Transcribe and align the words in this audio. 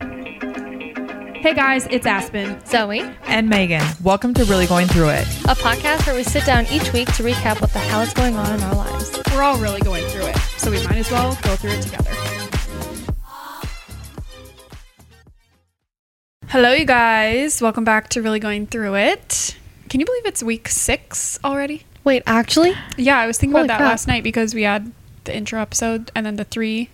Hey 0.00 1.54
guys, 1.54 1.88
it's 1.90 2.06
Aspen. 2.06 2.64
Zoe, 2.64 3.00
and 3.24 3.48
Megan. 3.48 3.84
Welcome 4.00 4.32
to 4.34 4.44
Really 4.44 4.66
Going 4.68 4.86
Through 4.86 5.08
It, 5.08 5.26
a 5.46 5.56
podcast 5.56 6.06
where 6.06 6.14
we 6.14 6.22
sit 6.22 6.44
down 6.46 6.66
each 6.70 6.92
week 6.92 7.12
to 7.14 7.24
recap 7.24 7.60
what 7.60 7.72
the 7.72 7.80
hell 7.80 8.00
is 8.02 8.14
going 8.14 8.36
on 8.36 8.54
in 8.54 8.60
our 8.62 8.76
lives. 8.76 9.20
We're 9.32 9.42
all 9.42 9.58
really 9.58 9.80
going 9.80 10.04
through 10.06 10.26
it, 10.26 10.36
so 10.56 10.70
we 10.70 10.80
might 10.84 10.98
as 10.98 11.10
well 11.10 11.36
go 11.42 11.56
through 11.56 11.70
it 11.72 11.82
together. 11.82 12.10
Hello, 16.46 16.72
you 16.74 16.84
guys. 16.84 17.60
Welcome 17.60 17.82
back 17.82 18.08
to 18.10 18.22
Really 18.22 18.38
Going 18.38 18.68
Through 18.68 18.94
It. 18.94 19.56
Can 19.88 19.98
you 19.98 20.06
believe 20.06 20.26
it's 20.26 20.44
week 20.44 20.68
six 20.68 21.40
already? 21.44 21.82
Wait, 22.04 22.22
actually? 22.24 22.74
Yeah, 22.96 23.18
I 23.18 23.26
was 23.26 23.36
thinking 23.36 23.54
Holy 23.56 23.64
about 23.64 23.74
that 23.74 23.78
crap. 23.78 23.90
last 23.90 24.06
night 24.06 24.22
because 24.22 24.54
we 24.54 24.62
had 24.62 24.92
the 25.24 25.36
intro 25.36 25.60
episode 25.60 26.12
and 26.14 26.24
then 26.24 26.36
the 26.36 26.44
three 26.44 26.88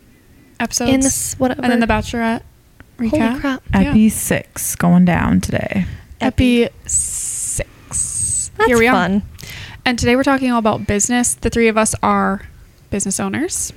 episodes 0.59 0.91
In 0.91 1.01
this, 1.01 1.35
whatever. 1.35 1.61
and 1.61 1.71
then 1.71 1.81
the 1.81 1.87
Bachelorette 1.87 2.43
recap. 2.99 3.29
Holy 3.29 3.41
crap. 3.41 3.63
Yeah. 3.73 3.91
Epi 3.91 4.09
6 4.09 4.77
going 4.77 5.05
down 5.05 5.41
today. 5.41 5.87
Epi 6.21 6.69
six. 6.87 8.51
That's 8.57 8.67
Here 8.67 8.79
we 8.79 8.87
are. 8.87 9.21
And 9.85 9.99
today 9.99 10.17
we're 10.17 10.23
talking 10.23 10.51
all 10.51 10.59
about 10.59 10.87
business. 10.87 11.35
The 11.35 11.51
three 11.51 11.69
of 11.69 11.77
us 11.77 11.95
are 12.03 12.49
business 12.89 13.21
owners. 13.21 13.73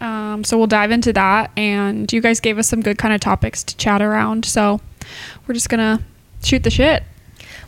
Um, 0.00 0.42
so 0.42 0.58
we'll 0.58 0.66
dive 0.66 0.90
into 0.90 1.12
that. 1.12 1.52
And 1.56 2.12
you 2.12 2.20
guys 2.20 2.40
gave 2.40 2.58
us 2.58 2.66
some 2.66 2.80
good 2.80 2.98
kind 2.98 3.14
of 3.14 3.20
topics 3.20 3.62
to 3.64 3.76
chat 3.76 4.02
around. 4.02 4.44
So 4.44 4.80
we're 5.46 5.54
just 5.54 5.68
going 5.68 5.98
to 5.98 6.04
shoot 6.42 6.64
the 6.64 6.70
shit. 6.70 7.04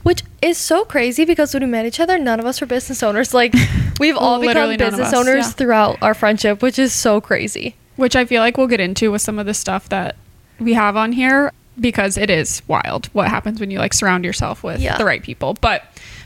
Which 0.02 0.22
is 0.42 0.58
so 0.58 0.84
crazy 0.84 1.24
because 1.24 1.52
when 1.54 1.62
we 1.62 1.68
met 1.68 1.86
each 1.86 2.00
other, 2.00 2.18
none 2.18 2.40
of 2.40 2.46
us 2.46 2.60
were 2.60 2.66
business 2.66 3.02
owners. 3.02 3.34
Like, 3.34 3.54
we've 4.00 4.16
all 4.16 4.40
become 4.40 4.54
Literally 4.54 4.76
none 4.76 4.88
of 4.88 4.92
business 4.92 5.12
us, 5.12 5.14
owners 5.14 5.46
yeah. 5.46 5.50
throughout 5.52 6.02
our 6.02 6.14
friendship, 6.14 6.62
which 6.62 6.78
is 6.78 6.92
so 6.92 7.20
crazy. 7.20 7.76
Which 7.96 8.14
I 8.14 8.24
feel 8.24 8.40
like 8.40 8.56
we'll 8.56 8.66
get 8.66 8.80
into 8.80 9.10
with 9.10 9.22
some 9.22 9.38
of 9.38 9.46
the 9.46 9.54
stuff 9.54 9.88
that 9.88 10.16
we 10.58 10.74
have 10.74 10.96
on 10.96 11.12
here 11.12 11.52
because 11.78 12.16
it 12.16 12.30
is 12.30 12.62
wild 12.66 13.06
what 13.12 13.28
happens 13.28 13.60
when 13.60 13.70
you 13.70 13.78
like 13.78 13.92
surround 13.92 14.24
yourself 14.24 14.62
with 14.62 14.80
Yeah. 14.80 14.96
the 14.96 15.04
right 15.04 15.22
people. 15.22 15.54
But 15.60 15.82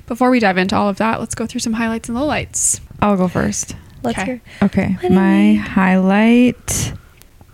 before 0.06 0.30
we 0.30 0.38
dive 0.40 0.58
into 0.58 0.76
all 0.76 0.88
of 0.88 0.96
that, 0.98 1.20
let's 1.20 1.34
go 1.34 1.46
through 1.46 1.60
some 1.60 1.72
highlights 1.74 2.08
and 2.08 2.16
lowlights. 2.16 2.80
I'll 3.00 3.16
go 3.16 3.28
first. 3.28 3.74
Let's 4.02 4.18
Okay. 4.18 4.24
hear. 4.26 4.40
Okay. 4.62 4.96
What 5.00 5.12
My 5.12 5.54
highlight 5.54 6.92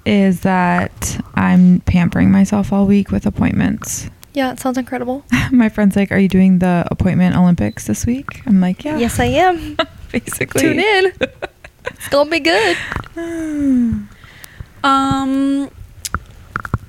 is 0.05 0.41
that 0.41 1.21
I'm 1.35 1.81
pampering 1.81 2.31
myself 2.31 2.73
all 2.73 2.87
week 2.87 3.11
with 3.11 3.27
appointments. 3.27 4.09
Yeah, 4.35 4.53
it 4.53 4.61
sounds 4.61 4.77
incredible. 4.79 5.25
My 5.51 5.69
friend's 5.71 5.97
like, 5.97 6.13
Are 6.13 6.19
you 6.19 6.29
doing 6.29 6.59
the 6.59 6.87
appointment 6.91 7.35
Olympics 7.37 7.87
this 7.87 8.05
week? 8.07 8.43
I'm 8.47 8.61
like, 8.61 8.85
Yeah. 8.85 8.99
Yes, 8.99 9.19
I 9.19 9.25
am. 9.25 9.77
Basically. 10.13 10.61
Tune 10.61 10.79
in. 10.81 11.13
It's 11.89 12.09
going 12.09 12.27
to 12.27 12.31
be 12.33 12.41
good. 12.41 12.77
Um, 14.85 15.71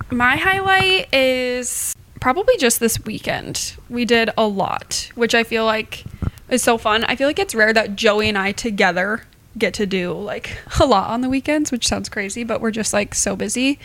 my 0.09 0.35
highlight 0.35 1.13
is 1.13 1.95
probably 2.19 2.57
just 2.57 2.79
this 2.79 3.03
weekend. 3.05 3.75
We 3.89 4.05
did 4.05 4.29
a 4.37 4.47
lot, 4.47 5.11
which 5.15 5.35
I 5.35 5.43
feel 5.43 5.65
like 5.65 6.03
is 6.49 6.63
so 6.63 6.77
fun. 6.77 7.03
I 7.05 7.15
feel 7.15 7.27
like 7.27 7.39
it's 7.39 7.55
rare 7.55 7.73
that 7.73 7.95
Joey 7.95 8.29
and 8.29 8.37
I 8.37 8.51
together 8.51 9.23
get 9.57 9.73
to 9.75 9.85
do 9.85 10.13
like 10.13 10.57
a 10.79 10.85
lot 10.85 11.09
on 11.09 11.21
the 11.21 11.29
weekends, 11.29 11.71
which 11.71 11.87
sounds 11.87 12.09
crazy, 12.09 12.43
but 12.43 12.61
we're 12.61 12.71
just 12.71 12.93
like 12.93 13.13
so 13.15 13.35
busy. 13.35 13.79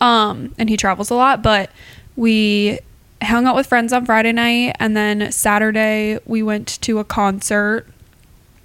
Um, 0.00 0.54
and 0.58 0.68
he 0.68 0.76
travels 0.76 1.10
a 1.10 1.14
lot, 1.14 1.42
but 1.42 1.70
we 2.16 2.78
hung 3.22 3.46
out 3.46 3.56
with 3.56 3.66
friends 3.66 3.92
on 3.92 4.06
Friday 4.06 4.32
night 4.32 4.76
and 4.78 4.96
then 4.96 5.32
Saturday 5.32 6.20
we 6.24 6.42
went 6.42 6.80
to 6.82 7.00
a 7.00 7.04
concert 7.04 7.84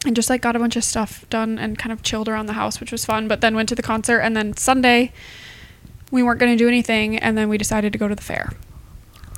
and 0.05 0.15
just 0.15 0.29
like 0.29 0.41
got 0.41 0.55
a 0.55 0.59
bunch 0.59 0.75
of 0.75 0.83
stuff 0.83 1.25
done 1.29 1.57
and 1.57 1.77
kind 1.77 1.91
of 1.91 2.03
chilled 2.03 2.27
around 2.27 2.45
the 2.45 2.53
house, 2.53 2.79
which 2.79 2.91
was 2.91 3.05
fun. 3.05 3.27
But 3.27 3.41
then 3.41 3.55
went 3.55 3.69
to 3.69 3.75
the 3.75 3.81
concert, 3.81 4.19
and 4.19 4.35
then 4.35 4.55
Sunday 4.57 5.11
we 6.13 6.21
weren't 6.21 6.39
going 6.39 6.51
to 6.55 6.57
do 6.63 6.67
anything, 6.67 7.17
and 7.17 7.35
then 7.37 7.49
we 7.49 7.57
decided 7.57 7.91
to 7.91 7.97
go 7.99 8.07
to 8.07 8.13
the 8.15 8.21
fair. 8.21 8.51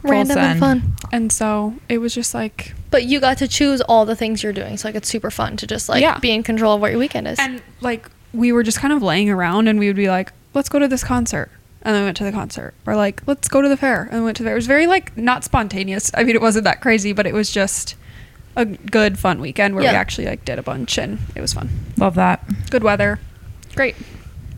Random 0.03 0.37
and 0.37 0.59
fun. 0.59 0.95
And 1.11 1.31
so 1.31 1.73
it 1.89 1.97
was 1.99 2.13
just 2.13 2.33
like, 2.33 2.75
But 2.91 3.05
you 3.05 3.19
got 3.19 3.37
to 3.39 3.47
choose 3.47 3.81
all 3.81 4.05
the 4.05 4.15
things 4.15 4.43
you're 4.43 4.53
doing. 4.53 4.77
So, 4.77 4.87
like, 4.89 4.95
it's 4.95 5.07
super 5.09 5.31
fun 5.31 5.57
to 5.57 5.65
just, 5.65 5.89
like, 5.89 6.01
Yeah. 6.01 6.19
be 6.19 6.31
in 6.31 6.43
control 6.43 6.75
of 6.75 6.81
what 6.81 6.91
your 6.91 6.99
weekend 6.99 7.27
is. 7.27 7.39
and 7.39 7.61
like 7.81 8.09
we 8.33 8.51
were 8.51 8.61
just 8.63 8.79
kind 8.79 8.93
of 8.93 9.01
laying 9.01 9.29
around, 9.29 9.67
and 9.69 9.79
we 9.79 9.87
would 9.87 9.95
be 9.95 10.09
like, 10.09 10.33
let's 10.53 10.67
go 10.69 10.77
to 10.77 10.87
this 10.87 11.03
concert. 11.03 11.49
And 11.81 11.95
then 11.95 12.01
we 12.01 12.07
went 12.07 12.17
to 12.17 12.23
the 12.25 12.31
concert, 12.31 12.73
or 12.85 12.95
like, 12.95 13.21
let's 13.25 13.47
go 13.47 13.61
to 13.61 13.69
the 13.69 13.77
fair, 13.77 14.07
and 14.11 14.19
we 14.19 14.25
went 14.25 14.37
to 14.37 14.43
the 14.43 14.47
fair. 14.49 14.55
It 14.55 14.57
was 14.57 14.67
very 14.67 14.85
like 14.87 15.15
not 15.17 15.43
spontaneous. 15.45 16.11
I 16.13 16.23
mean, 16.23 16.35
it 16.35 16.41
wasn't 16.41 16.65
that 16.65 16.81
crazy, 16.81 17.13
but 17.13 17.25
it 17.25 17.33
was 17.33 17.49
just 17.49 17.95
a 18.57 18.65
good, 18.65 19.17
fun 19.17 19.39
weekend 19.39 19.75
where 19.75 19.83
Yeah. 19.83 19.91
we 19.91 19.95
actually 19.97 20.25
like 20.27 20.43
did 20.45 20.59
a 20.59 20.63
bunch, 20.63 20.97
and 20.97 21.19
it 21.35 21.41
was 21.41 21.53
fun. 21.53 21.69
Love 21.97 22.15
that. 22.15 22.43
Good 22.69 22.83
weather, 22.83 23.19
great. 23.75 23.95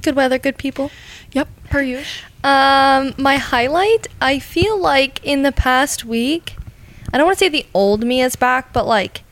Good 0.08 0.16
weather, 0.16 0.38
good 0.38 0.58
people. 0.58 0.90
Yep, 1.34 1.50
per 1.70 1.82
usual. 1.82 2.06
Um, 2.46 3.14
my 3.18 3.36
highlight, 3.36 4.08
I 4.22 4.40
feel 4.40 4.80
like 4.80 5.20
in 5.22 5.42
the 5.42 5.52
past 5.52 6.06
week, 6.06 6.56
I 7.12 7.18
don't 7.18 7.26
want 7.26 7.38
to 7.38 7.44
say 7.44 7.50
the 7.50 7.66
old 7.74 8.06
me 8.06 8.22
is 8.22 8.38
back, 8.38 8.72
but 8.72 8.88
like 8.88 9.24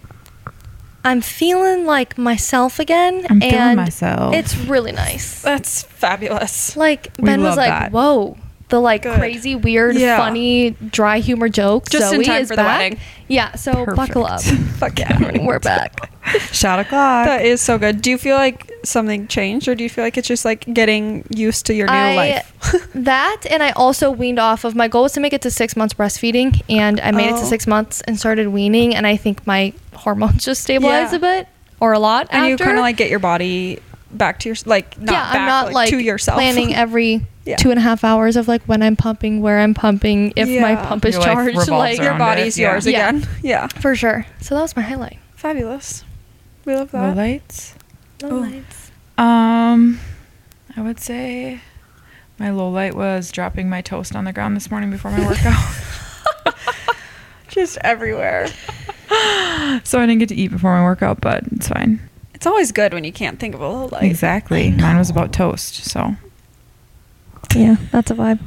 I'm 1.06 1.22
feeling 1.22 1.86
like 1.86 2.18
myself 2.18 2.78
again, 2.80 3.26
I'm 3.30 3.40
feeling 3.40 3.56
and 3.56 3.76
myself. 3.78 4.36
it's 4.36 4.58
really 4.58 4.92
nice. 4.92 5.42
That's 5.42 5.84
fabulous. 5.84 6.76
Like 6.76 7.10
We 7.20 7.26
Ben 7.26 7.42
was 7.42 7.56
like, 7.56 7.70
that. 7.70 7.92
"Whoa." 7.94 8.38
The 8.70 8.80
like 8.80 9.04
Good. 9.04 9.20
crazy, 9.20 9.54
weird, 9.56 9.96
Yeah. 9.96 10.18
funny, 10.18 10.72
dry 10.72 11.20
humor 11.20 11.50
jokes. 11.50 11.90
Just 11.92 12.12
in 12.14 12.20
Zoe 12.20 12.26
time 12.26 12.42
is 12.42 12.48
for 12.50 12.56
the 12.56 12.64
wedding. 12.64 12.98
Yeah, 13.28 13.54
so 13.56 13.86
buckle 13.96 14.26
up. 14.26 14.42
Perfect. 14.44 14.62
Fuck 14.80 15.00
yeah. 15.00 15.38
We're 15.46 15.60
back. 15.60 16.12
Shot 16.52 16.80
o'clock. 16.80 17.28
That 17.28 17.46
is 17.46 17.62
so 17.62 17.78
good. 17.78 18.02
Do 18.02 18.10
you 18.10 18.18
feel 18.18 18.36
like 18.36 18.72
something 18.84 19.28
changed, 19.28 19.68
or 19.68 19.76
do 19.76 19.84
you 19.84 19.90
feel 19.90 20.04
like 20.04 20.18
it's 20.18 20.28
just 20.28 20.46
like 20.46 20.66
getting 20.74 21.24
used 21.30 21.68
to 21.68 21.76
your 21.76 21.86
new 21.88 21.94
I- 21.94 22.16
life? 22.16 22.52
that 22.96 23.44
and 23.52 23.62
I 23.62 23.70
also 23.72 24.10
weaned 24.10 24.40
off 24.40 24.64
of 24.64 24.76
my 24.76 24.88
goal 24.88 25.04
was 25.04 25.14
to 25.14 25.20
make 25.20 25.34
it 25.34 25.44
to 25.44 25.52
six 25.52 25.76
months 25.76 25.94
breastfeeding, 25.94 26.62
and 26.68 27.00
I 27.02 27.12
made 27.12 27.28
it 27.28 27.34
Oh. 27.34 27.40
to 27.42 27.46
six 27.46 27.68
months 27.68 28.02
and 28.02 28.20
started 28.20 28.48
weaning, 28.48 28.96
and 28.96 29.06
I 29.06 29.16
think 29.16 29.46
my 29.46 29.74
hormones 29.94 30.44
just 30.44 30.62
stabilized 30.64 31.12
Yeah. 31.14 31.18
a 31.18 31.22
bit 31.22 31.48
or 31.80 31.94
a 31.94 32.00
lot. 32.00 32.28
and 32.32 32.48
you 32.48 32.58
kind 32.58 32.78
of 32.78 32.82
like 32.82 32.98
get 32.98 33.12
your 33.12 33.20
body 33.20 33.80
back 34.18 34.40
to 34.40 34.50
your 34.50 34.56
like 34.66 35.00
not 35.00 35.12
yeah, 35.14 35.22
back, 35.22 35.36
I'm 35.36 35.48
not 35.48 35.74
like, 35.74 35.90
to 35.90 35.98
yourself. 36.00 36.38
planning 36.38 36.74
every 36.84 37.26
Yeah. 37.46 37.56
two 37.58 37.70
and 37.70 37.78
a 37.80 37.82
half 37.82 38.04
hours 38.04 38.36
of 38.36 38.48
like 38.48 38.64
when 38.64 38.82
I'm 38.82 38.96
pumping, 38.96 39.42
where 39.42 39.60
I'm 39.60 39.74
pumping, 39.74 40.34
if 40.36 40.50
my 40.62 40.76
pump 40.76 41.06
is 41.06 41.16
Your 41.16 41.24
charged, 41.24 41.68
like 41.70 42.00
your 42.00 42.18
body's 42.18 42.58
it, 42.58 42.62
yours 42.62 42.86
Yeah. 42.88 43.10
again. 43.10 43.28
Yeah, 43.44 43.68
for 43.68 43.96
sure. 43.96 44.26
So 44.42 44.56
that 44.56 44.62
was 44.62 44.76
my 44.76 44.82
highlight. 44.82 45.20
fabulous. 45.36 46.04
We 46.66 46.74
love 46.76 46.92
that. 46.92 47.16
Lowlights. 47.16 47.74
lights. 48.22 48.92
Um, 49.18 50.00
I 50.76 50.82
would 50.82 51.00
say 51.00 51.62
My 52.40 52.50
low 52.50 52.70
light 52.70 52.96
was 52.96 53.32
dropping 53.32 53.70
my 53.70 53.82
toast 53.82 54.16
on 54.16 54.26
the 54.26 54.34
ground 54.34 54.56
this 54.56 54.70
morning 54.72 54.90
before 54.92 55.12
my 55.12 55.26
workout. 55.26 56.56
Just 57.50 57.78
everywhere. 57.82 58.48
so 59.86 60.00
I 60.00 60.06
didn't 60.06 60.20
get 60.20 60.30
to 60.30 60.36
eat 60.36 60.50
before 60.52 60.76
my 60.78 60.84
workout, 60.84 61.22
but 61.22 61.44
it's 61.54 61.68
fine. 61.70 62.00
It's 62.36 62.46
always 62.46 62.72
good 62.72 62.94
when 62.94 63.04
you 63.04 63.12
can't 63.12 63.40
think 63.40 63.56
of 63.56 63.62
a 63.62 63.68
little 63.68 63.90
light. 63.90 64.04
exactly. 64.04 64.70
Mine 64.72 64.98
was 64.98 65.10
about 65.10 65.34
toast, 65.34 65.76
so 65.86 66.16
Yeah, 67.56 67.78
that's 67.92 68.12
a 68.12 68.16
vibe. 68.16 68.40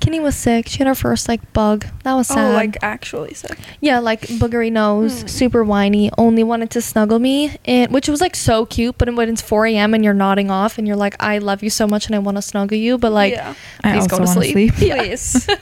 Kenny 0.00 0.20
was 0.20 0.36
sick. 0.36 0.68
She 0.68 0.78
had 0.78 0.86
her 0.86 0.94
first 0.94 1.28
like 1.28 1.52
bug. 1.52 1.84
That 2.04 2.14
was 2.14 2.28
sad. 2.28 2.52
Oh, 2.52 2.54
like 2.54 2.76
actually 2.82 3.34
sick. 3.34 3.58
yeah, 3.80 3.98
like 3.98 4.22
boogery 4.22 4.70
nose, 4.72 5.22
Hmm. 5.22 5.26
super 5.26 5.64
whiny. 5.64 6.10
Only 6.16 6.44
wanted 6.44 6.70
to 6.70 6.80
snuggle 6.80 7.18
me, 7.18 7.56
and 7.64 7.90
which 7.92 8.08
was 8.08 8.20
like 8.20 8.36
so 8.36 8.64
cute. 8.64 8.96
But 8.96 9.12
when 9.14 9.28
it's 9.28 9.42
4 9.42 9.66
a.m. 9.66 9.94
and 9.94 10.04
you're 10.04 10.14
nodding 10.14 10.50
off, 10.50 10.78
and 10.78 10.86
you're 10.86 10.96
like, 10.96 11.16
"I 11.20 11.38
love 11.38 11.62
you 11.64 11.68
so 11.70 11.86
much, 11.88 12.06
and 12.06 12.14
I 12.14 12.20
want 12.20 12.36
to 12.38 12.42
snuggle 12.42 12.78
you," 12.78 12.96
but 12.96 13.10
like, 13.12 13.32
yeah. 13.34 13.54
I 13.82 13.92
please 13.92 14.02
also 14.04 14.08
go 14.08 14.16
to 14.18 14.22
wanna 14.28 14.40
sleep. 14.40 14.72
sleep. 14.74 14.88
Yeah. 14.88 14.96
Please. 15.02 15.48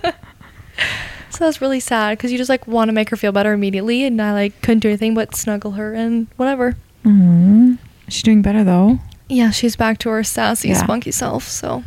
So 1.30 1.44
that's 1.44 1.60
really 1.60 1.80
sad 1.80 2.16
because 2.16 2.32
you 2.32 2.38
just 2.38 2.48
like 2.48 2.66
want 2.66 2.88
to 2.88 2.92
make 2.92 3.10
her 3.10 3.16
feel 3.16 3.32
better 3.32 3.52
immediately, 3.52 4.04
and 4.04 4.20
I 4.22 4.32
like 4.32 4.62
couldn't 4.62 4.80
do 4.80 4.88
anything 4.88 5.12
but 5.14 5.34
snuggle 5.34 5.72
her 5.72 5.92
and 5.92 6.28
whatever. 6.36 6.76
Mm 7.06 7.78
she's 8.08 8.22
doing 8.22 8.42
better 8.42 8.62
though. 8.64 8.98
Yeah, 9.28 9.50
she's 9.50 9.74
back 9.76 9.98
to 9.98 10.08
her 10.10 10.22
sassy, 10.22 10.68
Yeah. 10.68 10.82
spunky 10.82 11.10
self. 11.10 11.44
So 11.48 11.82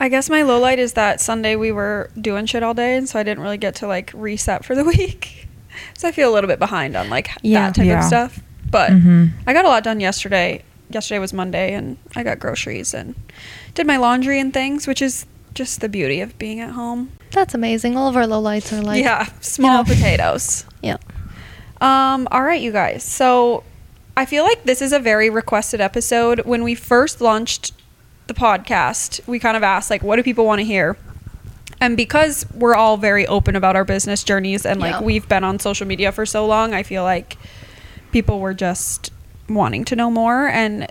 I 0.00 0.08
guess 0.08 0.28
my 0.28 0.42
low 0.42 0.58
light 0.58 0.78
is 0.80 0.94
that 0.94 1.20
Sunday 1.20 1.54
we 1.54 1.70
were 1.70 2.10
doing 2.20 2.46
shit 2.46 2.62
all 2.64 2.74
day, 2.74 2.96
and 2.96 3.08
so 3.08 3.18
I 3.18 3.22
didn't 3.22 3.42
really 3.42 3.58
get 3.58 3.76
to 3.76 3.86
like 3.86 4.10
reset 4.14 4.64
for 4.64 4.74
the 4.74 4.84
week. 4.94 5.46
So 5.94 6.08
I 6.08 6.12
feel 6.12 6.30
a 6.30 6.34
little 6.34 6.48
bit 6.48 6.58
behind 6.58 6.96
on 6.96 7.08
like 7.10 7.30
Yeah. 7.42 7.66
that 7.66 7.74
type 7.76 7.86
Yeah. 7.86 8.00
of 8.00 8.04
stuff. 8.04 8.40
But 8.70 8.90
Mhm. 8.90 9.30
I 9.46 9.52
got 9.52 9.64
a 9.64 9.68
lot 9.68 9.84
done 9.84 10.00
yesterday. 10.00 10.62
Yesterday 10.90 11.18
was 11.20 11.32
Monday, 11.32 11.72
and 11.72 11.96
I 12.16 12.22
got 12.22 12.38
groceries 12.38 12.92
and 12.94 13.14
did 13.74 13.86
my 13.86 13.96
laundry 13.96 14.38
and 14.40 14.52
things, 14.52 14.86
which 14.86 15.00
is 15.00 15.24
just 15.54 15.80
the 15.80 15.88
beauty 15.88 16.20
of 16.20 16.36
being 16.38 16.60
at 16.60 16.70
home. 16.70 17.10
that's 17.30 17.54
amazing. 17.54 17.96
All 17.96 18.08
of 18.08 18.16
our 18.16 18.26
low 18.26 18.40
lights 18.40 18.72
are 18.74 18.82
like, 18.82 19.02
yeah, 19.02 19.26
small 19.40 19.78
know. 19.78 19.84
potatoes. 19.84 20.66
yeah. 20.82 20.96
Um, 21.80 22.28
all 22.30 22.42
right, 22.42 22.60
you 22.60 22.72
guys. 22.72 23.02
So 23.04 23.62
I 24.16 24.26
feel 24.26 24.44
like 24.44 24.64
this 24.64 24.82
is 24.82 24.92
a 24.92 24.98
very 24.98 25.30
requested 25.30 25.80
episode. 25.80 26.40
When 26.40 26.62
we 26.62 26.74
first 26.74 27.20
launched 27.20 27.72
the 28.26 28.34
podcast, 28.34 29.26
we 29.26 29.38
kind 29.38 29.56
of 29.56 29.62
asked 29.62 29.90
like 29.90 30.02
what 30.02 30.16
do 30.16 30.22
people 30.22 30.44
want 30.44 30.60
to 30.60 30.64
hear? 30.64 30.96
And 31.80 31.96
because 31.96 32.46
we're 32.54 32.74
all 32.76 32.96
very 32.96 33.26
open 33.26 33.56
about 33.56 33.74
our 33.74 33.84
business 33.84 34.22
journeys 34.22 34.64
and 34.64 34.80
like 34.80 34.92
Yeah. 34.92 35.02
we've 35.02 35.28
been 35.28 35.44
on 35.44 35.58
social 35.58 35.86
media 35.86 36.12
for 36.12 36.24
so 36.26 36.46
long, 36.46 36.74
I 36.74 36.82
feel 36.82 37.02
like 37.02 37.36
people 38.12 38.38
were 38.38 38.54
just 38.54 39.10
wanting 39.48 39.84
to 39.86 39.96
know 39.96 40.10
more 40.10 40.46
and 40.46 40.86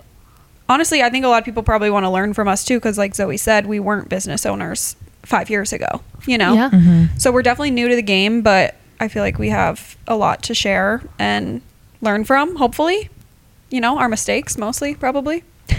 honestly, 0.68 1.02
I 1.02 1.08
think 1.10 1.24
a 1.24 1.28
lot 1.28 1.38
of 1.38 1.44
people 1.44 1.62
probably 1.62 1.90
want 1.90 2.04
to 2.04 2.10
learn 2.10 2.34
from 2.34 2.48
us 2.48 2.64
too 2.64 2.80
cuz 2.80 2.98
like 2.98 3.14
Zoe 3.14 3.36
said, 3.36 3.66
we 3.66 3.78
weren't 3.80 4.08
business 4.08 4.44
owners 4.44 4.96
5 5.22 5.48
years 5.48 5.72
ago, 5.72 6.02
you 6.26 6.36
know. 6.36 6.54
Yeah. 6.54 6.70
Mhm. 6.70 7.08
So 7.20 7.30
we're 7.32 7.42
definitely 7.42 7.70
new 7.70 7.88
to 7.88 7.94
the 7.96 8.02
game, 8.02 8.42
but 8.42 8.74
I 9.00 9.08
feel 9.08 9.22
like 9.22 9.38
we 9.38 9.48
have 9.48 9.96
a 10.06 10.16
lot 10.16 10.42
to 10.44 10.54
share 10.54 11.02
and 11.18 11.62
learn 12.02 12.24
from, 12.24 12.56
hopefully. 12.56 13.08
You 13.70 13.80
know, 13.80 13.96
our 13.98 14.08
mistakes 14.08 14.58
mostly, 14.58 14.94
probably. 14.94 15.44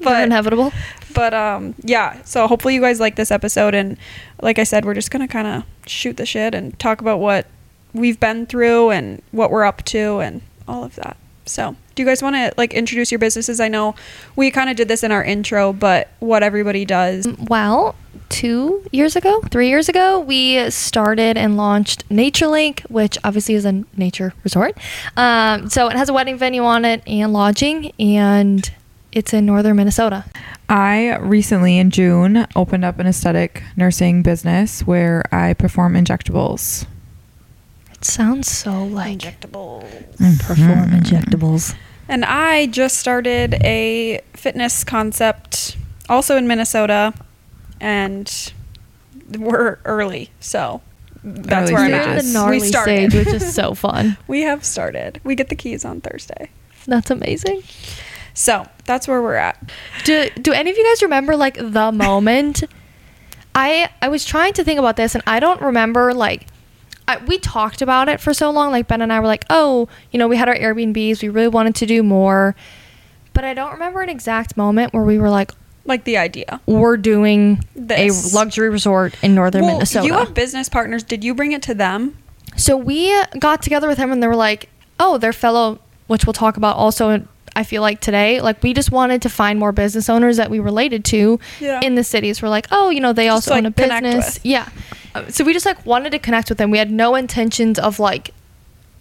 But 0.00 0.24
inevitable. 0.24 0.70
but 1.14 1.32
um 1.32 1.74
yeah, 1.82 2.20
so 2.24 2.46
hopefully 2.46 2.74
you 2.74 2.80
guys 2.82 3.00
like 3.00 3.16
this 3.16 3.30
episode 3.30 3.74
and 3.74 3.96
like 4.42 4.58
I 4.58 4.64
said, 4.64 4.84
we're 4.84 4.92
just 4.92 5.10
going 5.10 5.26
to 5.26 5.32
kind 5.32 5.46
of 5.46 5.64
shoot 5.88 6.18
the 6.18 6.26
shit 6.26 6.54
and 6.54 6.78
talk 6.78 7.00
about 7.00 7.20
what 7.20 7.46
we've 7.94 8.20
been 8.20 8.44
through 8.44 8.90
and 8.90 9.22
what 9.30 9.50
we're 9.50 9.64
up 9.64 9.82
to 9.84 10.18
and 10.18 10.42
all 10.68 10.84
of 10.84 10.94
that. 10.96 11.16
So, 11.46 11.76
do 11.94 12.02
you 12.02 12.06
guys 12.06 12.22
want 12.22 12.36
to 12.36 12.52
like 12.56 12.74
introduce 12.74 13.12
your 13.12 13.18
businesses? 13.18 13.60
I 13.60 13.68
know 13.68 13.94
we 14.36 14.50
kind 14.50 14.70
of 14.70 14.76
did 14.76 14.88
this 14.88 15.02
in 15.02 15.12
our 15.12 15.24
intro, 15.24 15.72
but 15.72 16.08
what 16.20 16.42
everybody 16.42 16.84
does. 16.84 17.26
Well, 17.48 17.94
two 18.28 18.84
years 18.90 19.16
ago, 19.16 19.40
three 19.50 19.68
years 19.68 19.88
ago, 19.88 20.18
we 20.18 20.70
started 20.70 21.36
and 21.36 21.56
launched 21.56 22.08
NatureLink, 22.08 22.80
which 22.90 23.16
obviously 23.22 23.54
is 23.54 23.64
a 23.64 23.84
nature 23.96 24.34
resort. 24.42 24.76
Um, 25.16 25.68
so 25.68 25.88
it 25.88 25.96
has 25.96 26.08
a 26.08 26.12
wedding 26.12 26.36
venue 26.36 26.64
on 26.64 26.84
it 26.84 27.02
and 27.06 27.32
lodging, 27.32 27.92
and 27.98 28.70
it's 29.12 29.32
in 29.32 29.46
northern 29.46 29.76
Minnesota. 29.76 30.24
I 30.68 31.16
recently 31.18 31.78
in 31.78 31.90
June 31.90 32.46
opened 32.56 32.84
up 32.84 32.98
an 32.98 33.06
aesthetic 33.06 33.62
nursing 33.76 34.22
business 34.22 34.80
where 34.86 35.22
I 35.32 35.54
perform 35.54 35.94
injectables. 35.94 36.86
It 38.04 38.08
sounds 38.08 38.50
so 38.50 38.84
like 38.84 39.20
Injectable. 39.20 39.82
Mm-hmm. 40.18 40.36
perform 40.46 40.90
mm-hmm. 40.90 40.96
injectables. 40.96 41.74
And 42.06 42.22
I 42.26 42.66
just 42.66 42.98
started 42.98 43.54
a 43.64 44.20
fitness 44.34 44.84
concept 44.84 45.78
also 46.06 46.36
in 46.36 46.46
Minnesota 46.46 47.14
and 47.80 48.52
we're 49.38 49.78
early. 49.86 50.28
So 50.38 50.82
that's 51.22 51.70
Early 51.70 51.72
where 51.72 51.82
I'm 51.84 51.94
at. 51.94 52.08
in 52.08 52.14
the 52.16 52.20
stages. 52.20 52.34
gnarly 52.34 52.60
we 52.60 52.66
started. 52.66 53.10
stage, 53.10 53.24
which 53.26 53.34
is 53.34 53.54
so 53.60 53.72
fun. 53.72 54.18
we 54.28 54.42
have 54.42 54.66
started. 54.66 55.18
We 55.24 55.34
get 55.34 55.48
the 55.48 55.56
keys 55.56 55.82
on 55.86 56.02
Thursday. 56.02 56.50
That's 56.86 57.10
amazing. 57.10 57.62
So 58.34 58.66
that's 58.84 59.08
where 59.08 59.22
we're 59.22 59.36
at. 59.36 59.70
Do 60.04 60.28
Do 60.42 60.52
any 60.52 60.70
of 60.70 60.76
you 60.76 60.84
guys 60.84 61.02
remember 61.02 61.36
like 61.38 61.54
the 61.56 61.90
moment? 61.90 62.64
I 63.54 63.88
I 64.02 64.08
was 64.08 64.26
trying 64.26 64.52
to 64.54 64.62
think 64.62 64.78
about 64.78 64.96
this, 64.96 65.14
and 65.14 65.24
I 65.26 65.40
don't 65.40 65.62
remember 65.62 66.12
like. 66.12 66.48
I, 67.06 67.18
we 67.18 67.38
talked 67.38 67.82
about 67.82 68.08
it 68.08 68.20
for 68.20 68.32
so 68.32 68.50
long. 68.50 68.70
Like 68.70 68.88
Ben 68.88 69.02
and 69.02 69.12
I 69.12 69.20
were 69.20 69.26
like, 69.26 69.44
"Oh, 69.50 69.88
you 70.10 70.18
know, 70.18 70.28
we 70.28 70.36
had 70.36 70.48
our 70.48 70.56
Airbnbs. 70.56 71.22
We 71.22 71.28
really 71.28 71.48
wanted 71.48 71.74
to 71.76 71.86
do 71.86 72.02
more," 72.02 72.54
but 73.32 73.44
I 73.44 73.52
don't 73.54 73.72
remember 73.72 74.00
an 74.02 74.08
exact 74.08 74.56
moment 74.56 74.92
where 74.94 75.02
we 75.02 75.18
were 75.18 75.28
like, 75.30 75.52
Like 75.84 76.04
the 76.04 76.16
idea. 76.16 76.60
"We're 76.66 76.96
doing 76.96 77.62
This. 77.76 78.32
a 78.32 78.36
luxury 78.36 78.70
resort 78.70 79.14
in 79.22 79.34
northern 79.34 79.62
Well, 79.64 79.74
Minnesota." 79.74 80.06
you 80.06 80.14
have 80.14 80.32
business 80.34 80.68
partners. 80.68 81.02
Did 81.02 81.22
you 81.24 81.34
bring 81.34 81.52
it 81.52 81.62
to 81.62 81.74
them? 81.74 82.16
So 82.56 82.76
we 82.76 83.12
got 83.38 83.62
together 83.62 83.88
with 83.88 83.98
them 83.98 84.12
and 84.12 84.22
they 84.22 84.28
were 84.28 84.36
like, 84.36 84.68
oh, 85.00 85.18
they're 85.18 85.32
fellow, 85.32 85.80
which 86.06 86.24
we'll 86.24 86.32
talk 86.32 86.56
about 86.56 86.76
also, 86.76 87.26
I 87.56 87.62
feel 87.64 87.82
like 87.82 88.00
today. 88.00 88.40
Like, 88.40 88.62
we 88.62 88.74
just 88.74 88.90
wanted 88.90 89.22
to 89.22 89.28
find 89.28 89.58
more 89.58 89.72
business 89.72 90.08
owners 90.08 90.36
that 90.38 90.50
we 90.50 90.58
related 90.58 91.04
to 91.06 91.38
Yeah. 91.60 91.80
in 91.82 91.94
the 91.94 92.04
cities. 92.04 92.42
We're 92.42 92.48
like, 92.48 92.66
oh, 92.72 92.90
you 92.90 93.00
know, 93.00 93.12
they 93.12 93.28
also 93.28 93.54
own 93.54 93.66
a 93.66 93.70
business. 93.70 94.40
Yeah. 94.42 94.68
So 95.28 95.44
we 95.44 95.52
just 95.52 95.64
like 95.66 95.84
wanted 95.86 96.10
to 96.10 96.18
connect 96.18 96.48
with 96.48 96.58
them. 96.58 96.70
We 96.70 96.78
had 96.78 96.90
no 96.90 97.14
intentions 97.14 97.78
of 97.78 97.98
like 98.00 98.30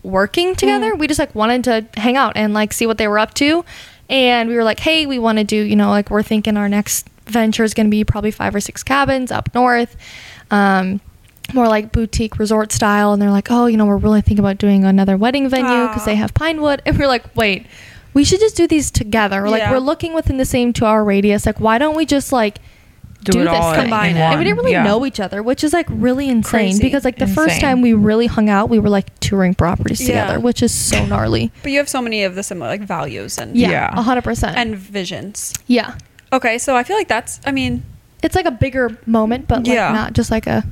Mm. 0.03 0.09
working 0.09 0.55
together. 0.55 0.93
We 0.95 1.07
just 1.07 1.19
like 1.19 1.33
wanted 1.33 1.63
to 1.63 1.85
hang 1.99 2.17
out 2.17 2.33
and 2.35 2.53
like 2.53 2.73
see 2.73 2.85
what 2.85 2.97
they 2.97 3.07
were 3.07 3.17
up 3.19 3.33
to. 3.35 3.63
And 4.09 4.49
we 4.49 4.55
were 4.55 4.63
like, 4.63 4.79
hey, 4.81 5.05
we 5.05 5.17
want 5.17 5.37
to 5.37 5.43
do, 5.45 5.55
you 5.55 5.75
know, 5.77 5.89
like 5.89 6.11
we're 6.11 6.21
thinking 6.23 6.57
our 6.57 6.67
next 6.69 7.07
venture 7.25 7.63
is 7.63 7.73
going 7.73 7.87
to 7.87 7.89
be 7.89 8.03
probably 8.03 8.29
five 8.31 8.53
or 8.53 8.59
six 8.59 8.83
cabins 8.83 9.31
up 9.31 9.49
north. 9.55 9.95
Um, 10.51 10.99
more 11.53 11.67
like 11.67 11.91
boutique 11.91 12.37
resort 12.37 12.71
style 12.71 13.11
and 13.13 13.21
they're 13.21 13.29
like 13.31 13.51
oh 13.51 13.65
you 13.65 13.75
know 13.75 13.85
we're 13.85 13.97
really 13.97 14.21
thinking 14.21 14.39
about 14.39 14.57
doing 14.57 14.85
another 14.85 15.17
wedding 15.17 15.49
venue 15.49 15.87
because 15.87 16.05
they 16.05 16.15
have 16.15 16.33
pinewood 16.33 16.81
and 16.85 16.97
we're 16.97 17.05
like 17.07 17.23
wait 17.35 17.65
we 18.13 18.23
should 18.23 18.39
just 18.39 18.55
do 18.55 18.67
these 18.67 18.91
together 18.91 19.49
like 19.49 19.59
Yeah. 19.61 19.71
we're 19.71 19.79
looking 19.79 20.13
within 20.13 20.37
the 20.37 20.45
same 20.45 20.73
two 20.73 20.85
hour 20.85 21.03
radius 21.03 21.45
like 21.45 21.59
why 21.59 21.77
don't 21.77 21.95
we 21.95 22.05
just 22.05 22.31
like 22.31 22.59
Do 23.23 23.31
do, 23.31 23.41
it 23.41 23.45
this 23.45 23.53
all 23.53 23.73
Combine 23.73 24.15
it. 24.15 24.19
and 24.19 24.37
we 24.39 24.43
didn't 24.45 24.57
really 24.57 24.71
Yeah. 24.73 24.83
know 24.83 25.05
each 25.05 25.19
other 25.19 25.41
which 25.41 25.63
is 25.63 25.73
like 25.73 25.87
really 25.89 26.27
insane 26.29 26.43
Crazy. 26.75 26.83
because 26.83 27.05
like 27.05 27.17
the 27.17 27.27
first 27.27 27.59
time 27.61 27.81
we 27.81 27.93
really 27.93 28.27
hung 28.27 28.49
out 28.49 28.69
we 28.69 28.79
were 28.79 28.89
like 28.89 29.17
touring 29.19 29.55
properties 29.55 30.01
Yeah. 30.01 30.07
together 30.07 30.39
which 30.39 30.61
is 30.61 30.73
so 30.73 31.05
gnarly 31.11 31.51
But 31.63 31.71
you 31.71 31.77
have 31.79 31.89
so 31.89 32.01
many 32.01 32.23
of 32.23 32.35
the 32.35 32.43
similar 32.43 32.67
like 32.69 32.81
values 32.81 33.37
and 33.37 33.55
yeah 33.55 33.69
Yeah. 33.71 33.99
a 33.99 34.03
100% 34.03 34.53
and 34.55 34.75
visions. 34.77 35.53
yeah 35.67 35.95
Okay, 36.33 36.57
so 36.57 36.75
I 36.75 36.81
feel 36.81 36.97
like 36.97 37.07
that's. 37.07 37.39
I 37.45 37.51
mean, 37.51 37.83
it's 38.23 38.33
like 38.35 38.47
a 38.47 38.51
bigger 38.65 38.97
moment 39.05 39.47
but 39.47 39.59
like 39.59 39.67
Yeah. 39.75 39.91
not 39.93 40.13
just 40.13 40.31
like 40.31 40.47
a 40.47 40.63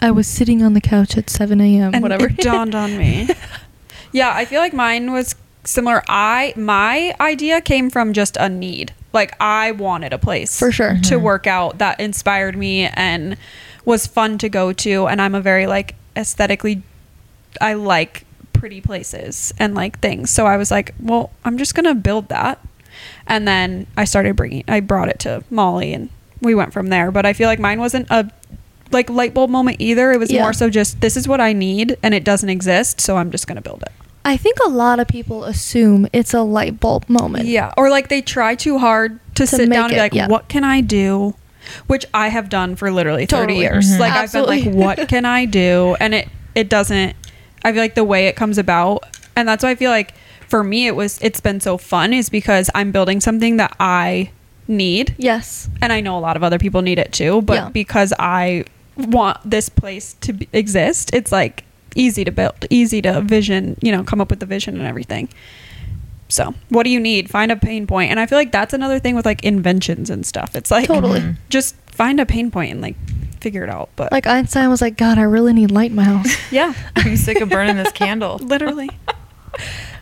i 0.00 0.12
was 0.12 0.28
sitting 0.28 0.62
on 0.62 0.74
the 0.74 0.80
couch 0.80 1.18
at 1.18 1.28
7 1.28 1.60
a.m 1.60 1.92
and 1.92 2.02
whatever 2.04 2.26
it 2.26 2.36
dawned 2.36 2.74
on 2.76 2.96
me. 2.96 3.28
yeah, 4.12 4.30
I 4.32 4.44
feel 4.44 4.60
like 4.60 4.72
mine 4.72 5.10
was 5.12 5.34
similar. 5.68 6.02
I 6.08 6.52
my 6.56 7.14
idea 7.20 7.60
came 7.60 7.90
from 7.90 8.12
just 8.12 8.36
a 8.38 8.48
need. 8.48 8.92
Like 9.12 9.34
I 9.40 9.72
wanted 9.72 10.12
a 10.12 10.18
place 10.18 10.58
For 10.58 10.70
sure. 10.72 10.94
to 10.94 11.14
mm-hmm. 11.14 11.22
work 11.24 11.46
out 11.46 11.78
that 11.78 11.98
inspired 12.00 12.56
me 12.56 12.84
and 12.86 13.36
was 13.84 14.06
fun 14.06 14.38
to 14.38 14.48
go 14.48 14.72
to. 14.72 15.06
And 15.06 15.20
I'm 15.20 15.34
a 15.34 15.40
very 15.40 15.66
like 15.66 15.94
aesthetically, 16.16 16.82
I 17.60 17.74
like 17.74 18.24
pretty 18.52 18.80
places 18.80 19.54
and 19.58 19.74
like 19.74 20.00
things. 20.00 20.30
So 20.30 20.46
I 20.46 20.56
was 20.56 20.70
like, 20.70 20.94
well, 21.00 21.30
I'm 21.44 21.56
just 21.58 21.74
gonna 21.74 21.94
build 21.94 22.28
that. 22.28 22.60
And 23.26 23.46
then 23.46 23.86
I 23.96 24.04
started 24.04 24.36
bringing. 24.36 24.64
I 24.68 24.80
brought 24.80 25.08
it 25.08 25.20
to 25.20 25.44
Molly, 25.50 25.94
and 25.94 26.08
we 26.40 26.54
went 26.54 26.72
from 26.72 26.88
there. 26.88 27.10
But 27.12 27.26
I 27.26 27.32
feel 27.32 27.46
like 27.46 27.60
mine 27.60 27.78
wasn't 27.78 28.08
a 28.10 28.30
like 28.90 29.08
light 29.10 29.34
bulb 29.34 29.50
moment 29.50 29.76
either. 29.80 30.12
It 30.12 30.18
was 30.18 30.30
Yeah. 30.30 30.42
more 30.42 30.52
so 30.52 30.68
just 30.70 31.00
this 31.00 31.16
is 31.16 31.28
what 31.28 31.40
I 31.40 31.52
need, 31.52 31.96
and 32.02 32.14
it 32.14 32.24
doesn't 32.24 32.48
exist, 32.48 33.00
so 33.00 33.16
I'm 33.16 33.30
just 33.30 33.46
gonna 33.46 33.60
build 33.60 33.82
it. 33.82 33.92
I 34.24 34.36
think 34.36 34.58
a 34.64 34.68
lot 34.68 35.00
of 35.00 35.08
people 35.08 35.44
assume 35.44 36.06
it's 36.12 36.34
a 36.34 36.42
light 36.42 36.80
bulb 36.80 37.08
moment. 37.08 37.46
Yeah, 37.46 37.72
or 37.76 37.88
like 37.90 38.08
they 38.08 38.20
try 38.20 38.54
too 38.54 38.78
hard 38.78 39.18
to, 39.36 39.44
To 39.44 39.46
sit 39.46 39.70
down 39.70 39.84
and 39.86 39.92
be 39.92 39.98
like, 39.98 40.14
yeah. 40.14 40.26
"What 40.28 40.48
can 40.48 40.64
I 40.64 40.80
do?" 40.80 41.34
Which 41.86 42.04
I 42.14 42.28
have 42.28 42.48
done 42.48 42.76
for 42.76 42.90
literally 42.90 43.26
thirty 43.26 43.54
Totally. 43.54 43.60
years. 43.60 43.86
Mhm. 43.92 43.98
Like 44.00 44.12
Absolutely. 44.12 44.58
I've 44.58 44.64
been 44.64 44.78
like, 44.78 44.98
"What 44.98 45.08
can 45.08 45.24
I 45.24 45.44
do?" 45.44 45.96
And 46.00 46.14
it 46.14 46.28
it 46.54 46.68
doesn't. 46.68 47.14
I 47.64 47.72
feel 47.72 47.80
like 47.82 47.94
the 47.94 48.04
way 48.04 48.26
it 48.26 48.36
comes 48.36 48.58
about, 48.58 49.04
and 49.36 49.48
that's 49.48 49.62
why 49.64 49.70
I 49.70 49.74
feel 49.74 49.90
like 49.90 50.14
for 50.48 50.62
me 50.64 50.86
it 50.86 50.96
was 50.96 51.18
it's 51.20 51.40
been 51.40 51.60
so 51.60 51.76
fun 51.78 52.12
is 52.12 52.28
because 52.30 52.70
I'm 52.74 52.90
building 52.90 53.20
something 53.20 53.56
that 53.58 53.74
I 53.80 54.30
need. 54.66 55.14
Yes. 55.18 55.68
And 55.80 55.92
I 55.92 56.00
know 56.00 56.16
a 56.18 56.20
lot 56.20 56.36
of 56.36 56.42
other 56.42 56.58
people 56.58 56.82
need 56.82 56.98
it 56.98 57.12
too, 57.12 57.42
but 57.42 57.54
Yeah. 57.54 57.68
because 57.70 58.12
I 58.18 58.64
want 58.96 59.38
this 59.48 59.68
place 59.68 60.16
to 60.22 60.32
be, 60.32 60.48
exist, 60.52 61.10
it's 61.14 61.30
like 61.32 61.64
easy 61.98 62.24
to 62.24 62.30
build, 62.30 62.64
easy 62.70 63.02
to 63.02 63.20
vision, 63.20 63.76
you 63.82 63.92
know, 63.92 64.02
come 64.04 64.20
up 64.20 64.30
with 64.30 64.40
the 64.40 64.46
vision 64.46 64.76
and 64.78 64.86
everything. 64.86 65.28
So, 66.30 66.54
what 66.68 66.82
do 66.84 66.90
you 66.90 67.00
need? 67.00 67.30
Find 67.30 67.50
a 67.50 67.56
pain 67.56 67.86
point. 67.86 68.10
And 68.10 68.20
I 68.20 68.26
feel 68.26 68.38
like 68.38 68.52
that's 68.52 68.74
another 68.74 68.98
thing 68.98 69.14
with 69.16 69.24
like 69.26 69.42
inventions 69.44 70.10
and 70.10 70.24
stuff. 70.26 70.54
It's 70.54 70.70
like 70.70 70.86
Totally. 70.86 71.36
just 71.48 71.74
find 71.90 72.20
a 72.20 72.26
pain 72.26 72.50
point 72.50 72.70
and 72.72 72.80
like 72.82 72.96
figure 73.40 73.64
it 73.64 73.70
out. 73.70 73.88
But 73.96 74.12
Like 74.12 74.26
Einstein 74.26 74.68
was 74.68 74.80
like, 74.82 74.96
God, 74.98 75.16
I 75.18 75.22
really 75.22 75.52
need 75.54 75.70
light 75.70 75.90
in 75.90 75.96
my 75.96 76.04
house. 76.04 76.28
yeah, 76.52 76.74
I'm 76.96 77.16
sick 77.16 77.40
of 77.40 77.48
burning 77.48 77.76
this 77.76 77.92
candle. 77.92 78.38
literally. 78.42 78.90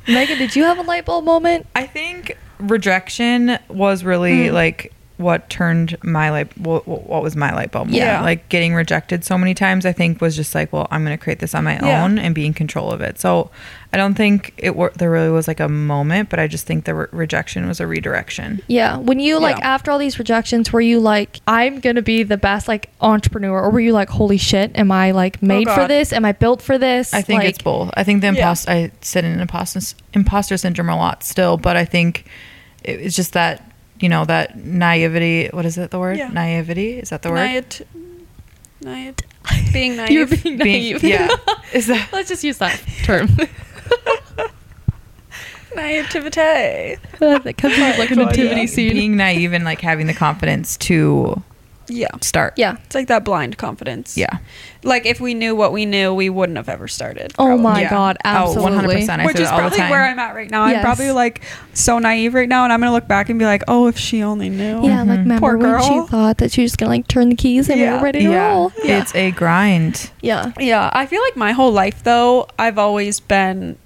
Megan, 0.09 0.39
did 0.39 0.55
you 0.57 0.65
have 0.65 0.79
a 0.79 0.83
light 0.83 1.05
bulb 1.05 1.25
moment? 1.25 1.67
I 1.77 1.87
think 1.87 2.37
rejection 2.59 3.59
was 3.69 4.03
really 4.05 4.49
Mm. 4.49 4.53
like 4.53 4.93
what 5.19 5.49
turned 5.49 5.97
my 6.03 6.31
light 6.31 6.57
what, 6.59 6.87
what 6.87 7.23
was 7.23 7.35
my 7.35 7.53
light 7.55 7.71
bulb. 7.73 7.89
Yeah. 7.89 8.21
like 8.21 8.49
getting 8.51 8.75
rejected 8.75 9.25
so 9.25 9.39
many 9.39 9.55
times 9.55 9.87
i 9.87 9.93
think 9.93 10.21
was 10.21 10.37
just 10.37 10.55
like 10.55 10.73
well 10.73 10.87
i'm 10.91 11.05
going 11.05 11.17
to 11.17 11.23
create 11.23 11.39
this 11.39 11.55
on 11.55 11.65
my 11.65 11.79
Yeah. 11.81 12.05
own 12.05 12.19
and 12.19 12.35
be 12.35 12.45
in 12.45 12.53
control 12.53 12.91
of 12.93 13.01
it 13.01 13.19
so 13.19 13.51
i 13.95 13.97
don't 13.97 14.15
think 14.15 14.53
it 14.59 14.77
were 14.77 14.93
there 14.97 15.11
really 15.11 15.31
was 15.31 15.49
like 15.49 15.59
a 15.61 15.69
moment 15.69 16.29
but 16.29 16.39
i 16.39 16.47
just 16.47 16.67
think 16.67 16.85
the 16.85 16.95
re- 16.95 17.07
rejection 17.13 17.67
was 17.67 17.81
a 17.81 17.87
redirection 17.87 18.61
Yeah. 18.67 18.99
When 18.99 19.19
you 19.21 19.39
like 19.39 19.59
Yeah. 19.59 19.75
after 19.75 19.91
all 19.91 19.99
these 19.99 20.19
rejections, 20.19 20.73
were 20.73 20.81
you 20.81 21.01
like, 21.01 21.41
I'm 21.47 21.81
gonna 21.81 22.03
be 22.03 22.23
the 22.23 22.37
best 22.37 22.69
like 22.69 22.91
entrepreneur, 23.01 23.61
or 23.63 23.71
were 23.71 23.81
you 23.81 23.93
like, 23.93 24.09
holy 24.11 24.37
shit, 24.37 24.73
am 24.77 24.91
I 24.93 25.13
like 25.13 25.39
oh, 25.43 25.47
made 25.47 25.69
for 25.69 25.87
this? 25.89 26.13
Am 26.13 26.25
I 26.25 26.33
built 26.33 26.61
for 26.61 26.77
this? 26.79 27.15
i 27.15 27.23
think 27.23 27.41
like, 27.41 27.49
it's 27.51 27.63
both 27.63 27.91
i 27.97 28.03
think 28.05 28.21
the 28.21 28.27
imposter 28.29 28.71
i 28.71 28.91
sit 29.01 29.25
in 29.25 29.41
imposter 29.41 29.81
imposter 30.13 30.57
syndrome 30.57 30.89
a 30.89 30.97
lot 30.97 31.23
still 31.23 31.57
but 31.57 31.77
i 31.77 31.85
think 31.85 32.27
it's 32.85 33.17
just 33.17 33.33
that 33.33 33.63
you 34.01 34.09
know 34.09 34.25
that 34.25 34.57
naivety 34.57 35.49
what 35.53 35.65
is 35.67 35.79
it 35.79 35.91
the 35.91 35.99
word 35.99 36.17
Yeah. 36.19 36.29
naivety 36.29 36.99
is 36.99 37.11
that 37.11 37.23
the 37.23 37.31
word 37.31 37.37
Naive. 37.37 37.83
Naive. 38.83 39.15
Being 39.73 39.97
naive. 39.97 40.11
You're 40.11 40.27
being 40.27 40.59
Being- 40.59 40.93
naive. 40.95 41.03
yeah 41.05 41.29
is 41.73 41.87
that 41.87 42.09
Let's 42.13 42.29
just 42.29 42.45
use 42.45 42.59
that 42.59 42.81
term. 43.05 43.29
Naivete. 45.75 46.97
that 47.19 47.55
comes 47.59 47.77
with 47.77 47.99
like 47.99 48.11
a 48.11 48.15
nativity 48.17 48.67
scene. 48.67 48.93
being 48.93 49.17
naive 49.17 49.53
and 49.53 49.65
like 49.65 49.81
having 49.81 50.07
the 50.07 50.15
confidence 50.15 50.77
to 50.79 51.43
Yeah. 51.89 52.09
start. 52.21 52.55
yeah. 52.57 52.77
It's 52.85 52.95
like 52.95 53.09
that 53.09 53.25
blind 53.25 53.59
confidence. 53.59 54.17
Yeah. 54.17 54.39
Like 54.83 55.07
if 55.07 55.21
we 55.21 55.35
knew 55.35 55.55
what 55.57 55.73
we 55.73 55.85
knew, 55.87 56.15
we 56.15 56.29
wouldn't 56.31 56.57
have 56.57 56.69
ever 56.69 56.87
started. 56.89 57.33
Oh 57.39 57.57
my 57.57 57.83
Yeah. 57.83 57.91
god, 57.91 58.17
Oh, 58.25 58.29
absolutely. 58.29 59.03
100%. 59.03 59.21
I 59.21 59.27
Which 59.27 59.37
say 59.37 59.43
is 59.43 59.49
that 59.51 59.55
all 59.63 59.71
the 59.71 59.77
probably 59.77 59.91
where 59.91 60.05
I'm 60.05 60.19
at 60.19 60.35
right 60.35 60.51
now. 60.51 60.63
I'm 60.63 60.81
probably 60.81 61.11
like 61.11 61.43
so 61.75 61.99
naive 61.99 62.35
right 62.35 62.49
now, 62.49 62.65
and 62.65 62.73
I'm 62.73 62.81
gonna 62.81 62.93
look 62.93 63.09
back 63.09 63.29
and 63.29 63.39
be 63.39 63.45
like, 63.45 63.63
"Oh, 63.69 63.87
if 63.89 63.99
she 63.99 64.23
only 64.23 64.49
knew." 64.49 64.85
Yeah, 64.85 65.01
like 65.03 65.19
mm-hmm. 65.21 65.31
remember 65.31 65.41
Poor 65.41 65.57
when 65.59 65.83
she 65.83 66.09
thought 66.11 66.39
that 66.39 66.53
she 66.53 66.63
was 66.63 66.77
gonna 66.77 66.91
like 66.91 67.09
turn 67.09 67.29
the 67.31 67.35
keys 67.37 67.69
and 67.69 67.79
we 67.81 67.85
Yeah. 67.87 67.97
were 67.97 68.03
ready 68.05 68.21
to 68.25 68.31
Yeah. 68.31 68.49
roll. 68.49 68.73
Yeah. 68.85 69.01
It's 69.01 69.15
a 69.15 69.31
grind. 69.33 70.11
Yeah. 70.21 70.53
Yeah, 70.59 70.91
I 70.93 71.07
feel 71.07 71.23
like 71.23 71.37
my 71.37 71.53
whole 71.53 71.73
life 71.73 72.03
though, 72.05 72.47
I've 72.59 72.79
always 72.79 73.21
been 73.21 73.77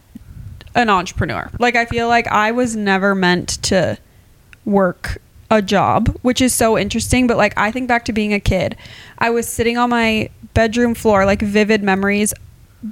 an 0.74 0.88
entrepreneur. 0.90 1.50
Like 1.58 1.76
I 1.76 1.84
feel 1.86 2.08
like 2.08 2.26
I 2.28 2.52
was 2.52 2.76
never 2.76 3.14
meant 3.14 3.48
to 3.64 3.98
work 4.64 5.18
a 5.50 5.60
job, 5.60 6.16
which 6.22 6.40
is 6.40 6.54
so 6.54 6.78
interesting, 6.78 7.26
but 7.26 7.36
like 7.36 7.52
I 7.56 7.70
think 7.72 7.88
back 7.88 8.04
to 8.06 8.12
being 8.12 8.32
a 8.32 8.40
kid. 8.40 8.76
I 9.18 9.30
was 9.30 9.48
sitting 9.48 9.76
on 9.76 9.90
my 9.90 10.30
bedroom 10.54 10.94
floor 10.94 11.24
like 11.26 11.42
vivid 11.42 11.82
memories 11.82 12.32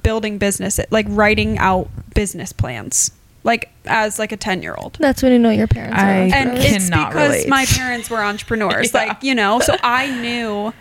building 0.03 0.38
business, 0.38 0.79
like 0.91 1.07
writing 1.09 1.59
out 1.59 1.88
business 2.15 2.53
plans. 2.53 3.11
Like 3.45 3.71
as 3.87 4.19
like 4.19 4.33
a 4.33 4.37
10-year-old. 4.37 4.97
That's 5.00 5.23
when 5.23 5.33
you 5.33 5.38
know 5.38 5.50
your 5.50 5.69
parents 5.69 5.97
are 5.97 6.05
I- 6.05 6.12
and 6.15 6.35
entrepreneurs. 6.50 6.75
it's 6.75 6.88
cannot 6.91 7.09
because 7.12 7.31
relate. 7.33 7.49
my 7.49 7.65
parents 7.67 8.11
were 8.11 8.19
entrepreneurs 8.23 8.91
Yeah. 8.95 9.05
like 9.05 9.23
you 9.23 9.35
know 9.35 9.61
so 9.61 9.77
i 9.83 10.11
knew 10.21 10.75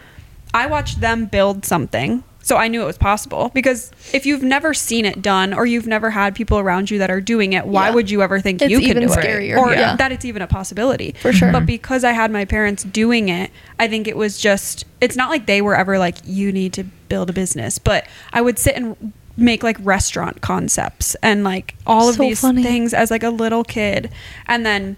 i 0.53 0.65
watched 0.65 1.00
them 1.00 1.25
build 1.27 1.63
something 1.65 2.24
so 2.48 2.56
i 2.58 2.68
knew 2.68 2.82
it 2.82 2.86
was 2.86 2.98
possible 2.98 3.51
because 3.54 3.92
if 4.13 4.25
you've 4.25 4.42
never 4.44 4.74
seen 4.74 5.04
it 5.06 5.22
done 5.22 5.54
or 5.54 5.66
you've 5.66 5.86
never 5.88 6.10
had 6.10 6.34
people 6.34 6.58
around 6.58 6.89
you 6.89 6.98
that 6.98 7.10
are 7.12 7.20
doing 7.22 7.54
it 7.54 7.66
why 7.66 7.89
Yeah. 7.89 7.96
would 7.96 8.10
you 8.10 8.22
ever 8.22 8.39
think 8.39 8.62
It's 8.62 8.72
you 8.72 8.80
can 8.80 9.01
do 9.01 9.08
scarier, 9.08 9.58
it 9.58 9.58
or 9.58 9.72
yeah. 9.74 9.96
that 9.98 10.12
it's 10.12 10.24
even 10.25 10.42
a 10.42 10.48
possibility 10.48 11.13
For 11.22 11.34
sure. 11.34 11.51
but 11.51 11.66
because 11.66 12.04
i 12.04 12.12
had 12.13 12.32
my 12.32 12.46
parents 12.46 12.84
doing 12.84 13.30
it 13.30 13.51
i 13.80 13.88
think 13.88 14.08
it 14.08 14.16
was 14.16 14.39
just 14.39 14.86
it's 15.01 15.16
not 15.16 15.30
like 15.30 15.46
they 15.46 15.62
were 15.62 15.75
ever 15.75 16.00
like 16.00 16.16
you 16.25 16.51
need 16.51 16.74
to 16.74 16.84
build 17.10 17.30
a 17.30 17.34
business 17.34 17.77
but 17.80 18.08
i 18.34 18.42
would 18.42 18.58
sit 18.58 18.75
and 18.75 19.13
make 19.36 19.62
like 19.62 19.77
restaurant 19.82 20.42
concepts 20.42 21.16
and 21.22 21.44
like 21.44 21.75
all 21.86 22.10
of 22.10 22.16
So 22.16 22.24
these 22.24 22.42
funny. 22.42 22.63
things 22.63 22.94
as 22.94 23.12
like 23.12 23.24
a 23.24 23.30
little 23.30 23.63
kid 23.63 24.10
and 24.48 24.66
then 24.66 24.98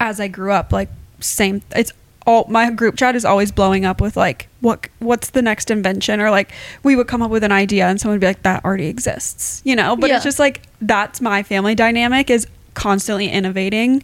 as 0.00 0.18
I 0.18 0.28
grew 0.28 0.50
up, 0.52 0.72
like 0.72 0.88
same, 1.20 1.60
it's 1.76 1.92
all 2.26 2.46
my 2.48 2.70
group 2.70 2.96
chat 2.96 3.14
is 3.14 3.24
always 3.24 3.52
blowing 3.52 3.84
up 3.84 4.00
with 4.00 4.16
like, 4.16 4.48
what, 4.60 4.88
what's 4.98 5.30
the 5.30 5.42
next 5.42 5.70
invention? 5.70 6.20
Or 6.20 6.30
like, 6.30 6.52
we 6.82 6.96
would 6.96 7.06
come 7.06 7.20
up 7.22 7.30
with 7.30 7.44
an 7.44 7.52
idea 7.52 7.86
and 7.86 8.00
someone 8.00 8.14
would 8.14 8.20
be 8.20 8.26
like, 8.28 8.42
that 8.44 8.64
already 8.64 8.86
exists, 8.86 9.60
you 9.64 9.76
know? 9.76 9.94
But 9.96 10.08
Yeah. 10.08 10.16
it's 10.16 10.24
just 10.24 10.38
like, 10.38 10.62
that's 10.80 11.20
my 11.20 11.42
family 11.42 11.74
dynamic 11.74 12.30
is 12.30 12.46
constantly 12.72 13.28
innovating. 13.28 14.02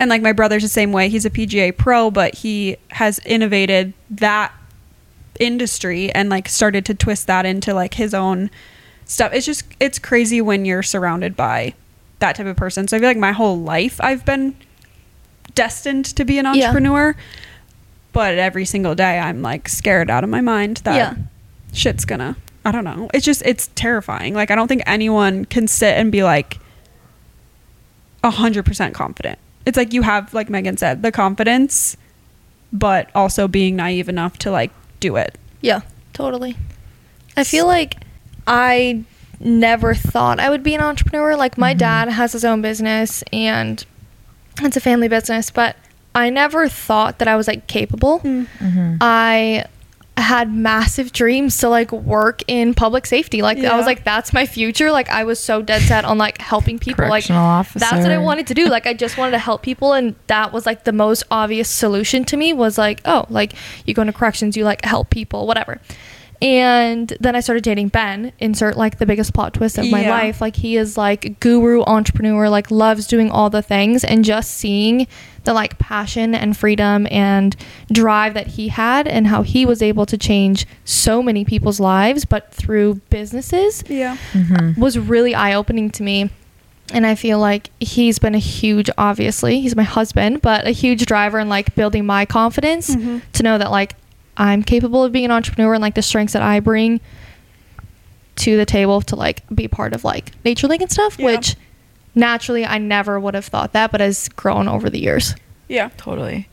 And 0.00 0.10
like 0.10 0.20
my 0.22 0.32
brother's 0.32 0.62
the 0.62 0.68
same 0.68 0.92
way. 0.92 1.08
He's 1.08 1.24
a 1.24 1.30
PGA 1.30 1.76
pro, 1.76 2.10
but 2.10 2.34
he 2.36 2.76
has 2.90 3.20
innovated 3.20 3.92
that 4.10 4.52
industry 5.38 6.12
and 6.12 6.28
like 6.28 6.48
started 6.48 6.84
to 6.86 6.94
twist 6.94 7.26
that 7.28 7.46
into 7.46 7.72
like 7.72 7.94
his 7.94 8.12
own 8.14 8.50
stuff. 9.04 9.32
It's 9.32 9.46
just, 9.46 9.64
it's 9.78 9.98
crazy 9.98 10.40
when 10.40 10.64
you're 10.64 10.82
surrounded 10.82 11.36
by 11.36 11.74
that 12.18 12.36
type 12.36 12.46
of 12.46 12.56
person. 12.56 12.88
So 12.88 12.96
I 12.96 13.00
feel 13.00 13.08
like 13.08 13.16
my 13.16 13.32
whole 13.32 13.58
life 13.58 14.00
I've 14.02 14.24
been 14.24 14.54
destined 15.54 16.04
to 16.16 16.24
be 16.24 16.38
an 16.38 16.46
Yeah. 16.54 16.72
But 18.12 18.38
every 18.38 18.64
single 18.64 18.94
day 18.94 19.18
I'm 19.18 19.42
like 19.42 19.68
scared 19.68 20.10
out 20.10 20.24
of 20.24 20.30
my 20.30 20.40
mind 20.40 20.78
that 20.78 20.96
Yeah. 20.96 21.14
shit's 21.72 22.04
gonna 22.04 22.36
I 22.64 22.72
don't 22.72 22.84
know. 22.84 23.08
It's 23.14 23.24
just 23.24 23.42
it's 23.44 23.68
terrifying. 23.74 24.34
Like 24.34 24.50
I 24.50 24.54
don't 24.54 24.68
think 24.68 24.82
anyone 24.86 25.44
can 25.46 25.66
sit 25.66 25.96
and 25.96 26.12
be 26.12 26.22
like 26.22 26.58
a 28.22 28.30
hundred 28.30 28.64
percent 28.66 28.94
confident. 28.94 29.38
It's 29.66 29.76
like 29.76 29.92
you 29.92 30.02
have, 30.02 30.32
like 30.34 30.50
Megan 30.50 30.76
said, 30.76 31.02
the 31.02 31.12
confidence, 31.12 31.96
but 32.72 33.10
also 33.14 33.48
being 33.48 33.76
naive 33.76 34.08
enough 34.08 34.38
to 34.38 34.50
like 34.50 34.70
do 35.00 35.16
it. 35.16 35.38
Yeah, 35.60 35.80
totally. 36.12 36.56
I 37.36 37.44
feel 37.44 37.66
like 37.66 37.96
I 38.46 39.04
never 39.38 39.94
thought 39.94 40.38
I 40.38 40.50
would 40.50 40.62
be 40.62 40.74
an 40.74 40.80
entrepreneur. 40.80 41.36
Like 41.36 41.56
my 41.56 41.72
mm-hmm. 41.72 41.78
dad 41.78 42.08
has 42.08 42.32
his 42.32 42.44
own 42.44 42.60
business 42.62 43.22
and 43.32 43.84
it's 44.60 44.76
a 44.76 44.80
family 44.80 45.08
business, 45.08 45.50
but 45.50 45.76
I 46.14 46.30
never 46.30 46.68
thought 46.68 47.18
that 47.18 47.28
I 47.28 47.36
was 47.36 47.46
like 47.46 47.66
capable. 47.66 48.20
Mm. 48.20 48.46
Mm-hmm. 48.58 48.96
I 49.00 49.66
had 50.16 50.52
massive 50.52 51.12
dreams 51.12 51.58
to 51.58 51.68
like 51.68 51.90
work 51.92 52.42
in 52.46 52.74
public 52.74 53.06
safety. 53.06 53.42
Like 53.42 53.58
I 53.58 53.76
was 53.76 53.86
like 53.86 54.04
that's 54.04 54.32
my 54.32 54.46
future. 54.46 54.90
Like 54.90 55.08
I 55.08 55.24
was 55.24 55.38
so 55.40 55.62
dead 55.62 55.82
set 55.82 56.04
on 56.04 56.18
like 56.18 56.38
helping 56.38 56.78
people 56.78 57.08
like 57.08 57.24
Correctional 57.24 57.64
that's 57.74 58.02
what 58.02 58.12
I 58.12 58.18
wanted 58.18 58.46
to 58.48 58.54
do. 58.54 58.66
Like 58.66 58.86
I 58.86 58.94
just 58.94 59.16
wanted 59.16 59.32
to 59.32 59.38
help 59.38 59.62
people 59.62 59.92
and 59.92 60.14
that 60.26 60.52
was 60.52 60.66
like 60.66 60.84
the 60.84 60.92
most 60.92 61.24
obvious 61.30 61.68
solution 61.68 62.24
to 62.26 62.36
me 62.36 62.52
was 62.52 62.76
like, 62.76 63.00
oh, 63.04 63.24
like 63.30 63.54
you 63.86 63.94
go 63.94 64.02
into 64.02 64.12
corrections, 64.12 64.56
you 64.56 64.64
like 64.64 64.84
help 64.84 65.10
people, 65.10 65.46
whatever. 65.46 65.80
And 66.42 67.12
then 67.20 67.36
I 67.36 67.40
started 67.40 67.62
dating 67.64 67.88
Ben, 67.88 68.32
insert 68.38 68.76
like 68.76 68.98
the 68.98 69.04
biggest 69.04 69.34
plot 69.34 69.52
twist 69.54 69.76
of 69.76 69.90
my 69.90 70.02
Yeah. 70.02 70.10
life. 70.10 70.40
Like 70.40 70.56
he 70.56 70.76
is 70.76 70.96
like 70.96 71.38
guru 71.40 71.82
entrepreneur, 71.82 72.48
like 72.48 72.70
loves 72.70 73.06
doing 73.06 73.30
all 73.30 73.50
the 73.50 73.60
things 73.60 74.04
and 74.04 74.24
just 74.24 74.52
seeing 74.52 75.06
the 75.44 75.52
like 75.52 75.78
passion 75.78 76.34
and 76.34 76.56
freedom 76.56 77.06
and 77.10 77.56
drive 77.92 78.34
that 78.34 78.46
he 78.46 78.68
had 78.68 79.06
and 79.06 79.26
how 79.26 79.42
he 79.42 79.66
was 79.66 79.82
able 79.82 80.06
to 80.06 80.16
change 80.16 80.66
so 80.84 81.22
many 81.22 81.44
people's 81.46 81.80
lives 81.80 82.24
but 82.26 82.52
through 82.52 82.94
businesses 83.10 83.82
Yeah. 83.88 84.16
Mm-hmm. 84.32 84.54
Uh, 84.54 84.72
was 84.82 84.98
really 84.98 85.34
eye 85.34 85.54
opening 85.54 85.90
to 85.90 86.02
me. 86.02 86.30
And 86.92 87.06
I 87.06 87.14
feel 87.14 87.38
like 87.38 87.70
he's 87.78 88.18
been 88.18 88.34
a 88.34 88.38
huge, 88.38 88.90
obviously, 88.98 89.60
he's 89.60 89.76
my 89.76 89.84
husband, 89.84 90.42
but 90.42 90.66
a 90.66 90.70
huge 90.72 91.06
driver 91.06 91.38
in 91.38 91.48
like 91.48 91.74
building 91.76 92.04
my 92.04 92.26
confidence 92.26 92.90
mm-hmm. 92.94 93.18
to 93.32 93.42
know 93.44 93.58
that 93.58 93.70
like 93.70 93.94
I'm 94.36 94.62
capable 94.62 95.04
of 95.04 95.12
being 95.12 95.24
an 95.26 95.30
entrepreneur 95.30 95.74
and 95.74 95.82
like 95.82 95.94
the 95.94 96.02
strengths 96.02 96.32
that 96.32 96.42
I 96.42 96.60
bring 96.60 97.00
to 98.36 98.56
the 98.56 98.64
table 98.64 99.00
to 99.02 99.16
like 99.16 99.42
be 99.54 99.68
part 99.68 99.92
of 99.94 100.04
like 100.04 100.32
Nature 100.44 100.66
Link 100.68 100.82
and 100.82 100.90
stuff, 100.90 101.16
Yeah. 101.18 101.26
which 101.26 101.56
naturally 102.14 102.64
I 102.64 102.78
never 102.78 103.20
would 103.20 103.34
have 103.34 103.44
thought 103.44 103.72
that, 103.74 103.92
but 103.92 104.00
has 104.00 104.28
grown 104.30 104.66
over 104.68 104.88
the 104.88 105.00
years. 105.00 105.34
Yeah. 105.68 105.90
Totally. 105.96 106.48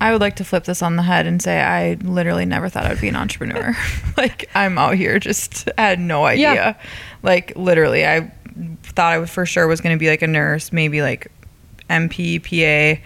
I 0.00 0.12
would 0.12 0.20
like 0.20 0.36
to 0.36 0.44
flip 0.44 0.64
this 0.64 0.82
on 0.82 0.96
the 0.96 1.02
head 1.02 1.26
and 1.26 1.40
say 1.42 1.60
I 1.60 1.94
literally 1.94 2.44
never 2.44 2.68
thought 2.68 2.84
I 2.84 2.90
would 2.90 3.00
be 3.00 3.08
an 3.08 3.16
entrepreneur. 3.16 3.74
like 4.16 4.48
I'm 4.54 4.78
out 4.78 4.94
here 4.94 5.18
just 5.18 5.68
had 5.78 5.98
no 5.98 6.24
idea. 6.26 6.52
Yeah. 6.54 6.74
Like 7.22 7.54
literally 7.56 8.06
I 8.06 8.30
thought 8.82 9.12
I 9.12 9.18
would 9.18 9.30
for 9.30 9.46
sure 9.46 9.66
was 9.66 9.80
going 9.80 9.96
to 9.96 9.98
be 10.00 10.08
like 10.08 10.22
a 10.22 10.26
nurse, 10.26 10.72
maybe 10.72 11.02
like 11.02 11.30
NP, 11.90 12.42
PA 12.42 13.00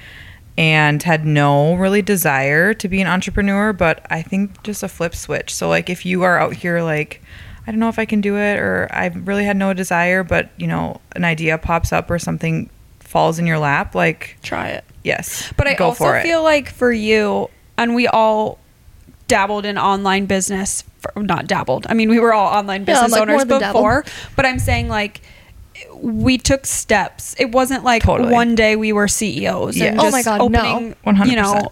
and 0.61 1.03
had 1.03 1.25
no 1.25 1.75
really 1.75 2.03
desire 2.03 2.75
to 2.75 2.87
be 2.89 3.01
an 3.01 3.07
entrepreneur, 3.07 3.73
but 3.73 4.05
I 4.11 4.21
think 4.21 4.63
just 4.63 4.83
a 4.83 4.89
flip 4.89 5.15
switch. 5.15 5.55
So 5.55 5.69
like 5.71 5.89
if 5.89 6.05
you 6.05 6.23
are 6.23 6.39
out 6.39 6.55
here 6.55 6.83
like 6.83 7.23
I 7.67 7.71
don't 7.71 7.81
know 7.81 7.89
if 7.89 7.99
I 7.99 8.05
can 8.05 8.21
do 8.21 8.37
it 8.37 8.59
or 8.59 8.89
I 8.91 9.07
really 9.07 9.45
had 9.45 9.57
no 9.57 9.73
desire, 9.73 10.23
but 10.23 10.51
you 10.59 10.67
know, 10.67 11.01
an 11.17 11.25
idea 11.25 11.57
pops 11.57 11.93
up 11.93 12.11
or 12.11 12.19
something 12.19 12.69
falls 13.01 13.39
in 13.39 13.47
your 13.47 13.59
lap, 13.59 13.95
like 13.95 14.37
Try 14.43 14.69
it. 14.69 14.85
yes. 15.03 15.53
But 15.57 15.67
I 15.67 15.75
also 15.77 16.05
for 16.05 16.17
it. 16.19 16.23
feel 16.23 16.43
like 16.43 16.69
for 16.69 16.93
you, 16.93 17.49
and 17.79 17.95
we 17.95 18.07
all 18.07 18.59
dabbled 19.29 19.65
in 19.65 19.79
online 19.79 20.27
business. 20.27 20.85
For, 21.01 21.23
not 21.23 21.47
dabbled. 21.47 21.87
I 21.89 21.95
mean, 21.95 22.11
we 22.11 22.19
were 22.21 22.35
all 22.35 22.47
online 22.53 22.83
Yeah, 22.83 22.87
business 22.87 23.13
like, 23.13 23.23
owners 23.23 23.47
more 23.47 23.59
dabble. 23.59 23.81
before. 23.81 24.05
But 24.37 24.45
I'm 24.47 24.59
saying 24.59 24.89
like 24.89 25.23
we 25.97 26.39
took 26.39 26.67
steps. 26.67 27.35
It 27.39 27.53
wasn't 27.53 27.85
like 27.85 28.03
Totally. 28.03 28.33
one 28.33 28.55
day 28.55 28.77
we 28.77 28.93
were 28.93 29.09
CEOs 29.09 29.77
Yeah. 29.77 29.87
and 29.93 30.01
Oh 30.01 30.11
my 30.11 30.23
God, 30.23 30.51
no. 30.51 30.95
100%. 31.05 31.27
you 31.31 31.37
know, 31.37 31.71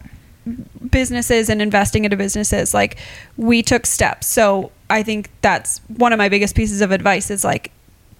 businesses 0.90 1.48
and 1.48 1.60
investing 1.60 2.04
into 2.04 2.16
businesses. 2.16 2.74
Like 2.74 2.96
we 3.36 3.62
took 3.62 3.86
steps. 3.86 4.26
So 4.26 4.72
I 4.90 5.02
think 5.02 5.30
that's 5.42 5.80
one 5.96 6.12
of 6.12 6.18
my 6.18 6.28
biggest 6.28 6.54
pieces 6.54 6.80
of 6.80 6.90
advice 6.90 7.30
is 7.30 7.44
like 7.44 7.70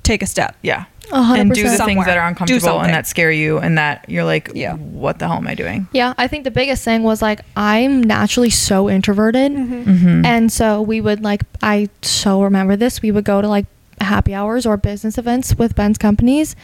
take 0.02 0.22
a 0.22 0.26
step. 0.26 0.56
yeah. 0.62 0.84
A 1.10 1.22
hundred 1.22 1.40
And 1.40 1.52
do 1.54 1.62
the 1.62 1.68
percent. 1.70 1.86
things 1.88 2.04
that 2.04 2.18
are 2.18 2.28
uncomfortable 2.28 2.80
and 2.82 2.92
that 2.92 3.06
scare 3.06 3.30
you 3.30 3.56
and 3.58 3.78
that 3.78 4.04
you're 4.10 4.24
like, 4.24 4.50
Yeah. 4.54 4.74
what 4.74 5.18
the 5.18 5.26
hell 5.26 5.38
am 5.38 5.46
I 5.46 5.54
doing? 5.54 5.88
Yeah, 5.92 6.12
I 6.18 6.28
think 6.28 6.44
the 6.44 6.50
biggest 6.50 6.84
thing 6.84 7.02
was 7.02 7.22
like 7.22 7.40
I'm 7.56 8.02
naturally 8.02 8.50
so 8.50 8.90
introverted, 8.90 9.52
Mm-hmm. 9.52 10.26
and 10.26 10.52
so 10.52 10.82
we 10.82 11.00
would 11.00 11.22
like 11.24 11.44
I 11.62 11.88
so 12.02 12.42
remember 12.42 12.76
this. 12.76 13.00
We 13.00 13.10
would 13.10 13.24
go 13.24 13.40
to 13.40 13.48
like 13.48 13.64
happy 14.00 14.34
hours 14.34 14.66
or 14.66 14.76
business 14.76 15.18
events 15.18 15.54
with 15.56 15.74
Ben's 15.74 15.98
companies, 15.98 16.56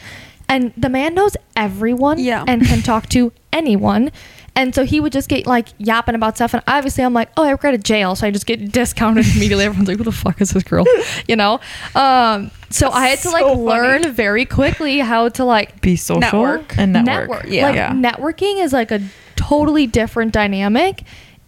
and 0.49 0.73
the 0.77 0.89
man 0.89 1.15
knows 1.15 1.37
everyone 1.57 2.19
Yeah. 2.19 2.45
and 2.47 2.65
can 2.67 2.83
talk 2.83 3.09
to 3.11 3.33
anyone. 3.53 4.11
And 4.57 4.73
so 4.73 4.85
he 4.85 5.01
would 5.01 5.13
just 5.13 5.29
get 5.29 5.47
like 5.49 5.69
yapping 5.79 6.15
about 6.15 6.37
stuff, 6.37 6.55
and 6.55 6.63
obviously 6.69 7.03
I'm 7.03 7.13
like, 7.13 7.29
oh, 7.37 7.43
I 7.43 7.49
work 7.55 7.65
at 7.65 7.75
a 7.75 7.79
jail, 7.79 8.15
so 8.15 8.25
I 8.27 8.31
just 8.31 8.47
get 8.47 8.71
discounted 8.71 9.27
immediately. 9.35 9.65
Everyone's 9.65 9.89
like, 9.89 9.97
who 9.99 10.05
the 10.05 10.13
fuck 10.13 10.41
is 10.41 10.51
this 10.51 10.63
girl, 10.63 10.85
you 11.29 11.35
know? 11.35 11.55
Um, 11.97 12.53
so 12.71 12.89
I 12.91 13.09
had 13.09 13.19
to 13.21 13.31
like 13.31 13.43
funny. 13.45 13.61
learn 13.61 14.13
very 14.13 14.45
quickly 14.45 15.01
how 15.01 15.29
to 15.31 15.45
like 15.45 15.81
Be 15.81 15.97
social 15.97 16.21
Network. 16.21 16.79
and 16.79 16.93
network. 16.93 17.47
Yeah. 17.49 17.67
like 17.67 17.75
yeah. 17.75 17.91
networking 17.93 18.63
is 18.63 18.73
like 18.73 18.91
a 18.93 19.01
totally 19.35 19.87
different 19.89 20.33
dynamic. 20.33 21.03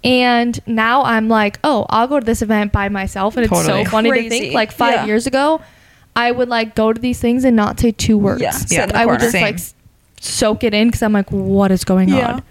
And 0.05 0.59
now 0.67 1.03
I'm 1.03 1.29
like, 1.29 1.59
oh, 1.65 1.87
I'll 1.91 2.07
go 2.07 2.21
to 2.21 2.27
this 2.27 2.43
event 2.43 2.71
by 2.73 2.89
myself. 2.89 3.37
And 3.37 3.45
it's 3.47 3.65
so 3.67 3.85
funny 3.87 4.11
to 4.13 4.29
think 4.29 4.55
like 4.55 4.71
five 4.71 4.93
Yeah. 4.95 5.07
years 5.07 5.27
ago, 5.27 5.61
I 6.17 6.33
would 6.33 6.49
like 6.49 6.75
go 6.75 6.93
to 6.93 7.01
these 7.01 7.21
things 7.21 7.45
and 7.45 7.55
not 7.55 7.79
say 7.79 7.93
two 7.93 8.17
words. 8.19 8.41
Yeah, 8.43 8.59
Yeah, 8.71 8.91
I 8.95 9.07
would 9.07 9.21
just 9.21 9.33
Same. 9.33 9.43
like 9.43 9.59
soak 10.21 10.65
it 10.65 10.75
in 10.75 10.89
because 10.89 11.03
I'm 11.03 11.13
like, 11.13 11.31
what 11.31 11.71
is 11.71 11.85
going 11.85 12.09
Yeah. 12.09 12.33
on? 12.35 12.43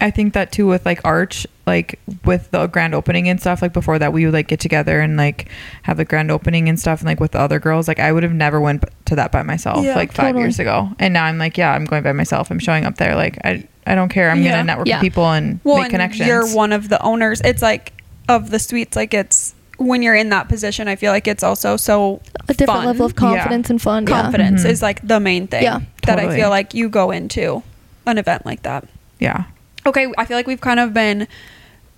I 0.00 0.10
think 0.10 0.34
that 0.34 0.50
too 0.52 0.66
with 0.66 0.84
like 0.84 1.00
Arch, 1.04 1.46
like 1.66 1.98
with 2.24 2.50
the 2.50 2.66
grand 2.66 2.94
opening 2.94 3.28
and 3.28 3.40
stuff. 3.40 3.62
Like 3.62 3.72
before 3.72 3.98
that, 3.98 4.12
we 4.12 4.24
would 4.24 4.34
like 4.34 4.48
get 4.48 4.60
together 4.60 5.00
and 5.00 5.16
like 5.16 5.48
have 5.82 5.96
the 5.96 6.04
grand 6.04 6.30
opening 6.30 6.68
and 6.68 6.78
stuff. 6.78 7.00
And 7.00 7.06
like 7.08 7.20
with 7.20 7.30
the 7.32 7.38
other 7.40 7.58
girls, 7.60 7.86
like 7.88 8.00
I 8.00 8.12
would 8.12 8.22
have 8.22 8.32
never 8.32 8.60
went 8.60 8.84
to 9.06 9.16
that 9.16 9.30
by 9.32 9.42
myself 9.42 9.84
Yeah, 9.84 9.94
like 9.94 10.12
five 10.12 10.26
totally. 10.26 10.42
years 10.44 10.58
ago. 10.58 10.90
And 10.98 11.14
now 11.14 11.24
I'm 11.24 11.38
like, 11.38 11.56
yeah, 11.56 11.72
I'm 11.72 11.84
going 11.84 12.02
by 12.02 12.12
myself. 12.12 12.50
I'm 12.50 12.58
showing 12.58 12.84
up 12.84 12.96
there. 12.96 13.14
Like 13.14 13.38
I, 13.44 13.66
I 13.86 13.94
don't 13.94 14.08
care. 14.08 14.30
I'm 14.30 14.42
Yeah. 14.42 14.50
gonna 14.52 14.64
network 14.64 14.88
Yeah. 14.88 14.96
with 14.96 15.02
people 15.02 15.30
and 15.30 15.58
well, 15.64 15.76
make 15.76 15.84
and 15.84 15.92
connections. 15.92 16.28
You're 16.28 16.46
one 16.54 16.72
of 16.72 16.88
the 16.88 17.00
owners. 17.02 17.40
It's 17.44 17.62
like 17.62 17.92
of 18.28 18.50
the 18.50 18.58
suites. 18.58 18.96
Like 18.96 19.14
it's 19.14 19.54
when 19.78 20.02
you're 20.02 20.14
in 20.14 20.28
that 20.30 20.48
position. 20.48 20.86
I 20.88 20.96
feel 20.96 21.10
like 21.12 21.26
it's 21.26 21.42
also 21.42 21.76
so 21.76 22.20
A 22.48 22.54
different 22.54 22.78
fun. 22.78 22.86
level 22.86 23.06
of 23.06 23.16
confidence 23.16 23.70
and 23.70 23.80
fun. 23.82 24.06
Yeah. 24.06 24.22
confidence 24.22 24.62
Mhm. 24.64 24.70
is 24.70 24.82
like 24.82 25.06
the 25.06 25.18
main 25.20 25.46
thing 25.48 25.62
Yeah. 25.64 25.80
that 26.06 26.18
I 26.18 26.34
feel 26.34 26.48
like 26.50 26.74
you 26.74 26.88
go 26.88 27.10
into 27.10 27.62
an 28.06 28.18
event 28.18 28.46
like 28.46 28.62
that. 28.62 28.84
yeah. 29.18 29.44
Okay, 29.86 30.06
I 30.16 30.24
feel 30.24 30.36
like 30.36 30.46
we've 30.46 30.60
kind 30.60 30.80
of 30.80 30.94
been 30.94 31.26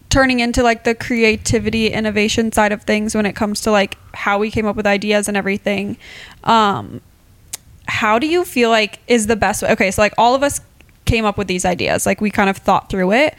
turning 0.09 0.40
into 0.40 0.62
like 0.62 0.85
the 0.85 0.95
creativity 0.95 1.88
innovation 1.88 2.50
side 2.52 2.73
of 2.73 2.83
things 2.83 3.14
when 3.14 3.26
it 3.26 3.35
comes 3.37 3.61
to 3.61 3.71
like 3.71 3.97
how 4.14 4.38
we 4.38 4.50
came 4.50 4.66
up 4.66 4.75
with 4.76 4.87
ideas 4.87 5.28
and 5.28 5.37
everything. 5.37 5.97
Um 6.45 7.00
how 7.88 8.18
do 8.18 8.26
you 8.26 8.45
feel 8.45 8.71
like 8.71 8.99
is 9.06 9.26
the 9.28 9.37
best 9.37 9.62
way? 9.62 9.71
Okay, 9.71 9.90
so 9.92 10.02
like 10.02 10.14
all 10.18 10.35
of 10.35 10.42
us 10.42 10.61
came 11.04 11.25
up 11.25 11.38
with 11.38 11.47
these 11.47 11.64
ideas. 11.64 12.06
Like 12.06 12.21
we 12.21 12.30
kind 12.30 12.50
of 12.50 12.56
thought 12.56 12.88
through 12.90 13.12
it. 13.12 13.35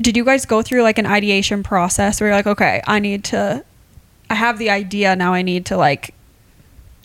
Did 0.00 0.16
you 0.16 0.24
guys 0.24 0.44
go 0.46 0.62
through 0.62 0.82
like 0.82 0.98
an 0.98 1.06
ideation 1.06 1.64
process 1.64 2.20
where 2.20 2.28
you're 2.28 2.36
like, 2.36 2.46
okay, 2.46 2.80
I 2.86 3.00
need 3.00 3.24
to 3.24 3.64
I 4.30 4.34
have 4.34 4.58
the 4.58 4.70
idea 4.70 5.16
now 5.16 5.32
I 5.34 5.42
need 5.42 5.66
to 5.66 5.76
like 5.76 6.14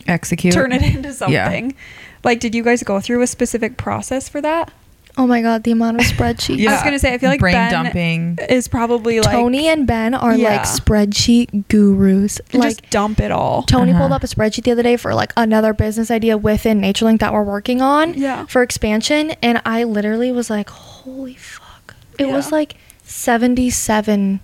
Execute. 0.06 0.52
turn 0.54 0.72
it 0.72 0.82
into 0.94 1.12
something. 1.12 1.32
Yeah. 1.34 1.44
something. 1.46 1.74
Like, 2.22 2.40
did 2.40 2.54
you 2.54 2.62
guys 2.62 2.82
go 2.82 3.00
through 3.00 3.22
a 3.22 3.26
specific 3.26 3.76
process 3.76 4.28
for 4.28 4.40
that? 4.40 4.72
Oh 5.16 5.26
my 5.28 5.42
God, 5.42 5.62
the 5.62 5.70
amount 5.70 6.00
of 6.00 6.06
spreadsheets. 6.06 6.58
Yeah. 6.58 6.70
I 6.70 6.72
was 6.74 6.82
gonna 6.82 6.98
say, 6.98 7.14
I 7.14 7.18
feel 7.18 7.30
like 7.30 7.38
brain 7.38 7.54
Ben 7.54 7.70
dumping. 7.70 8.38
is 8.48 8.66
probably 8.66 9.20
like 9.20 9.30
Tony 9.32 9.68
and 9.68 9.86
Ben 9.86 10.12
are 10.12 10.34
Yeah. 10.34 10.50
like 10.56 10.62
spreadsheet 10.62 11.68
gurus. 11.68 12.40
Like 12.52 12.70
just 12.78 12.90
dump 12.90 13.20
it 13.20 13.30
all. 13.30 13.62
Tony 13.62 13.92
Uh-huh. 13.92 14.00
pulled 14.00 14.12
up 14.12 14.24
a 14.24 14.26
spreadsheet 14.26 14.64
the 14.64 14.72
other 14.72 14.82
day 14.82 14.96
for 14.96 15.14
like 15.14 15.32
another 15.36 15.72
business 15.72 16.10
idea 16.10 16.36
within 16.36 16.80
NatureLink 16.80 17.20
that 17.20 17.32
we're 17.32 17.44
working 17.44 17.80
on 17.80 18.14
Yeah. 18.14 18.46
for 18.46 18.62
expansion. 18.62 19.30
And 19.40 19.62
I 19.64 19.84
literally 19.84 20.32
was 20.32 20.50
like, 20.50 20.68
holy 20.68 21.34
fuck. 21.36 21.94
It 22.18 22.26
was 22.28 22.46
Yeah. 22.50 22.56
like 22.56 22.74
77 23.04 24.40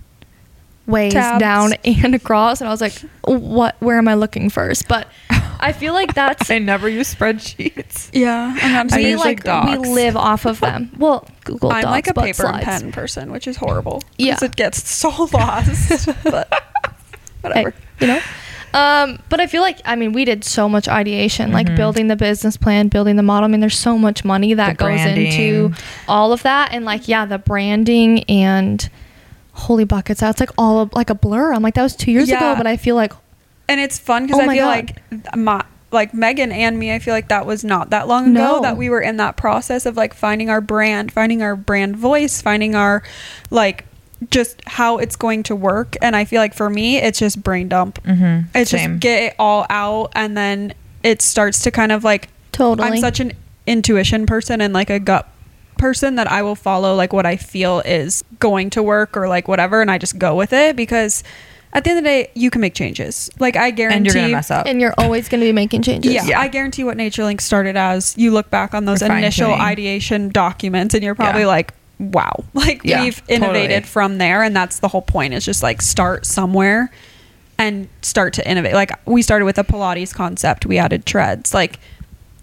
ways 0.87 1.13
Tabs. 1.13 1.39
down 1.39 1.73
and 1.85 2.15
across. 2.15 2.61
And 2.61 2.67
I 2.67 2.71
was 2.71 2.81
like, 2.81 2.93
what, 3.25 3.75
where 3.79 3.97
am 3.97 4.07
I 4.07 4.15
looking 4.15 4.49
first? 4.49 4.87
But 4.87 5.07
I 5.63 5.73
feel 5.73 5.93
like 5.93 6.13
that's. 6.15 6.49
I 6.49 6.57
never 6.59 6.89
use 6.89 7.13
spreadsheets. 7.13 8.09
Yeah, 8.13 8.57
and 8.61 8.77
I'm, 8.77 8.87
I 8.91 9.03
we 9.03 9.15
like, 9.15 9.45
like, 9.45 9.79
we 9.79 9.87
live 9.89 10.17
off 10.17 10.45
of 10.45 10.59
them. 10.59 10.91
Well, 10.97 11.27
Google 11.43 11.71
I'm 11.71 11.83
Docs, 11.83 11.91
like 11.91 12.07
a 12.07 12.13
but 12.13 12.23
paper 12.25 12.47
and 12.47 12.63
pen 12.63 12.91
person, 12.91 13.31
which 13.31 13.47
is 13.47 13.57
horrible 13.57 14.01
Yeah. 14.17 14.37
it 14.41 14.55
gets 14.55 14.89
so 14.89 15.09
lost. 15.33 16.07
but 16.23 16.47
Hey, 17.43 17.63
whatever. 17.63 17.73
you 17.99 18.07
know 18.07 18.19
um 18.73 19.19
but 19.29 19.41
i 19.41 19.47
feel 19.47 19.61
like 19.63 19.79
i 19.83 19.95
mean 19.95 20.13
we 20.13 20.23
did 20.25 20.43
so 20.45 20.69
much 20.69 20.87
ideation 20.87 21.51
like 21.51 21.65
Mhm. 21.67 21.75
building 21.75 22.07
the 22.07 22.15
business 22.15 22.55
plan 22.55 22.87
building 22.87 23.15
the 23.17 23.23
model 23.23 23.45
i 23.45 23.51
mean 23.51 23.59
there's 23.59 23.77
so 23.77 23.97
much 23.97 24.23
money 24.23 24.53
that 24.53 24.77
The 24.77 24.83
goes 24.85 25.01
into 25.01 25.73
all 26.07 26.31
of 26.31 26.43
that 26.43 26.71
and 26.71 26.85
like 26.85 27.07
yeah 27.07 27.25
the 27.25 27.39
branding 27.39 28.23
and 28.25 28.87
holy 29.53 29.83
buckets 29.83 30.21
that's 30.21 30.39
like 30.39 30.49
all 30.57 30.79
of, 30.81 30.93
like 30.93 31.09
a 31.09 31.15
blur 31.15 31.53
i'm 31.53 31.61
like 31.61 31.73
that 31.75 31.83
was 31.83 31.95
two 31.95 32.11
years 32.11 32.29
Yeah. 32.29 32.37
ago 32.37 32.55
but 32.57 32.67
i 32.67 32.77
feel 32.77 32.95
like 32.95 33.13
And 33.69 33.79
it's 33.81 33.97
fun 33.99 34.25
because 34.25 34.39
Oh 34.39 34.43
I 34.43 34.45
my 34.47 34.55
feel 34.55 34.65
God. 34.65 34.69
like 34.71 35.35
my 35.35 35.63
like 35.93 36.13
Megan 36.13 36.53
and 36.53 36.79
me, 36.79 36.93
I 36.93 36.99
feel 36.99 37.13
like 37.13 37.27
that 37.27 37.45
was 37.45 37.65
not 37.65 37.89
that 37.89 38.07
long 38.07 38.27
ago 38.31 38.55
No. 38.55 38.61
that 38.61 38.77
we 38.77 38.89
were 38.89 39.01
in 39.01 39.17
that 39.17 39.35
process 39.35 39.85
of 39.85 39.97
like 39.97 40.13
finding 40.13 40.49
our 40.49 40.61
brand, 40.61 41.11
finding 41.11 41.41
our 41.43 41.53
brand 41.57 41.97
voice, 41.97 42.41
finding 42.41 42.75
our 42.75 43.03
like 43.49 43.83
just 44.29 44.61
how 44.65 44.99
it's 44.99 45.17
going 45.17 45.43
to 45.43 45.55
work. 45.55 45.97
And 46.01 46.15
I 46.15 46.23
feel 46.23 46.39
like 46.39 46.53
for 46.53 46.69
me, 46.69 46.95
it's 46.97 47.19
just 47.19 47.43
brain 47.43 47.67
dump. 47.67 48.01
Mm-hmm. 48.03 48.47
It's 48.57 48.71
Same. 48.71 48.91
just 48.91 48.99
get 49.01 49.21
it 49.23 49.35
all 49.37 49.65
out 49.69 50.11
and 50.15 50.37
then 50.37 50.73
it 51.03 51.21
starts 51.21 51.61
to 51.63 51.71
kind 51.71 51.91
of 51.91 52.05
like 52.05 52.29
totally 52.53 52.87
I'm 52.87 52.97
such 52.97 53.19
an 53.19 53.33
intuition 53.67 54.25
person 54.25 54.61
and 54.61 54.73
like 54.73 54.89
a 54.89 54.99
gut 54.99 55.27
person 55.81 56.15
that 56.15 56.31
I 56.31 56.41
will 56.43 56.55
follow 56.55 56.95
like 56.95 57.11
what 57.11 57.25
I 57.25 57.35
feel 57.35 57.79
is 57.81 58.23
going 58.39 58.69
to 58.71 58.83
work 58.83 59.17
or 59.17 59.27
like 59.27 59.47
whatever 59.47 59.81
and 59.81 59.89
I 59.91 59.97
just 59.97 60.17
go 60.19 60.35
with 60.35 60.53
it 60.53 60.75
because 60.75 61.23
at 61.73 61.83
the 61.83 61.89
end 61.89 61.99
of 61.99 62.03
the 62.03 62.09
day 62.09 62.31
you 62.35 62.49
can 62.51 62.61
make 62.61 62.73
changes. 62.75 63.29
Like 63.39 63.55
I 63.55 63.71
guarantee 63.71 63.97
and 63.97 64.05
you're 64.05 64.13
gonna 64.15 64.27
mess 64.29 64.51
up. 64.51 64.67
and 64.67 64.79
you're 64.79 64.93
always 64.97 65.27
going 65.27 65.41
to 65.41 65.45
be 65.47 65.51
making 65.51 65.81
changes 65.81 66.13
yeah, 66.13 66.23
Yeah. 66.25 66.39
I 66.39 66.47
guarantee 66.49 66.83
what 66.83 66.97
NatureLink 66.97 67.41
started 67.41 67.75
as. 67.75 68.15
You 68.17 68.31
look 68.31 68.49
back 68.49 68.73
on 68.73 68.85
those 68.85 69.01
We're 69.01 69.17
initial 69.17 69.47
fine-tuning. 69.47 69.67
ideation 69.67 70.29
documents 70.29 70.93
and 70.93 71.03
you're 71.03 71.15
probably 71.15 71.41
Yeah. 71.41 71.47
like, 71.47 71.73
wow. 71.99 72.43
Like 72.53 72.81
Yeah, 72.83 73.03
we've 73.03 73.21
innovated 73.27 73.69
totally. 73.69 73.81
from 73.87 74.17
there 74.19 74.43
and 74.43 74.55
that's 74.55 74.79
the 74.79 74.87
whole 74.87 75.01
point 75.01 75.33
is 75.33 75.43
just 75.43 75.63
like 75.63 75.81
start 75.81 76.25
somewhere 76.25 76.91
and 77.57 77.89
start 78.01 78.33
to 78.33 78.47
innovate. 78.49 78.73
Like 78.73 78.91
we 79.07 79.21
started 79.21 79.45
with 79.45 79.57
a 79.57 79.63
Pilates 79.63 80.13
concept, 80.13 80.65
we 80.65 80.77
added 80.77 81.05
treads. 81.05 81.53
Like 81.53 81.79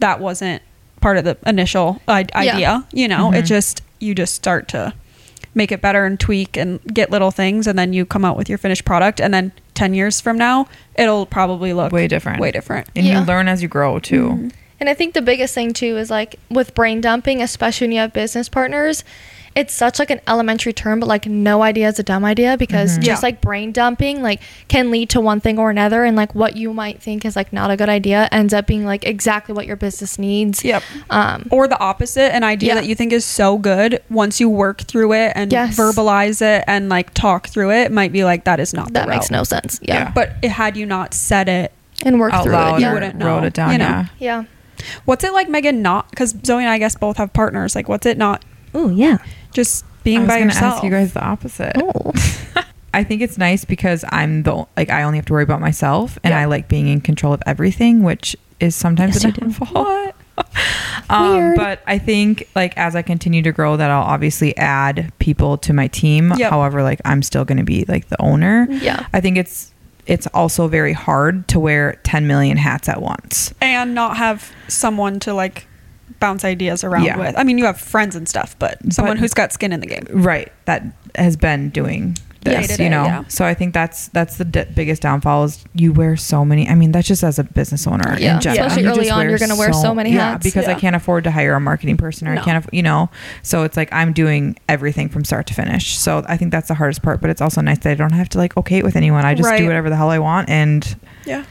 that 0.00 0.20
wasn't 0.20 0.62
part 1.00 1.16
of 1.18 1.24
the 1.24 1.36
initial 1.46 2.00
I- 2.08 2.26
Yeah. 2.42 2.52
idea, 2.54 2.84
you 2.92 3.08
know. 3.08 3.32
It 3.32 3.44
Mhm. 3.44 3.46
just 3.46 3.82
you 4.00 4.14
just 4.14 4.34
start 4.34 4.68
to 4.68 4.92
make 5.54 5.72
it 5.72 5.80
better 5.80 6.04
and 6.04 6.20
tweak 6.20 6.56
and 6.56 6.78
get 6.92 7.10
little 7.10 7.30
things 7.32 7.66
and 7.66 7.76
then 7.78 7.92
you 7.92 8.04
come 8.06 8.24
out 8.24 8.36
with 8.36 8.48
your 8.48 8.58
finished 8.58 8.84
product 8.84 9.20
and 9.20 9.34
then 9.34 9.50
10 9.74 9.92
years 9.92 10.20
from 10.20 10.38
now 10.38 10.68
it'll 10.96 11.26
probably 11.26 11.72
look 11.72 11.90
Way 11.90 12.06
different. 12.06 12.38
way 12.40 12.52
different 12.52 12.86
and 12.94 13.04
Yeah. 13.06 13.20
you 13.20 13.26
learn 13.26 13.48
as 13.48 13.60
you 13.60 13.66
grow 13.68 13.98
too. 13.98 14.28
Mm-hmm. 14.28 14.48
And 14.80 14.88
I 14.88 14.94
think 14.94 15.14
the 15.14 15.22
biggest 15.22 15.54
thing 15.54 15.72
too 15.72 15.96
is 15.96 16.10
like 16.10 16.36
with 16.48 16.74
brain 16.74 17.00
dumping, 17.00 17.42
especially 17.42 17.86
when 17.88 17.92
you 17.92 18.00
have 18.00 18.12
business 18.12 18.48
partners, 18.48 19.02
it's 19.58 19.74
such 19.74 19.98
like 19.98 20.10
an 20.10 20.20
elementary 20.28 20.72
term, 20.72 21.00
but 21.00 21.06
like 21.08 21.26
no 21.26 21.62
idea 21.62 21.88
is 21.88 21.98
a 21.98 22.02
dumb 22.04 22.24
idea 22.24 22.56
because 22.56 22.96
Mhm. 22.98 23.02
just 23.02 23.22
Yeah. 23.22 23.26
like 23.26 23.40
brain 23.40 23.72
dumping 23.72 24.22
like 24.22 24.40
can 24.68 24.90
lead 24.92 25.08
to 25.10 25.20
one 25.20 25.40
thing 25.40 25.58
or 25.58 25.68
another 25.68 26.04
and 26.04 26.16
like 26.16 26.32
what 26.34 26.56
you 26.56 26.72
might 26.72 27.02
think 27.02 27.24
is 27.24 27.34
like 27.34 27.52
not 27.52 27.68
a 27.70 27.76
good 27.76 27.88
idea 27.88 28.28
ends 28.30 28.54
up 28.54 28.66
being 28.68 28.84
like 28.86 29.04
exactly 29.04 29.52
what 29.54 29.66
your 29.66 29.74
business 29.76 30.18
needs. 30.18 30.64
Yep. 30.64 30.82
Um 31.10 31.46
or 31.50 31.66
the 31.66 31.80
opposite 31.80 32.32
an 32.34 32.44
idea 32.44 32.68
Yeah. 32.68 32.74
that 32.76 32.86
you 32.86 32.94
think 32.94 33.12
is 33.12 33.24
so 33.24 33.58
good 33.58 34.00
once 34.10 34.38
you 34.38 34.48
work 34.48 34.82
through 34.82 35.12
it 35.14 35.32
and 35.34 35.50
Yes. 35.50 35.76
verbalize 35.76 36.40
it 36.40 36.62
and 36.68 36.88
like 36.88 37.12
talk 37.14 37.48
through 37.48 37.70
it, 37.72 37.86
it 37.86 37.92
might 37.92 38.12
be 38.12 38.22
like 38.24 38.44
that 38.44 38.60
is 38.60 38.72
not 38.72 38.92
that 38.92 39.06
the 39.06 39.10
makes 39.10 39.30
no 39.30 39.42
sense. 39.44 39.80
Yeah. 39.82 39.94
Yeah. 39.94 40.10
but 40.14 40.36
it, 40.42 40.50
had 40.52 40.76
you 40.76 40.86
not 40.86 41.14
said 41.14 41.48
it 41.48 41.72
And 42.06 42.20
worked 42.20 42.34
Out 42.36 42.44
through 42.44 42.52
loud 42.52 42.74
it. 42.76 42.80
you 42.82 42.86
Yeah. 42.86 42.92
wouldn't 42.94 43.16
know, 43.16 43.26
wrote 43.26 43.44
it 43.44 43.54
down. 43.54 43.72
you 43.72 43.78
know? 43.78 43.84
Yeah. 43.84 44.04
Yeah. 44.20 44.42
what's 45.04 45.24
it 45.24 45.32
like 45.32 45.48
megan 45.48 45.82
not 45.82 46.08
because 46.10 46.32
zoe 46.46 46.62
and 46.62 46.70
i 46.70 46.78
guess 46.78 46.94
both 46.94 47.16
have 47.16 47.32
partners 47.32 47.74
like 47.74 47.88
what's 47.88 48.06
it 48.06 48.16
not 48.16 48.44
Oh 48.74 48.90
yeah. 48.90 49.16
Just 49.58 49.84
I 49.84 49.88
being 50.04 50.20
was 50.20 50.28
by 50.28 50.34
gonna 50.38 50.46
yourself 50.46 50.74
ask 50.76 50.84
you 50.84 50.90
guys 50.90 51.12
the 51.12 51.22
opposite. 51.24 51.72
Oh. 51.76 52.12
I 52.94 53.04
think 53.04 53.20
it's 53.22 53.36
nice 53.36 53.64
because 53.66 54.04
I'm 54.08 54.42
the 54.44 54.64
like 54.76 54.88
I 54.90 55.02
only 55.02 55.18
have 55.18 55.26
to 55.26 55.32
worry 55.34 55.42
about 55.42 55.60
myself, 55.60 56.18
and 56.24 56.32
Yeah. 56.32 56.40
I 56.40 56.44
like 56.46 56.68
being 56.68 56.88
in 56.88 57.00
control 57.00 57.32
of 57.34 57.42
everything, 57.46 58.02
which 58.02 58.34
is 58.60 58.74
sometimes 58.74 59.22
Yes, 59.22 59.36
a 59.36 59.40
downfall. 59.40 60.12
Um, 61.10 61.54
but 61.56 61.80
I 61.86 61.98
think 61.98 62.48
like 62.54 62.76
as 62.76 62.94
I 62.94 63.02
continue 63.02 63.42
to 63.42 63.50
grow, 63.52 63.76
that 63.76 63.90
I'll 63.90 64.02
obviously 64.02 64.56
add 64.56 65.10
people 65.18 65.56
to 65.58 65.72
my 65.72 65.88
team. 65.88 66.32
Yep. 66.36 66.50
However, 66.50 66.82
like 66.82 67.00
I'm 67.04 67.22
still 67.22 67.44
going 67.44 67.58
to 67.58 67.64
be 67.64 67.84
like 67.86 68.08
the 68.08 68.20
owner. 68.20 68.66
Yeah. 68.70 69.06
I 69.12 69.20
think 69.20 69.36
it's 69.38 69.72
it's 70.06 70.26
also 70.28 70.68
very 70.68 70.92
hard 70.92 71.48
to 71.48 71.58
wear 71.60 71.94
10 72.04 72.26
million 72.26 72.56
hats 72.56 72.88
at 72.88 73.00
once. 73.02 73.52
and 73.60 73.94
not 73.94 74.16
have 74.16 74.52
someone 74.68 75.18
to 75.20 75.34
like 75.34 75.66
bounce 76.20 76.44
ideas 76.44 76.84
around 76.84 77.04
Yeah. 77.04 77.16
with. 77.18 77.34
I 77.38 77.44
mean, 77.44 77.58
you 77.58 77.64
have 77.66 77.78
friends 77.80 78.16
and 78.16 78.28
stuff, 78.28 78.56
but 78.58 78.78
someone 78.92 79.16
But- 79.16 79.20
who's 79.20 79.34
got 79.34 79.52
skin 79.52 79.72
in 79.72 79.80
the 79.80 79.86
game. 79.86 80.04
Right. 80.10 80.50
That 80.64 80.84
has 81.16 81.36
been 81.36 81.70
doing 81.70 82.16
this, 82.44 82.68
Day-to-day, 82.68 82.84
you 82.84 82.90
know. 82.90 83.04
yeah. 83.04 83.24
So 83.28 83.44
I 83.44 83.52
think 83.52 83.74
that's 83.74 84.08
that's 84.08 84.36
the 84.36 84.44
d- 84.44 84.64
biggest 84.74 85.02
downfall 85.02 85.44
is 85.44 85.64
you 85.74 85.92
wear 85.92 86.16
so 86.16 86.44
many. 86.44 86.68
I 86.68 86.76
mean, 86.76 86.92
that's 86.92 87.08
just 87.08 87.24
as 87.24 87.38
a 87.38 87.44
business 87.44 87.84
owner. 87.86 88.16
Yeah. 88.18 88.36
in 88.36 88.40
general. 88.40 88.66
Especially 88.66 88.84
You 88.84 88.90
early 88.90 89.10
on, 89.10 89.28
you're 89.28 89.38
gonna 89.38 89.56
wear 89.56 89.72
so 89.72 89.92
many 89.92 90.12
yeah, 90.14 90.30
hats. 90.32 90.44
because 90.44 90.66
I 90.68 90.74
can't 90.74 90.94
afford 90.94 91.24
to 91.24 91.32
hire 91.32 91.54
a 91.54 91.60
marketing 91.60 91.96
person 91.96 92.28
or 92.28 92.34
No. 92.36 92.40
I 92.40 92.44
can't, 92.44 92.64
aff- 92.64 92.70
you 92.72 92.82
know. 92.82 93.10
So 93.42 93.64
it's 93.64 93.76
like 93.76 93.92
I'm 93.92 94.12
doing 94.12 94.56
everything 94.68 95.08
from 95.08 95.24
start 95.24 95.46
to 95.48 95.54
finish. 95.54 95.98
So 95.98 96.24
I 96.28 96.36
think 96.36 96.52
that's 96.52 96.68
the 96.68 96.74
hardest 96.74 97.02
part. 97.02 97.20
But 97.20 97.30
it's 97.30 97.40
also 97.42 97.60
nice 97.60 97.78
that 97.80 97.90
I 97.90 97.94
don't 97.94 98.12
have 98.12 98.28
to 98.30 98.38
like 98.38 98.56
okay 98.56 98.82
with 98.82 98.94
anyone. 98.96 99.24
I 99.24 99.34
just 99.34 99.48
Right. 99.48 99.58
do 99.58 99.66
whatever 99.66 99.90
the 99.90 99.96
hell 99.96 100.10
I 100.10 100.18
want, 100.20 100.48
and 100.48 100.96
Yeah. 101.26 101.42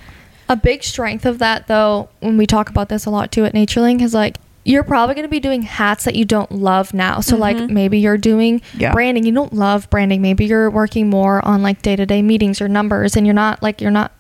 A 0.49 0.56
big 0.56 0.82
strength 0.86 1.25
of 1.25 1.39
that, 1.39 1.67
though, 1.67 2.08
when 2.21 2.38
we 2.38 2.45
talk 2.47 2.69
about 2.69 2.88
this 2.88 3.06
a 3.06 3.10
lot 3.10 3.34
too 3.34 3.43
at 3.43 3.53
NatureLink, 3.53 4.01
is 4.01 4.13
like 4.13 4.38
you're 4.67 4.84
probably 4.84 5.15
going 5.15 5.23
to 5.23 5.30
be 5.30 5.39
doing 5.39 5.62
hats 5.62 6.03
that 6.03 6.13
you 6.15 6.25
don't 6.25 6.51
love 6.51 6.93
now. 6.93 7.21
So, 7.21 7.38
like, 7.38 7.58
maybe 7.69 7.99
you're 7.99 8.17
doing 8.17 8.62
Yeah. 8.77 8.91
branding, 8.91 9.23
you 9.23 9.32
don't 9.32 9.53
love 9.53 9.89
branding. 9.89 10.21
Maybe 10.21 10.45
you're 10.45 10.69
working 10.69 11.10
more 11.10 11.43
on 11.47 11.63
like 11.63 11.82
day 11.82 11.95
to 11.95 12.06
day 12.06 12.21
meetings 12.21 12.60
or 12.60 12.67
numbers, 12.67 13.15
and 13.15 13.25
you're 13.25 13.34
not 13.34 13.63
like, 13.63 13.80
you're 13.82 13.91
not 13.91 14.12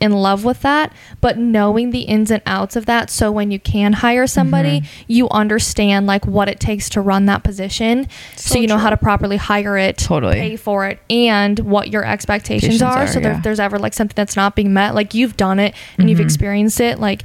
in 0.00 0.12
love 0.12 0.46
with 0.46 0.62
that, 0.62 0.90
but 1.20 1.36
knowing 1.36 1.90
the 1.90 2.00
ins 2.00 2.30
and 2.30 2.40
outs 2.46 2.74
of 2.74 2.86
that. 2.86 3.10
So, 3.10 3.30
when 3.30 3.50
you 3.50 3.60
can 3.60 3.92
hire 3.92 4.26
somebody, 4.26 4.82
you 5.06 5.28
understand 5.28 6.06
like 6.06 6.26
what 6.26 6.48
it 6.48 6.58
takes 6.58 6.88
to 6.90 7.02
run 7.02 7.26
that 7.26 7.42
position. 7.42 8.06
So, 8.36 8.54
So 8.54 8.58
you 8.58 8.66
know 8.68 8.78
how 8.78 8.88
to 8.88 8.96
properly 8.96 9.36
hire 9.36 9.76
it, 9.76 9.98
Totally. 9.98 10.36
pay 10.36 10.56
for 10.56 10.86
it, 10.86 10.98
and 11.10 11.58
what 11.58 11.88
your 11.92 12.06
expectations 12.06 12.80
Expectations 12.80 12.82
are. 12.82 13.02
are, 13.02 13.06
so, 13.06 13.20
yeah. 13.20 13.36
if 13.36 13.42
there's 13.42 13.60
ever 13.60 13.78
like 13.78 13.92
something 13.92 14.14
that's 14.16 14.36
not 14.36 14.56
being 14.56 14.72
met, 14.72 14.94
like 14.94 15.12
you've 15.12 15.36
done 15.36 15.58
it 15.60 15.74
and 15.98 16.08
you've 16.08 16.20
Mhm. 16.20 16.24
experienced 16.24 16.80
it, 16.80 16.98
like 16.98 17.22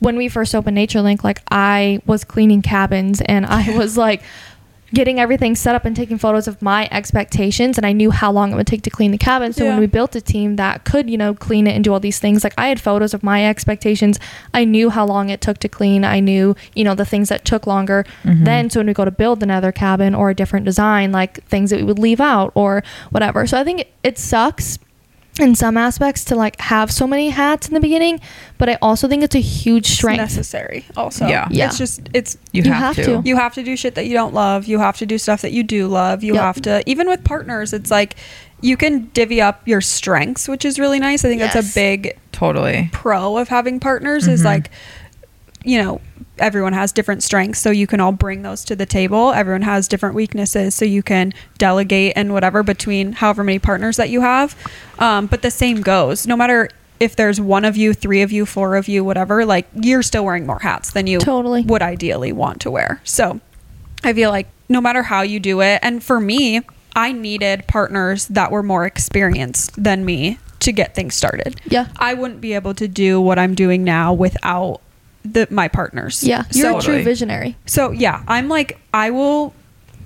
when 0.00 0.16
we 0.16 0.28
first 0.28 0.54
opened 0.54 0.76
NatureLink, 0.76 1.22
like 1.24 1.42
I 1.50 2.00
was 2.06 2.24
cleaning 2.24 2.62
cabins 2.62 3.20
and 3.22 3.46
I 3.46 3.76
was 3.78 3.96
like 3.96 4.22
getting 4.92 5.20
everything 5.20 5.54
set 5.54 5.76
up 5.76 5.84
and 5.84 5.94
taking 5.94 6.18
photos 6.18 6.48
of 6.48 6.60
my 6.60 6.88
expectations 6.90 7.78
and 7.78 7.86
I 7.86 7.92
knew 7.92 8.10
how 8.10 8.32
long 8.32 8.50
it 8.52 8.56
would 8.56 8.66
take 8.66 8.82
to 8.82 8.90
clean 8.90 9.12
the 9.12 9.18
cabin. 9.18 9.52
So 9.52 9.62
Yeah. 9.62 9.70
when 9.70 9.78
we 9.78 9.86
built 9.86 10.16
a 10.16 10.20
team 10.20 10.56
that 10.56 10.84
could, 10.84 11.08
you 11.08 11.16
know, 11.16 11.32
clean 11.32 11.68
it 11.68 11.76
and 11.76 11.84
do 11.84 11.92
all 11.92 12.00
these 12.00 12.18
things, 12.18 12.42
like 12.42 12.54
I 12.58 12.66
had 12.66 12.80
photos 12.80 13.14
of 13.14 13.22
my 13.22 13.46
expectations. 13.46 14.18
I 14.52 14.64
knew 14.64 14.90
how 14.90 15.06
long 15.06 15.30
it 15.30 15.40
took 15.40 15.58
to 15.58 15.68
clean. 15.68 16.04
I 16.04 16.18
knew, 16.18 16.56
you 16.74 16.82
know, 16.82 16.96
the 16.96 17.04
things 17.04 17.28
that 17.28 17.44
took 17.44 17.68
longer. 17.68 18.04
Mm-hmm. 18.24 18.42
Then 18.44 18.68
so 18.68 18.80
when 18.80 18.88
we 18.88 18.92
go 18.92 19.04
to 19.04 19.12
build 19.12 19.44
another 19.44 19.70
cabin 19.70 20.12
or 20.12 20.30
a 20.30 20.34
different 20.34 20.66
design, 20.66 21.12
like 21.12 21.44
things 21.44 21.70
that 21.70 21.76
we 21.76 21.84
would 21.84 22.00
leave 22.00 22.20
out 22.20 22.50
or 22.56 22.82
whatever. 23.10 23.46
So 23.46 23.60
I 23.60 23.62
think 23.62 23.82
it, 23.82 23.92
it 24.02 24.18
sucks 24.18 24.80
in 25.40 25.54
some 25.54 25.76
aspects 25.76 26.24
to 26.26 26.36
like 26.36 26.60
have 26.60 26.90
so 26.90 27.06
many 27.06 27.30
hats 27.30 27.68
in 27.68 27.74
the 27.74 27.80
beginning, 27.80 28.20
but 28.58 28.68
I 28.68 28.78
also 28.82 29.08
think 29.08 29.22
it's 29.22 29.34
a 29.34 29.40
huge 29.40 29.86
It's 29.86 29.94
strength. 29.94 30.18
necessary 30.18 30.84
also. 30.96 31.26
Yeah. 31.26 31.48
Yeah. 31.50 31.66
It's 31.66 31.78
just 31.78 32.08
it's 32.14 32.36
you, 32.52 32.62
You 32.62 32.72
have, 32.72 32.96
have 32.96 33.04
to. 33.06 33.22
to. 33.22 33.28
you 33.28 33.36
have 33.36 33.54
to 33.54 33.62
do 33.62 33.76
shit 33.76 33.94
that 33.94 34.06
you 34.06 34.12
don't 34.12 34.34
love. 34.34 34.66
You 34.66 34.78
have 34.78 34.96
to 34.98 35.06
do 35.06 35.18
stuff 35.18 35.42
that 35.42 35.52
you 35.52 35.62
do 35.62 35.86
love. 35.88 36.22
You 36.22 36.34
Yep. 36.34 36.42
have 36.42 36.62
to 36.62 36.82
even 36.86 37.08
with 37.08 37.24
partners, 37.24 37.72
it's 37.72 37.90
like 37.90 38.16
you 38.62 38.76
can 38.76 39.06
divvy 39.14 39.40
up 39.40 39.66
your 39.66 39.80
strengths, 39.80 40.46
which 40.48 40.64
is 40.64 40.78
really 40.78 40.98
nice. 40.98 41.24
I 41.24 41.28
think 41.28 41.40
that's 41.40 41.56
a 41.70 41.74
big 41.74 42.18
Totally. 42.32 42.90
pro 42.92 43.38
of 43.38 43.48
having 43.48 43.80
partners 43.80 44.28
is 44.28 44.42
Mhm. 44.42 44.44
like 44.44 44.70
you 45.64 45.82
know 45.82 46.00
everyone 46.40 46.72
has 46.72 46.92
different 46.92 47.22
strengths 47.22 47.60
so 47.60 47.70
you 47.70 47.86
can 47.86 48.00
all 48.00 48.12
bring 48.12 48.42
those 48.42 48.64
to 48.64 48.76
the 48.76 48.86
table. 48.86 49.32
Everyone 49.32 49.62
has 49.62 49.88
different 49.88 50.14
weaknesses 50.14 50.74
so 50.74 50.84
you 50.84 51.02
can 51.02 51.32
delegate 51.58 52.14
and 52.16 52.32
whatever 52.32 52.62
between 52.62 53.12
however 53.12 53.44
many 53.44 53.58
partners 53.58 53.96
that 53.96 54.10
you 54.10 54.20
have. 54.20 54.56
Um, 54.98 55.26
but 55.26 55.42
the 55.42 55.50
same 55.50 55.80
goes. 55.82 56.26
No 56.26 56.36
matter 56.36 56.68
if 56.98 57.16
there's 57.16 57.40
one 57.40 57.64
of 57.64 57.76
you 57.76 57.94
three 57.94 58.22
of 58.22 58.30
you 58.30 58.44
four 58.44 58.76
of 58.76 58.86
you 58.86 59.02
whatever 59.02 59.46
like 59.46 59.66
you're 59.74 60.02
still 60.02 60.24
wearing 60.24 60.46
more 60.46 60.58
hats 60.58 60.90
than 60.92 61.06
you 61.06 61.18
Totally. 61.18 61.62
would 61.62 61.82
ideally 61.82 62.32
want 62.32 62.60
to 62.62 62.70
wear. 62.70 63.00
So 63.04 63.40
i 64.02 64.12
feel 64.12 64.30
like 64.30 64.48
no 64.68 64.80
matter 64.80 65.02
how 65.02 65.22
you 65.22 65.40
do 65.40 65.60
it 65.60 65.78
and 65.82 66.02
for 66.02 66.20
me 66.20 66.60
i 66.96 67.12
needed 67.12 67.66
partners 67.66 68.26
that 68.28 68.50
were 68.50 68.62
more 68.62 68.86
experienced 68.86 69.82
than 69.82 70.04
me 70.04 70.38
to 70.60 70.72
get 70.72 70.94
things 70.94 71.14
started. 71.14 71.60
Yeah. 71.66 71.88
I 71.98 72.14
wouldn't 72.14 72.40
be 72.40 72.52
able 72.52 72.74
to 72.74 72.86
do 72.86 73.20
what 73.20 73.38
I'm 73.38 73.54
doing 73.54 73.82
now 73.82 74.12
without 74.12 74.80
the 75.24 75.46
my 75.50 75.68
partners. 75.68 76.22
Yeah, 76.24 76.44
you're 76.52 76.72
So, 76.72 76.78
a 76.78 76.82
true 76.82 77.02
visionary. 77.02 77.56
so 77.66 77.90
yeah, 77.92 78.22
I'm 78.28 78.48
like 78.48 78.78
I 78.94 79.10
will 79.10 79.54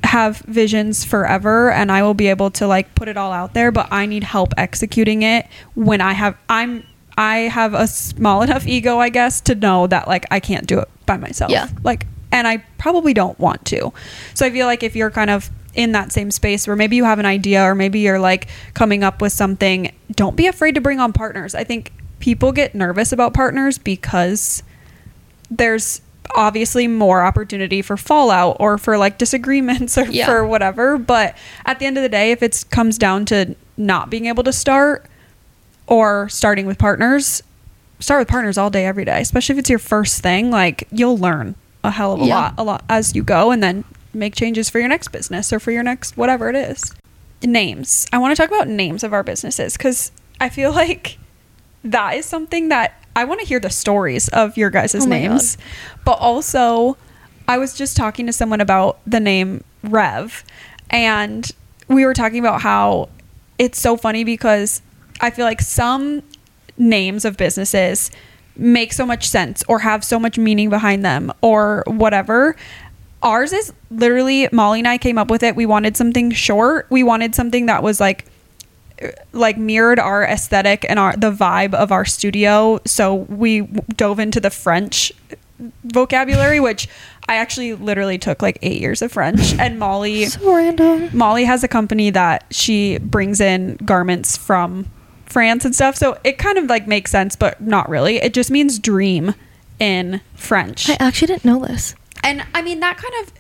have 0.03 0.39
visions 0.41 1.05
forever 1.05 1.71
and 1.71 1.91
I 1.91 2.03
will 2.03 2.15
be 2.15 2.27
able 2.29 2.51
to 2.53 2.67
like 2.67 2.95
put 2.95 3.09
it 3.09 3.17
all 3.17 3.33
out 3.33 3.55
there, 3.55 3.73
but 3.73 3.89
I 3.91 4.07
need 4.07 4.23
help 4.25 4.53
executing 4.59 5.23
it 5.23 5.47
when 5.75 6.01
I 6.01 6.13
have 6.13 6.37
I'm 6.49 6.85
I 7.17 7.37
have 7.39 7.75
a 7.75 7.87
small 7.87 8.43
enough 8.47 8.67
ego, 8.67 8.99
I 8.99 9.09
guess, 9.09 9.41
to 9.43 9.55
know 9.55 9.87
that 9.87 10.07
like 10.09 10.27
I 10.31 10.41
can't 10.41 10.67
do 10.67 10.79
it 10.81 10.89
by 11.07 11.17
myself. 11.17 11.51
Yeah. 11.51 11.69
Like 11.83 12.07
and 12.33 12.49
I 12.49 12.59
probably 12.79 13.15
don't 13.15 13.39
want 13.39 13.65
to. 13.67 13.93
So 14.35 14.45
I 14.45 14.51
feel 14.51 14.67
like 14.67 14.83
if 14.83 14.97
you're 14.97 15.11
kind 15.11 15.31
of 15.31 15.51
in 15.75 15.93
that 15.93 16.13
same 16.13 16.31
space 16.31 16.67
where 16.67 16.77
maybe 16.77 16.97
you 16.97 17.05
have 17.05 17.19
an 17.19 17.27
idea 17.27 17.63
or 17.63 17.75
maybe 17.75 18.01
you're 18.01 18.19
like 18.19 18.49
coming 18.75 19.03
up 19.05 19.23
with 19.23 19.33
something, 19.33 19.93
don't 20.13 20.37
be 20.37 20.47
afraid 20.49 20.75
to 20.75 20.81
bring 20.81 20.99
on 21.01 21.13
partners. 21.13 21.55
I 21.55 21.65
think 21.65 21.93
people 22.19 22.53
get 22.53 22.75
nervous 22.75 23.13
about 23.13 23.35
partners 23.35 23.79
because 23.79 24.63
there's 25.57 26.01
obviously 26.35 26.89
more 26.89 27.23
opportunity 27.23 27.81
for 27.83 27.97
fallout 27.97 28.57
or 28.59 28.77
for 28.79 28.99
like 28.99 29.19
disagreements 29.19 29.97
or 29.99 30.07
Yeah. 30.07 30.27
for 30.27 30.45
whatever 30.47 30.99
but 30.99 31.37
at 31.65 31.79
the 31.79 31.87
end 31.87 31.97
of 31.97 32.03
the 32.03 32.09
day 32.09 32.33
if 32.33 32.43
it 32.43 32.65
comes 32.71 32.99
down 32.99 33.25
to 33.27 33.55
not 33.77 34.11
being 34.11 34.27
able 34.27 34.43
to 34.45 34.53
start 34.53 35.07
or 35.87 36.29
starting 36.29 36.67
with 36.67 36.79
partners 36.79 37.43
start 38.01 38.21
with 38.21 38.29
partners 38.29 38.59
all 38.59 38.71
day 38.71 38.87
every 38.87 39.05
day 39.05 39.21
especially 39.21 39.55
if 39.55 39.59
it's 39.61 39.71
your 39.71 39.79
first 39.79 40.23
thing 40.23 40.51
like 40.51 40.89
you'll 40.91 41.19
learn 41.19 41.55
a 41.85 41.91
hell 41.91 42.13
of 42.15 42.21
a 42.21 42.25
Yeah. 42.25 42.37
lot 42.37 42.55
a 42.59 42.65
lot 42.65 42.85
as 42.89 43.15
you 43.15 43.23
go 43.23 43.51
and 43.51 43.63
then 43.63 43.85
make 44.13 44.35
changes 44.35 44.71
for 44.71 44.79
your 44.79 44.89
next 44.89 45.09
business 45.09 45.53
or 45.53 45.61
for 45.61 45.71
your 45.73 45.83
next 45.83 46.17
whatever 46.17 46.49
it 46.49 46.57
is 46.57 46.93
names 47.43 48.07
i 48.13 48.19
want 48.19 48.35
to 48.35 48.41
talk 48.41 48.51
about 48.51 48.67
names 48.69 49.05
of 49.05 49.13
our 49.13 49.23
businesses 49.23 49.77
because 49.77 50.11
i 50.41 50.49
feel 50.49 50.73
like 50.83 51.19
that 51.85 52.15
is 52.15 52.25
something 52.25 52.71
that 52.71 52.99
I 53.17 53.25
want 53.25 53.41
to 53.41 53.47
hear 53.47 53.61
the 53.61 53.71
stories 53.71 54.29
of 54.29 54.57
your 54.57 54.71
guys' 54.71 54.95
Oh 54.95 55.05
names. 55.05 55.57
But 56.05 56.19
also, 56.19 56.97
I 57.47 57.59
was 57.59 57.75
just 57.75 57.97
talking 57.97 58.27
to 58.27 58.33
someone 58.33 58.61
about 58.61 58.99
the 59.07 59.21
name 59.21 59.65
Rev, 59.83 60.45
and 60.91 61.51
we 61.89 62.05
were 62.05 62.15
talking 62.15 62.39
about 62.39 62.63
how 62.63 63.09
it's 63.59 63.79
so 63.79 63.97
funny 63.97 64.25
because 64.25 64.83
I 65.21 65.31
feel 65.31 65.45
like 65.45 65.61
some 65.61 66.23
names 66.77 67.25
of 67.25 67.37
businesses 67.37 68.11
make 68.57 68.93
so 68.93 69.05
much 69.05 69.29
sense 69.29 69.63
or 69.69 69.81
have 69.81 70.05
so 70.05 70.19
much 70.19 70.39
meaning 70.39 70.71
behind 70.71 71.05
them 71.05 71.33
or 71.41 71.85
whatever. 71.87 72.57
Ours 73.23 73.53
is 73.53 73.73
literally 73.91 74.49
Molly 74.53 74.81
and 74.81 74.89
I 74.89 74.99
came 74.99 75.19
up 75.19 75.31
with 75.31 75.43
it. 75.43 75.57
We 75.57 75.67
wanted 75.67 75.97
something 75.97 76.31
short. 76.31 76.87
We 76.91 77.03
wanted 77.03 77.35
something 77.35 77.67
that 77.67 77.83
was 77.83 78.01
like 78.01 78.27
like 79.33 79.59
mirrored 79.59 79.99
our 79.99 80.25
aesthetic 80.25 80.85
and 80.89 80.99
our 80.99 81.17
the 81.17 81.31
vibe 81.33 81.75
of 81.75 81.91
our 81.93 82.05
studio. 82.05 82.81
So 82.87 83.15
we 83.15 83.63
dove 83.97 84.19
into 84.19 84.41
the 84.41 84.51
french 84.51 85.13
vocabulary 85.85 86.59
which 86.59 86.89
i 87.29 87.37
actually 87.37 87.75
literally 87.75 88.19
took 88.19 88.43
like 88.43 88.59
eight 88.63 88.81
years 88.81 89.01
of 89.03 89.13
french. 89.13 89.55
And 89.59 89.79
molly 89.79 90.25
So 90.27 90.55
random. 90.55 91.17
molly 91.17 91.45
has 91.45 91.63
a 91.63 91.69
company 91.69 92.11
that 92.11 92.45
she 92.51 92.99
brings 92.99 93.41
in 93.41 93.77
garments 93.85 94.37
from 94.37 94.87
france 95.27 95.65
and 95.65 95.75
stuff. 95.75 95.97
So 95.97 96.19
it 96.25 96.39
kind 96.39 96.59
of 96.59 96.65
like 96.67 96.87
makes 96.89 97.11
sense 97.11 97.37
but 97.37 97.61
not 97.61 97.89
really. 97.89 98.17
It 98.17 98.35
just 98.35 98.51
means 98.51 98.79
dream 98.79 99.35
in 99.79 100.21
french. 100.35 100.89
I 100.91 100.97
actually 101.01 101.29
didn't 101.29 101.45
know 101.45 101.61
this. 101.65 101.95
and 102.23 102.45
I 102.55 102.61
mean, 102.63 102.81
that 102.81 102.97
kind 102.97 103.15
of, 103.23 103.33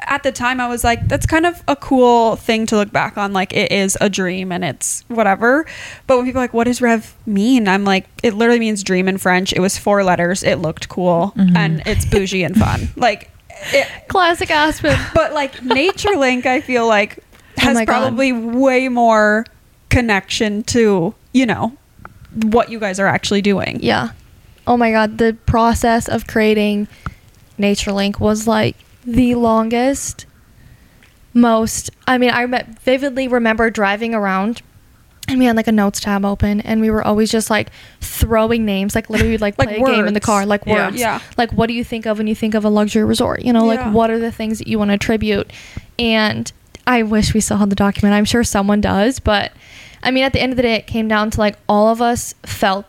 at 0.00 0.22
the 0.22 0.32
time, 0.32 0.60
I 0.60 0.68
was 0.68 0.84
like, 0.84 1.06
that's 1.08 1.26
kind 1.26 1.46
of 1.46 1.62
a 1.68 1.76
cool 1.76 2.36
thing 2.36 2.66
to 2.66 2.76
look 2.76 2.92
back 2.92 3.16
on. 3.16 3.32
Like, 3.32 3.52
it 3.52 3.70
is 3.72 3.96
a 4.00 4.08
dream 4.08 4.52
and 4.52 4.64
it's 4.64 5.04
whatever. 5.08 5.66
But 6.06 6.16
when 6.16 6.26
people 6.26 6.40
are 6.40 6.44
like, 6.44 6.54
what 6.54 6.64
does 6.64 6.80
Rev 6.80 7.14
mean? 7.26 7.68
I'm 7.68 7.84
like, 7.84 8.06
it 8.22 8.34
literally 8.34 8.60
means 8.60 8.82
dream 8.82 9.08
in 9.08 9.18
French. 9.18 9.52
It 9.52 9.60
was 9.60 9.78
four 9.78 10.04
letters. 10.04 10.42
It 10.42 10.56
looked 10.56 10.88
cool 10.88 11.32
mm-hmm. 11.36 11.56
and 11.56 11.82
it's 11.86 12.04
bougie 12.04 12.42
and 12.44 12.56
fun. 12.56 12.88
Like, 12.96 13.30
it, 13.72 13.88
Classic 14.08 14.50
Aspen. 14.50 14.98
but 15.14 15.32
like 15.32 15.62
Nature 15.62 16.16
Link, 16.16 16.46
I 16.46 16.60
feel 16.60 16.86
like 16.86 17.18
Oh 17.58 17.62
has 17.62 17.78
God. 17.78 17.86
probably 17.86 18.32
way 18.32 18.88
more 18.88 19.44
connection 19.88 20.62
to, 20.64 21.14
you 21.32 21.46
know, 21.46 21.76
what 22.44 22.70
you 22.70 22.78
guys 22.80 22.98
are 22.98 23.06
actually 23.06 23.42
doing. 23.42 23.80
yeah. 23.82 24.10
Oh 24.66 24.76
my 24.76 24.92
god, 24.92 25.18
the 25.18 25.36
process 25.46 26.08
of 26.08 26.26
creating 26.28 26.86
NatureLink 27.58 28.20
was 28.20 28.46
like 28.46 28.76
the 29.04 29.34
longest, 29.34 30.26
most. 31.34 31.90
I 32.06 32.18
mean, 32.18 32.30
I 32.30 32.46
vividly 32.84 33.28
remember 33.28 33.70
driving 33.70 34.14
around 34.14 34.62
and 35.28 35.38
we 35.38 35.44
had 35.44 35.54
like 35.56 35.68
a 35.68 35.72
notes 35.72 36.00
tab 36.00 36.24
open 36.24 36.60
and 36.60 36.80
we 36.80 36.90
were 36.90 37.02
always 37.02 37.30
just 37.30 37.48
like 37.48 37.70
throwing 38.00 38.64
names 38.64 38.94
like 38.96 39.08
literally 39.08 39.38
like 39.38 39.54
Like 39.58 39.68
play 39.68 39.76
a 39.78 39.84
game 39.84 40.06
in 40.08 40.14
the 40.14 40.20
car 40.20 40.44
like 40.44 40.66
Yeah. 40.66 40.86
words 40.88 40.96
Yeah. 40.98 41.20
like 41.38 41.52
what 41.52 41.68
do 41.68 41.74
you 41.74 41.84
think 41.84 42.06
of 42.06 42.18
when 42.18 42.26
you 42.26 42.34
think 42.34 42.54
of 42.54 42.64
a 42.64 42.68
luxury 42.68 43.04
resort 43.04 43.42
you 43.42 43.52
know 43.52 43.64
like 43.64 43.78
Yeah. 43.78 43.92
what 43.92 44.10
are 44.10 44.18
the 44.18 44.32
things 44.32 44.58
that 44.58 44.66
you 44.66 44.80
want 44.80 44.90
to 44.90 44.94
attribute 44.94 45.50
and 45.96 46.50
i 46.88 47.04
wish 47.04 47.34
we 47.34 47.40
still 47.40 47.56
had 47.58 47.70
the 47.70 47.76
document 47.76 48.14
i'm 48.14 48.24
sure 48.24 48.42
someone 48.42 48.80
does 48.80 49.20
but 49.20 49.52
i 50.02 50.10
mean 50.10 50.24
at 50.24 50.32
the 50.32 50.40
end 50.40 50.52
of 50.52 50.56
the 50.56 50.62
day 50.62 50.74
it 50.74 50.88
came 50.88 51.06
down 51.06 51.30
to 51.30 51.38
like 51.38 51.56
all 51.68 51.88
of 51.88 52.02
us 52.02 52.34
felt 52.44 52.84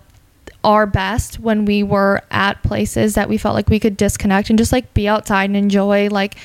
our 0.64 0.86
best 0.86 1.40
when 1.40 1.66
we 1.66 1.84
were 1.84 2.22
at 2.32 2.62
places 2.64 3.16
that 3.16 3.28
we 3.30 3.38
felt 3.38 3.54
like 3.56 3.70
we 3.70 3.80
could 3.80 3.98
disconnect 3.98 4.50
and 4.50 4.58
just 4.58 4.72
like 4.72 4.94
be 4.94 5.08
outside 5.08 5.46
and 5.50 5.58
enjoy 5.58 6.08
like 6.10 6.36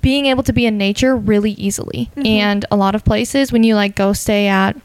being 0.00 0.26
able 0.26 0.42
to 0.42 0.52
be 0.52 0.66
in 0.66 0.78
nature 0.78 1.14
really 1.16 1.52
easily. 1.52 2.10
Mm-hmm. 2.16 2.26
And 2.26 2.64
a 2.70 2.76
lot 2.76 2.94
of 2.94 3.04
places 3.04 3.52
when 3.52 3.62
you 3.64 3.74
like 3.74 3.94
go 3.94 4.12
stay 4.12 4.48
at 4.48 4.76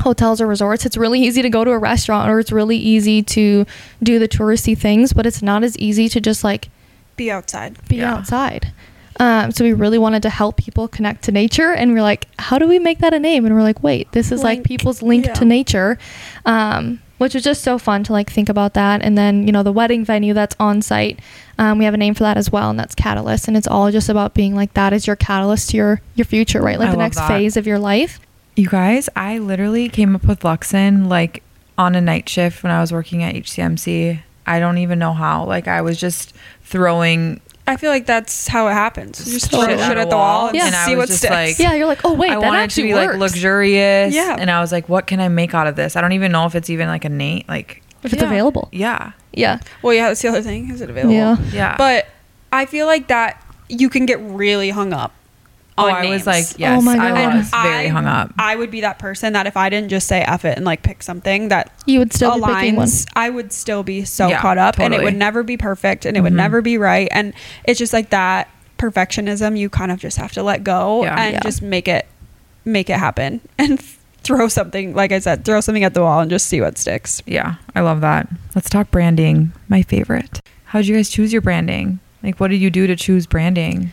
hotels 0.00 0.40
or 0.40 0.46
resorts, 0.46 0.84
it's 0.84 0.96
really 0.96 1.20
easy 1.22 1.40
to 1.42 1.48
go 1.50 1.64
to 1.64 1.70
a 1.70 1.78
restaurant 1.78 2.30
or 2.30 2.38
it's 2.38 2.52
really 2.52 2.76
easy 2.76 3.22
to 3.22 3.64
do 4.02 4.18
the 4.18 4.28
touristy 4.28 4.76
things, 4.76 5.12
but 5.12 5.24
it's 5.26 5.42
not 5.42 5.64
as 5.64 5.76
easy 5.78 6.08
to 6.10 6.20
just 6.20 6.44
like 6.44 6.68
Be 7.16 7.30
outside. 7.30 7.76
be 7.88 7.96
Yeah. 7.96 8.14
outside. 8.14 8.72
Um, 9.20 9.52
so 9.52 9.64
we 9.64 9.72
really 9.72 9.98
wanted 9.98 10.22
to 10.22 10.30
help 10.30 10.56
people 10.56 10.88
connect 10.88 11.22
to 11.24 11.32
nature, 11.32 11.72
and 11.72 11.92
we're 11.94 12.02
like, 12.02 12.26
how 12.38 12.58
do 12.58 12.66
we 12.66 12.78
make 12.78 12.98
that 12.98 13.14
a 13.14 13.18
name? 13.20 13.46
And 13.46 13.54
we're 13.54 13.62
like, 13.62 13.82
wait, 13.82 14.10
this 14.12 14.32
is 14.32 14.42
like 14.42 14.64
people's 14.64 15.02
link 15.02 15.26
Yeah. 15.26 15.34
to 15.34 15.44
nature, 15.44 15.98
um, 16.44 17.00
which 17.18 17.32
was 17.34 17.44
just 17.44 17.62
so 17.62 17.78
fun 17.78 18.02
to 18.04 18.12
like 18.12 18.28
think 18.30 18.48
about 18.48 18.74
that. 18.74 19.02
And 19.02 19.16
then 19.16 19.46
you 19.46 19.52
know 19.52 19.62
the 19.62 19.72
wedding 19.72 20.04
venue 20.04 20.34
that's 20.34 20.56
on 20.58 20.82
site, 20.82 21.20
um, 21.58 21.78
we 21.78 21.84
have 21.84 21.94
a 21.94 21.96
name 21.96 22.14
for 22.14 22.24
that 22.24 22.36
as 22.36 22.50
well, 22.50 22.70
and 22.70 22.78
that's 22.78 22.94
Catalyst, 22.94 23.46
and 23.48 23.56
it's 23.56 23.68
all 23.68 23.90
just 23.92 24.08
about 24.08 24.34
being 24.34 24.54
like 24.56 24.74
that 24.74 24.92
is 24.92 25.06
your 25.06 25.16
catalyst 25.16 25.70
to 25.70 25.76
your 25.76 26.00
your 26.16 26.24
future, 26.24 26.60
right? 26.60 26.78
Like 26.78 26.88
I 26.88 26.92
the 26.92 26.98
next 26.98 27.16
that. 27.16 27.28
phase 27.28 27.56
of 27.56 27.66
your 27.66 27.78
life. 27.78 28.18
You 28.56 28.68
guys, 28.68 29.08
I 29.16 29.38
literally 29.38 29.88
came 29.88 30.14
up 30.14 30.24
with 30.24 30.40
Luxon 30.40 31.08
like 31.08 31.42
on 31.78 31.94
a 31.94 32.00
night 32.00 32.28
shift 32.28 32.62
when 32.62 32.72
I 32.72 32.80
was 32.80 32.92
working 32.92 33.22
at 33.22 33.34
HCMC. 33.34 34.20
I 34.46 34.60
don't 34.60 34.78
even 34.78 34.98
know 34.98 35.12
how. 35.12 35.44
Like 35.44 35.66
I 35.68 35.80
was 35.82 35.98
just 35.98 36.34
throwing 36.62 37.40
I 37.66 37.76
feel 37.76 37.90
like 37.90 38.04
that's 38.06 38.46
how 38.46 38.68
it 38.68 38.72
happens. 38.74 39.26
You 39.26 39.32
just 39.32 39.50
throw 39.50 39.60
Totally. 39.60 39.82
shit 39.82 39.96
at 39.96 40.10
the 40.10 40.16
wall 40.16 40.48
and 40.48 40.56
Yeah. 40.56 40.66
and 40.66 40.74
see 40.76 40.96
what 40.96 41.08
sticks. 41.08 41.30
like, 41.30 41.58
Yeah, 41.58 41.72
you're 41.74 41.86
like, 41.86 42.04
oh 42.04 42.12
wait, 42.12 42.30
I 42.30 42.34
that 42.40 42.42
wanted 42.46 42.70
to 42.70 42.82
be 42.82 42.92
works. 42.92 43.12
like 43.12 43.18
luxurious. 43.20 44.14
Yeah. 44.14 44.36
And 44.38 44.50
I 44.50 44.60
was 44.60 44.70
like, 44.70 44.88
what 44.88 45.06
can 45.06 45.18
I 45.20 45.28
make 45.28 45.54
out 45.54 45.66
of 45.66 45.74
this? 45.74 45.96
I 45.96 46.00
don't 46.02 46.12
even 46.12 46.30
know 46.32 46.44
if 46.44 46.54
it's 46.54 46.68
even 46.68 46.88
like 46.88 47.04
a 47.06 47.08
Nate. 47.08 47.48
Like, 47.48 47.82
if 48.02 48.12
it's 48.12 48.20
Yeah. 48.22 48.28
available. 48.28 48.68
yeah. 48.72 49.12
Yeah, 49.32 49.58
well, 49.82 49.92
yeah, 49.94 50.08
that's 50.08 50.22
the 50.22 50.28
other 50.28 50.42
thing. 50.42 50.70
Is 50.70 50.80
it 50.80 50.90
available? 50.90 51.12
Yeah. 51.14 51.36
Yeah. 51.52 51.74
But 51.76 52.06
I 52.52 52.66
feel 52.66 52.86
like 52.86 53.08
that 53.08 53.42
you 53.68 53.88
can 53.88 54.06
get 54.06 54.20
really 54.20 54.70
hung 54.70 54.92
up. 54.92 55.12
Oh, 55.76 55.86
on 55.86 55.92
I 55.92 56.08
was 56.10 56.26
like, 56.26 56.44
yes, 56.58 56.82
my 56.84 56.92
I 56.92 56.96
God. 57.10 57.34
was 57.36 57.50
very 57.50 57.86
I- 57.86 57.88
hung 57.88 58.06
up. 58.06 58.32
I 58.38 58.54
would 58.56 58.70
be 58.70 58.80
that 58.82 58.98
person 58.98 59.32
that 59.32 59.46
if 59.46 59.56
I 59.56 59.68
didn't 59.70 59.88
just 59.90 60.06
say 60.06 60.20
F 60.22 60.44
it 60.44 60.56
and 60.56 60.64
like 60.64 60.82
pick 60.82 61.02
something 61.02 61.48
that 61.48 61.72
you 61.86 61.98
would 61.98 62.12
still 62.12 62.34
be 62.36 62.40
picking 62.54 62.76
one. 62.76 62.86
aligns, 62.86 63.06
I 63.16 63.30
would 63.30 63.52
still 63.52 63.82
be 63.82 64.04
so 64.04 64.28
Yeah, 64.28 64.40
caught 64.40 64.58
up 64.58 64.78
and 64.78 64.94
it 64.94 64.98
totally. 64.98 65.04
would 65.12 65.18
never 65.18 65.42
be 65.42 65.56
perfect 65.56 66.04
and 66.06 66.16
it 66.16 66.20
would 66.20 66.32
Mhm. 66.32 66.36
never 66.36 66.62
be 66.62 66.78
right. 66.78 67.08
And 67.10 67.32
it's 67.64 67.78
just 67.78 67.92
like 67.92 68.10
that 68.10 68.48
perfectionism 68.78 69.56
you 69.58 69.68
kind 69.70 69.90
of 69.90 69.98
just 69.98 70.16
have 70.18 70.32
to 70.32 70.42
let 70.42 70.62
go 70.64 71.04
Yeah. 71.04 71.20
and 71.20 71.32
Yeah. 71.34 71.40
just 71.42 71.62
make 71.62 71.88
it 71.88 72.06
make 72.64 72.88
it 72.90 72.96
happen 72.98 73.40
and 73.58 73.80
throw 74.22 74.48
something 74.48 74.94
like 74.94 75.12
I 75.12 75.18
said, 75.18 75.44
throw 75.44 75.60
something 75.60 75.84
at 75.84 75.92
the 75.94 76.00
wall 76.02 76.20
and 76.20 76.30
just 76.30 76.46
see 76.46 76.60
what 76.60 76.78
sticks. 76.78 77.22
yeah, 77.26 77.56
I 77.74 77.80
love 77.80 78.00
that. 78.00 78.26
Let's 78.54 78.70
talk 78.70 78.90
branding. 78.90 79.52
My 79.68 79.82
favorite. 79.82 80.40
How 80.66 80.78
did 80.80 80.88
you 80.88 80.96
guys 80.96 81.08
choose 81.10 81.32
your 81.32 81.42
branding? 81.42 81.98
Like, 82.22 82.40
what 82.40 82.48
did 82.50 82.56
you 82.60 82.70
do 82.70 82.86
to 82.86 82.96
choose 82.96 83.26
branding? 83.26 83.92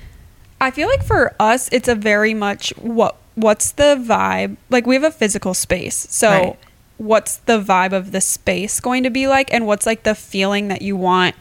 I 0.62 0.71
feel 0.71 0.88
like 0.88 1.04
for 1.04 1.34
us, 1.39 1.67
it's 1.71 1.88
a 1.89 1.95
very 1.95 2.34
much 2.34 2.69
what 2.78 3.17
what's 3.36 3.71
the 3.71 3.95
vibe? 4.08 4.58
Like 4.69 4.86
we 4.86 4.95
have 4.95 5.04
a 5.04 5.12
physical 5.12 5.54
space, 5.54 6.08
so 6.10 6.30
Right. 6.30 6.60
what's 6.97 7.38
the 7.38 7.60
vibe 7.62 7.93
of 7.93 8.12
the 8.12 8.21
space 8.21 8.80
going 8.80 9.04
to 9.04 9.10
be 9.10 9.28
like, 9.28 9.52
and 9.54 9.65
what's 9.65 9.86
like 9.86 10.04
the 10.04 10.15
feeling 10.15 10.67
that 10.69 10.82
you 10.82 10.95
want 10.95 11.36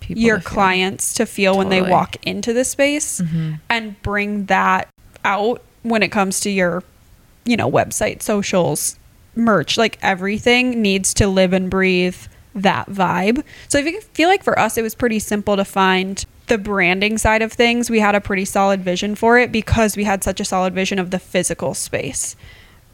People 0.00 0.22
your 0.22 0.38
to 0.38 0.44
clients 0.44 1.14
to 1.14 1.24
feel 1.26 1.56
when 1.56 1.68
they 1.70 1.80
walk 1.80 2.16
into 2.26 2.52
the 2.52 2.64
space, 2.64 3.20
Mhm. 3.20 3.60
and 3.70 4.02
bring 4.02 4.46
that 4.46 4.88
out 5.24 5.62
when 5.82 6.02
it 6.02 6.08
comes 6.10 6.40
to 6.40 6.50
your, 6.50 6.82
you 7.44 7.56
know, 7.56 7.70
website, 7.70 8.22
socials, 8.22 8.96
merch. 9.36 9.78
Like 9.78 9.98
everything 10.02 10.82
needs 10.82 11.14
to 11.14 11.26
live 11.28 11.52
and 11.52 11.70
breathe 11.70 12.16
that 12.54 12.90
vibe. 12.90 13.42
So 13.68 13.78
I 13.78 14.00
feel 14.14 14.28
like 14.28 14.42
for 14.42 14.58
us, 14.58 14.76
it 14.78 14.82
was 14.82 14.94
pretty 14.94 15.18
simple 15.18 15.56
to 15.56 15.64
find 15.64 16.24
the 16.46 16.58
branding 16.58 17.18
side 17.18 17.42
of 17.42 17.52
things. 17.52 17.88
We 17.90 18.00
had 18.00 18.14
a 18.14 18.20
pretty 18.20 18.44
solid 18.44 18.82
vision 18.82 19.14
for 19.14 19.38
it 19.38 19.50
because 19.52 19.96
we 19.96 20.04
had 20.04 20.22
such 20.24 20.40
a 20.40 20.44
solid 20.44 20.74
vision 20.74 20.98
of 20.98 21.10
the 21.10 21.18
physical 21.18 21.74
space. 21.74 22.36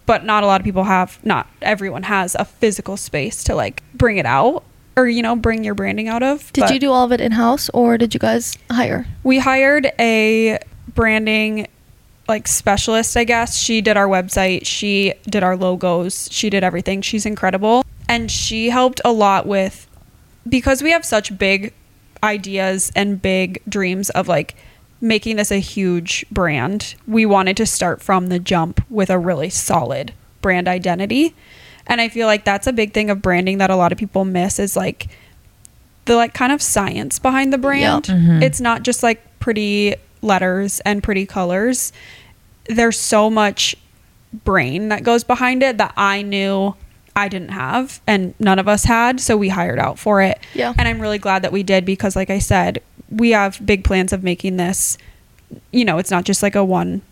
But 0.06 0.24
not 0.24 0.42
a 0.42 0.46
lot 0.46 0.60
of 0.60 0.64
people 0.64 0.84
have, 0.84 1.24
not 1.24 1.48
everyone 1.62 2.04
has 2.04 2.34
a 2.34 2.44
physical 2.44 2.96
space 2.96 3.44
to 3.44 3.54
like 3.54 3.82
bring 3.94 4.16
it 4.18 4.26
out 4.26 4.64
or, 4.96 5.06
you 5.08 5.22
know, 5.22 5.36
bring 5.36 5.62
your 5.64 5.74
branding 5.74 6.08
out 6.08 6.22
of. 6.22 6.52
Did 6.52 6.62
But- 6.62 6.72
you 6.72 6.80
do 6.80 6.90
all 6.90 7.04
of 7.04 7.12
it 7.12 7.20
in 7.20 7.32
house 7.32 7.70
or 7.74 7.96
did 7.98 8.14
you 8.14 8.20
guys 8.20 8.56
hire? 8.70 9.06
we 9.22 9.38
hired 9.38 9.92
a 9.98 10.58
branding 10.94 11.66
like 12.28 12.46
specialist 12.46 13.16
i 13.16 13.24
guess 13.24 13.56
she 13.56 13.80
did 13.80 13.96
our 13.96 14.06
website 14.06 14.64
she 14.66 15.12
did 15.28 15.42
our 15.42 15.56
logos 15.56 16.28
she 16.30 16.48
did 16.50 16.62
everything 16.62 17.00
she's 17.02 17.24
incredible 17.26 17.84
and 18.08 18.30
she 18.30 18.70
helped 18.70 19.00
a 19.04 19.10
lot 19.12 19.46
with 19.46 19.88
because 20.48 20.82
we 20.82 20.90
have 20.90 21.04
such 21.04 21.36
big 21.38 21.72
ideas 22.22 22.90
and 22.94 23.20
big 23.22 23.62
dreams 23.68 24.11
of 24.11 24.28
like 24.28 24.54
making 25.00 25.37
this 25.37 25.50
a 25.50 25.56
huge 25.61 26.24
brand 26.30 26.94
we 27.06 27.24
wanted 27.24 27.56
to 27.56 27.64
start 27.64 28.02
from 28.02 28.26
the 28.28 28.38
jump 28.38 28.83
with 28.90 29.09
a 29.09 29.18
really 29.18 29.48
solid 29.48 30.12
brand 30.42 30.68
identity 30.68 31.35
and 31.87 32.00
i 32.00 32.09
feel 32.09 32.26
like 32.26 32.44
that's 32.44 32.66
a 32.66 32.72
big 32.72 32.92
thing 32.92 33.09
of 33.09 33.22
branding 33.22 33.56
that 33.59 33.70
a 33.70 33.76
lot 33.76 33.92
of 33.92 33.98
people 33.98 34.24
miss 34.24 34.59
is 34.59 34.76
like 34.76 35.09
the 36.06 36.16
like 36.16 36.35
kind 36.35 36.50
of 36.52 36.61
science 36.61 37.18
behind 37.18 37.52
the 37.52 37.59
brand. 37.59 38.04
Mhm. 38.04 38.42
It's 38.42 38.61
not 38.61 38.83
just 38.83 39.02
like 39.02 39.20
pretty 39.38 39.94
letters 40.22 40.80
and 40.80 41.02
pretty 41.02 41.24
colors. 41.26 41.92
There's 42.66 42.98
so 42.98 43.30
much 43.30 43.76
brain 44.44 44.88
that 44.88 45.02
goes 45.04 45.22
behind 45.24 45.62
it 45.62 45.78
that 45.78 45.92
I 45.96 46.22
knew 46.22 46.74
I 47.16 47.29
didn't 47.29 47.51
have 47.51 48.01
and 48.07 48.35
none 48.38 48.59
of 48.59 48.68
us 48.68 48.85
had, 48.85 49.20
so 49.20 49.37
we 49.37 49.49
hired 49.49 49.79
out 49.79 49.99
for 49.99 50.23
it. 50.23 50.38
Yeah. 50.55 50.73
And 50.79 50.87
I'm 50.88 51.01
really 51.01 51.18
glad 51.18 51.42
that 51.42 51.53
we 51.53 51.62
did 51.62 51.85
because 51.85 52.16
like 52.16 52.31
I 52.31 52.38
said, 52.38 52.83
we 53.11 53.31
have 53.31 53.64
big 53.66 53.85
plans 53.85 54.12
of 54.12 54.23
making 54.23 54.57
this 54.57 54.96
you 55.73 55.85
know, 55.85 55.99
it's 55.99 56.12
not 56.12 56.25
just 56.25 56.42
like 56.44 56.55
a 56.55 56.64
one 56.64 57.03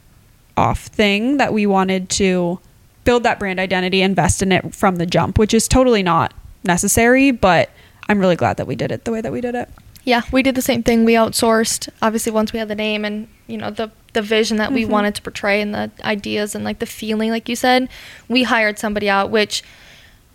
off 0.56 0.86
thing 0.86 1.38
that 1.38 1.52
we 1.52 1.66
wanted 1.66 2.08
to 2.10 2.60
build 3.04 3.24
that 3.24 3.38
brand 3.40 3.58
identity, 3.58 4.00
invest 4.00 4.42
in 4.42 4.52
it 4.52 4.74
from 4.74 4.96
the 4.96 5.06
jump, 5.06 5.38
which 5.38 5.52
is 5.52 5.66
totally 5.66 6.02
not 6.04 6.32
necessary, 6.64 7.30
but 7.32 7.70
I'm 8.08 8.18
really 8.20 8.36
glad 8.36 8.56
that 8.58 8.66
we 8.66 8.76
did 8.76 8.92
it 8.92 9.04
the 9.04 9.10
way 9.10 9.20
that 9.20 9.32
we 9.32 9.40
did 9.40 9.54
it. 9.56 9.68
Yeah, 10.04 10.22
we 10.30 10.42
did 10.42 10.54
the 10.54 10.62
same 10.62 10.82
thing. 10.84 11.04
We 11.04 11.14
outsourced. 11.14 11.88
Obviously, 12.00 12.32
once 12.32 12.52
we 12.52 12.58
had 12.60 12.68
the 12.68 12.74
name 12.74 13.04
and 13.04 13.28
you 13.46 13.56
know 13.58 13.70
the 13.70 13.90
the 14.14 14.22
vision 14.22 14.56
that 14.56 14.72
we 14.72 14.84
Mhm. 14.84 14.88
wanted 14.88 15.14
to 15.16 15.22
portray 15.22 15.60
and 15.60 15.74
the 15.74 15.90
ideas 16.04 16.54
and 16.54 16.64
like 16.64 16.78
the 16.78 16.86
feeling, 16.86 17.30
like 17.30 17.48
you 17.48 17.56
said, 17.56 17.88
we 18.28 18.44
hired 18.44 18.78
somebody 18.78 19.10
out. 19.10 19.30
Which 19.30 19.62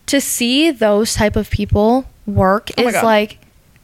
to 0.07 0.19
see 0.21 0.71
those 0.71 1.13
type 1.15 1.35
of 1.35 1.49
people 1.49 2.05
work 2.25 2.69
Oh 2.77 2.87
is 2.87 2.93
God. 2.93 3.03
like 3.03 3.37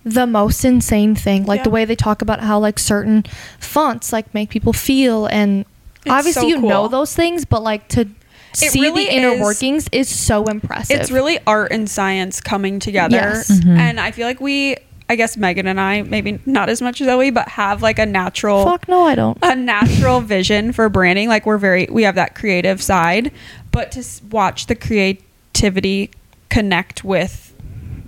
the 0.04 0.26
most 0.28 0.64
insane 0.66 1.16
thing. 1.16 1.46
Like 1.46 1.64
the 1.64 1.70
way 1.70 1.86
they 1.86 1.96
talk 1.96 2.22
about 2.22 2.40
how 2.42 2.60
like 2.60 2.80
certain 2.80 3.24
fonts 3.60 4.12
like 4.14 4.34
make 4.34 4.50
people 4.50 4.74
feel, 4.74 5.26
and 5.28 5.66
It's 6.06 6.12
obviously 6.12 6.42
so 6.42 6.48
you 6.48 6.62
know 6.62 6.88
those 6.88 7.14
things, 7.16 7.46
but 7.46 7.62
like 7.64 7.88
to 7.90 8.02
It 8.02 8.72
see 8.72 8.82
really 8.82 9.06
the 9.06 9.14
inner 9.16 9.30
is- 9.34 9.42
workings 9.42 9.88
is 9.92 10.10
so 10.10 10.46
impressive. 10.46 11.00
It's 11.00 11.12
really 11.12 11.40
art 11.46 11.72
and 11.72 11.90
science 11.90 12.40
coming 12.42 12.80
together. 12.80 13.16
Yes. 13.18 13.52
Mhm. 13.52 13.78
And 13.78 14.00
I 14.00 14.12
feel 14.12 14.26
like 14.26 14.40
we, 14.42 14.78
I 15.10 15.16
guess 15.16 15.36
Megan 15.38 15.68
and 15.68 15.80
I, 15.80 16.02
maybe 16.04 16.40
not 16.46 16.70
as 16.70 16.82
much 16.82 17.02
as 17.02 17.08
Zoe, 17.08 17.30
but 17.30 17.48
have 17.50 17.82
like 17.82 18.00
a 18.00 18.06
natural. 18.06 18.64
fuck 18.66 18.88
no, 18.88 19.04
I 19.04 19.16
don't. 19.16 19.38
a 19.42 19.56
natural 19.56 20.22
vision 20.22 20.72
for 20.72 20.88
branding. 20.90 21.28
Like 21.28 21.46
we're 21.46 21.58
very, 21.58 21.88
we 21.92 22.04
have 22.04 22.16
that 22.16 22.36
creative 22.36 22.82
side, 22.82 23.32
but 23.72 23.92
to 23.94 24.00
s- 24.00 24.22
watch 24.32 24.66
the 24.68 24.76
creativity 25.54 26.12
connect 26.50 27.04
with 27.04 27.54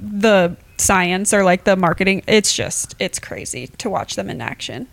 the 0.02 0.56
science 0.78 1.34
or 1.34 1.44
like 1.44 1.64
the 1.64 1.76
marketing, 1.76 2.24
it's 2.28 2.54
just, 2.56 2.96
it's 3.00 3.20
crazy 3.20 3.68
to 3.68 3.90
watch 3.90 4.16
them 4.16 4.30
in 4.30 4.42
action 4.42 4.88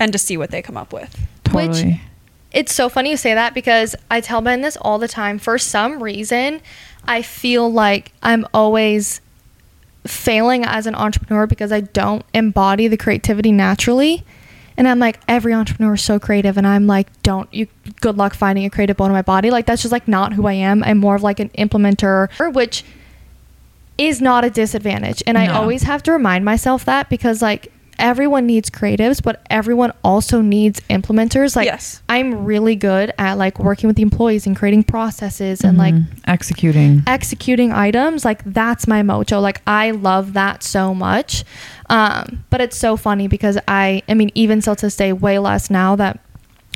and 0.00 0.12
to 0.12 0.18
see 0.18 0.36
what 0.36 0.50
they 0.50 0.62
come 0.62 0.76
up 0.76 0.92
with. 0.92 1.14
Which- 1.52 1.66
Totally. 1.68 2.00
It's 2.52 2.74
so 2.74 2.90
funny 2.90 3.08
you 3.08 3.16
say 3.16 3.32
that 3.32 3.54
because 3.54 3.96
I 4.10 4.20
tell 4.20 4.42
Ben 4.42 4.60
this 4.60 4.76
all 4.76 4.98
the 4.98 5.08
time. 5.08 5.38
For 5.38 5.56
some 5.56 6.02
reason, 6.02 6.60
I 7.06 7.22
feel 7.22 7.72
like 7.72 8.12
I'm 8.22 8.46
always 8.52 9.22
failing 10.06 10.62
as 10.62 10.86
an 10.86 10.94
entrepreneur 10.94 11.46
because 11.46 11.72
I 11.72 11.80
don't 11.80 12.26
embody 12.34 12.88
the 12.88 12.98
creativity 12.98 13.52
naturally. 13.52 14.22
And 14.82 14.88
I'm 14.88 14.98
like, 14.98 15.20
every 15.28 15.54
entrepreneur 15.54 15.94
is 15.94 16.02
so 16.02 16.18
creative. 16.18 16.58
And 16.58 16.66
I'm 16.66 16.88
like, 16.88 17.06
don't 17.22 17.48
you, 17.54 17.68
good 18.00 18.16
luck 18.16 18.34
finding 18.34 18.64
a 18.64 18.70
creative 18.70 18.96
bone 18.96 19.10
in 19.10 19.12
my 19.12 19.22
body. 19.22 19.48
Like, 19.48 19.64
that's 19.64 19.80
just 19.80 19.92
like 19.92 20.08
not 20.08 20.32
who 20.32 20.48
I 20.48 20.54
am. 20.54 20.82
I'm 20.82 20.98
more 20.98 21.14
of 21.14 21.22
like 21.22 21.38
an 21.38 21.50
implementer, 21.50 22.28
which 22.52 22.84
is 23.96 24.20
not 24.20 24.44
a 24.44 24.50
disadvantage. 24.50 25.22
And 25.24 25.38
I 25.38 25.46
always 25.46 25.84
have 25.84 26.02
to 26.02 26.10
remind 26.10 26.44
myself 26.44 26.84
that 26.86 27.08
because, 27.08 27.40
like, 27.40 27.72
everyone 27.98 28.46
needs 28.46 28.70
creatives, 28.70 29.22
but 29.22 29.40
everyone 29.50 29.92
also 30.02 30.40
needs 30.40 30.80
implementers. 30.90 31.54
Like 31.56 31.66
Yes. 31.66 32.02
I'm 32.08 32.44
really 32.44 32.74
good 32.76 33.12
at 33.18 33.38
like 33.38 33.58
working 33.58 33.86
with 33.88 33.96
the 33.96 34.02
employees 34.02 34.46
and 34.46 34.56
creating 34.56 34.84
processes 34.84 35.62
and 35.62 35.78
like 35.78 35.94
Mhm. 35.94 36.06
executing. 36.26 37.02
executing 37.06 37.72
items 37.72 38.24
like 38.24 38.42
that's 38.44 38.86
my 38.86 39.02
mojo 39.02 39.40
like 39.40 39.60
i 39.66 39.90
love 39.90 40.32
that 40.34 40.62
so 40.62 40.94
much 40.94 41.44
um 41.90 42.44
but 42.50 42.60
it's 42.60 42.76
so 42.76 42.96
funny 42.96 43.28
because 43.28 43.58
i 43.68 44.02
i 44.08 44.14
mean 44.14 44.30
even 44.34 44.60
still 44.60 44.74
to 44.76 44.86
this 44.86 44.96
day 44.96 45.12
way 45.12 45.38
less 45.38 45.70
now 45.70 45.94
that 45.96 46.18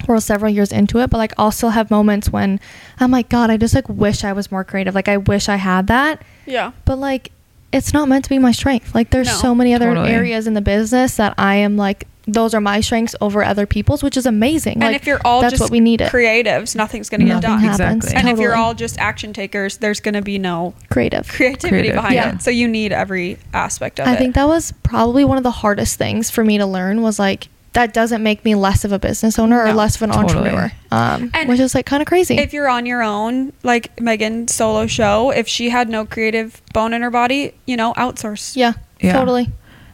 we're 0.06 0.20
several 0.20 0.52
years 0.52 0.72
into 0.72 0.98
it 1.00 1.08
but 1.10 1.18
like 1.18 1.32
i'll 1.38 1.50
still 1.50 1.70
have 1.70 1.90
moments 1.90 2.30
when 2.30 2.60
i'm 3.00 3.10
like 3.10 3.28
god 3.28 3.50
i 3.50 3.56
just 3.56 3.74
like 3.74 3.88
wish 3.88 4.24
i 4.24 4.32
was 4.32 4.50
more 4.52 4.64
creative 4.64 4.94
like 4.94 5.08
i 5.08 5.16
wish 5.16 5.48
i 5.48 5.56
had 5.56 5.86
that 5.86 6.22
Yeah. 6.44 6.72
but 6.84 6.98
like 6.98 7.30
it's 7.72 7.92
not 7.92 8.08
meant 8.08 8.24
to 8.24 8.30
be 8.30 8.38
my 8.38 8.52
strength 8.52 8.94
like 8.94 9.10
there's 9.10 9.26
No, 9.26 9.34
so 9.34 9.54
many 9.54 9.74
other 9.74 9.86
totally. 9.86 10.10
areas 10.10 10.46
in 10.46 10.54
the 10.54 10.60
business 10.60 11.16
that 11.16 11.34
i 11.38 11.56
am 11.56 11.76
like 11.76 12.06
those 12.28 12.54
are 12.54 12.60
my 12.60 12.80
strengths 12.80 13.14
over 13.20 13.44
other 13.44 13.66
people's 13.66 14.02
which 14.02 14.16
is 14.16 14.26
amazing 14.26 14.74
And 14.74 14.82
like 14.92 14.96
if 14.96 15.06
you're 15.06 15.20
all 15.24 15.40
that's 15.40 15.52
just 15.52 15.60
what 15.60 15.70
we 15.70 15.78
need 15.78 16.00
creatives, 16.00 16.74
nothing's 16.74 17.08
going 17.08 17.20
to 17.20 17.26
get 17.26 17.40
done. 17.40 17.64
Exactly. 17.64 18.14
And 18.16 18.28
if 18.28 18.40
you're 18.40 18.56
all 18.56 18.74
just 18.74 18.98
action 18.98 19.32
takers, 19.32 19.76
there's 19.78 20.00
going 20.00 20.14
to 20.14 20.22
be 20.22 20.36
no 20.36 20.74
creative 20.90 21.28
creativity 21.28 21.68
Creative, 21.68 21.94
behind 21.94 22.14
yeah. 22.16 22.34
it. 22.34 22.42
So 22.42 22.50
you 22.50 22.66
need 22.66 22.90
every 22.92 23.38
aspect 23.54 24.00
of 24.00 24.08
I 24.08 24.10
it. 24.10 24.14
I 24.14 24.16
think 24.16 24.34
that 24.34 24.48
was 24.48 24.72
probably 24.82 25.24
one 25.24 25.36
of 25.38 25.44
the 25.44 25.52
hardest 25.52 25.98
things 25.98 26.28
for 26.28 26.42
me 26.42 26.58
to 26.58 26.66
learn 26.66 27.00
was 27.00 27.20
like 27.20 27.46
that 27.76 27.92
doesn't 27.92 28.22
make 28.22 28.42
me 28.42 28.54
less 28.54 28.84
of 28.86 28.92
a 28.92 28.98
business 28.98 29.38
owner 29.38 29.60
or 29.62 29.66
No, 29.66 29.74
less 29.74 29.96
of 29.96 30.02
an 30.02 30.10
totally. 30.10 30.38
entrepreneur. 30.48 30.72
Um, 30.90 31.30
And 31.34 31.46
which 31.48 31.60
is 31.60 31.74
like 31.74 31.84
kind 31.84 32.00
of 32.00 32.06
crazy. 32.08 32.36
if 32.38 32.54
you're 32.54 32.68
on 32.70 32.86
your 32.86 33.02
own, 33.02 33.52
like 33.62 34.00
Megan 34.00 34.48
solo 34.48 34.86
show, 34.86 35.30
if 35.30 35.46
she 35.46 35.68
had 35.68 35.88
no 35.90 36.06
creative 36.06 36.62
bone 36.72 36.94
in 36.94 37.02
her 37.02 37.10
body, 37.10 37.52
you 37.66 37.76
know, 37.76 37.92
outsource. 37.94 38.56
yeah, 38.56 38.72
Yeah. 39.00 39.12
totally. 39.12 39.50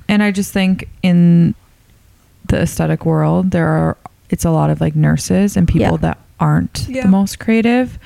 And 0.08 0.22
I 0.22 0.30
just 0.30 0.52
think 0.52 0.88
in 1.02 1.54
the 2.46 2.60
aesthetic 2.62 3.04
world, 3.04 3.50
there 3.50 3.68
are 3.68 3.96
it's 4.30 4.44
a 4.44 4.50
lot 4.50 4.70
of 4.70 4.80
like 4.80 4.94
nurses 4.94 5.56
and 5.56 5.66
people 5.68 5.92
Yeah. 5.92 5.96
that 5.98 6.18
aren't 6.40 6.86
Yeah. 6.88 7.02
the 7.02 7.08
most 7.08 7.38
creative. 7.40 7.98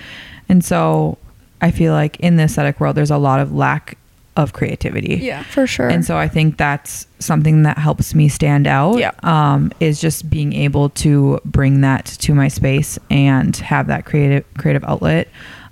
And 0.48 0.64
so 0.64 1.18
I 1.60 1.70
feel 1.70 1.92
like 1.92 2.16
in 2.20 2.36
the 2.36 2.44
aesthetic 2.44 2.80
world 2.80 2.96
there's 2.96 3.10
a 3.10 3.18
lot 3.18 3.40
of 3.40 3.52
lack 3.52 3.98
of 4.36 4.52
creativity. 4.52 5.16
Yeah. 5.16 5.42
For 5.44 5.66
sure. 5.66 5.88
And 5.88 6.04
so 6.04 6.16
I 6.16 6.28
think 6.28 6.58
that's 6.58 7.06
something 7.18 7.62
that 7.62 7.78
helps 7.78 8.14
me 8.14 8.28
stand 8.28 8.66
out. 8.66 8.98
Yeah. 8.98 9.12
Um, 9.22 9.72
is 9.80 10.00
just 10.00 10.28
being 10.28 10.52
able 10.52 10.90
to 10.90 11.40
bring 11.44 11.80
that 11.80 12.04
to 12.06 12.34
my 12.34 12.48
space 12.48 12.98
and 13.10 13.56
have 13.56 13.86
that 13.86 14.04
creative 14.04 14.44
creative 14.58 14.84
outlet. 14.84 15.28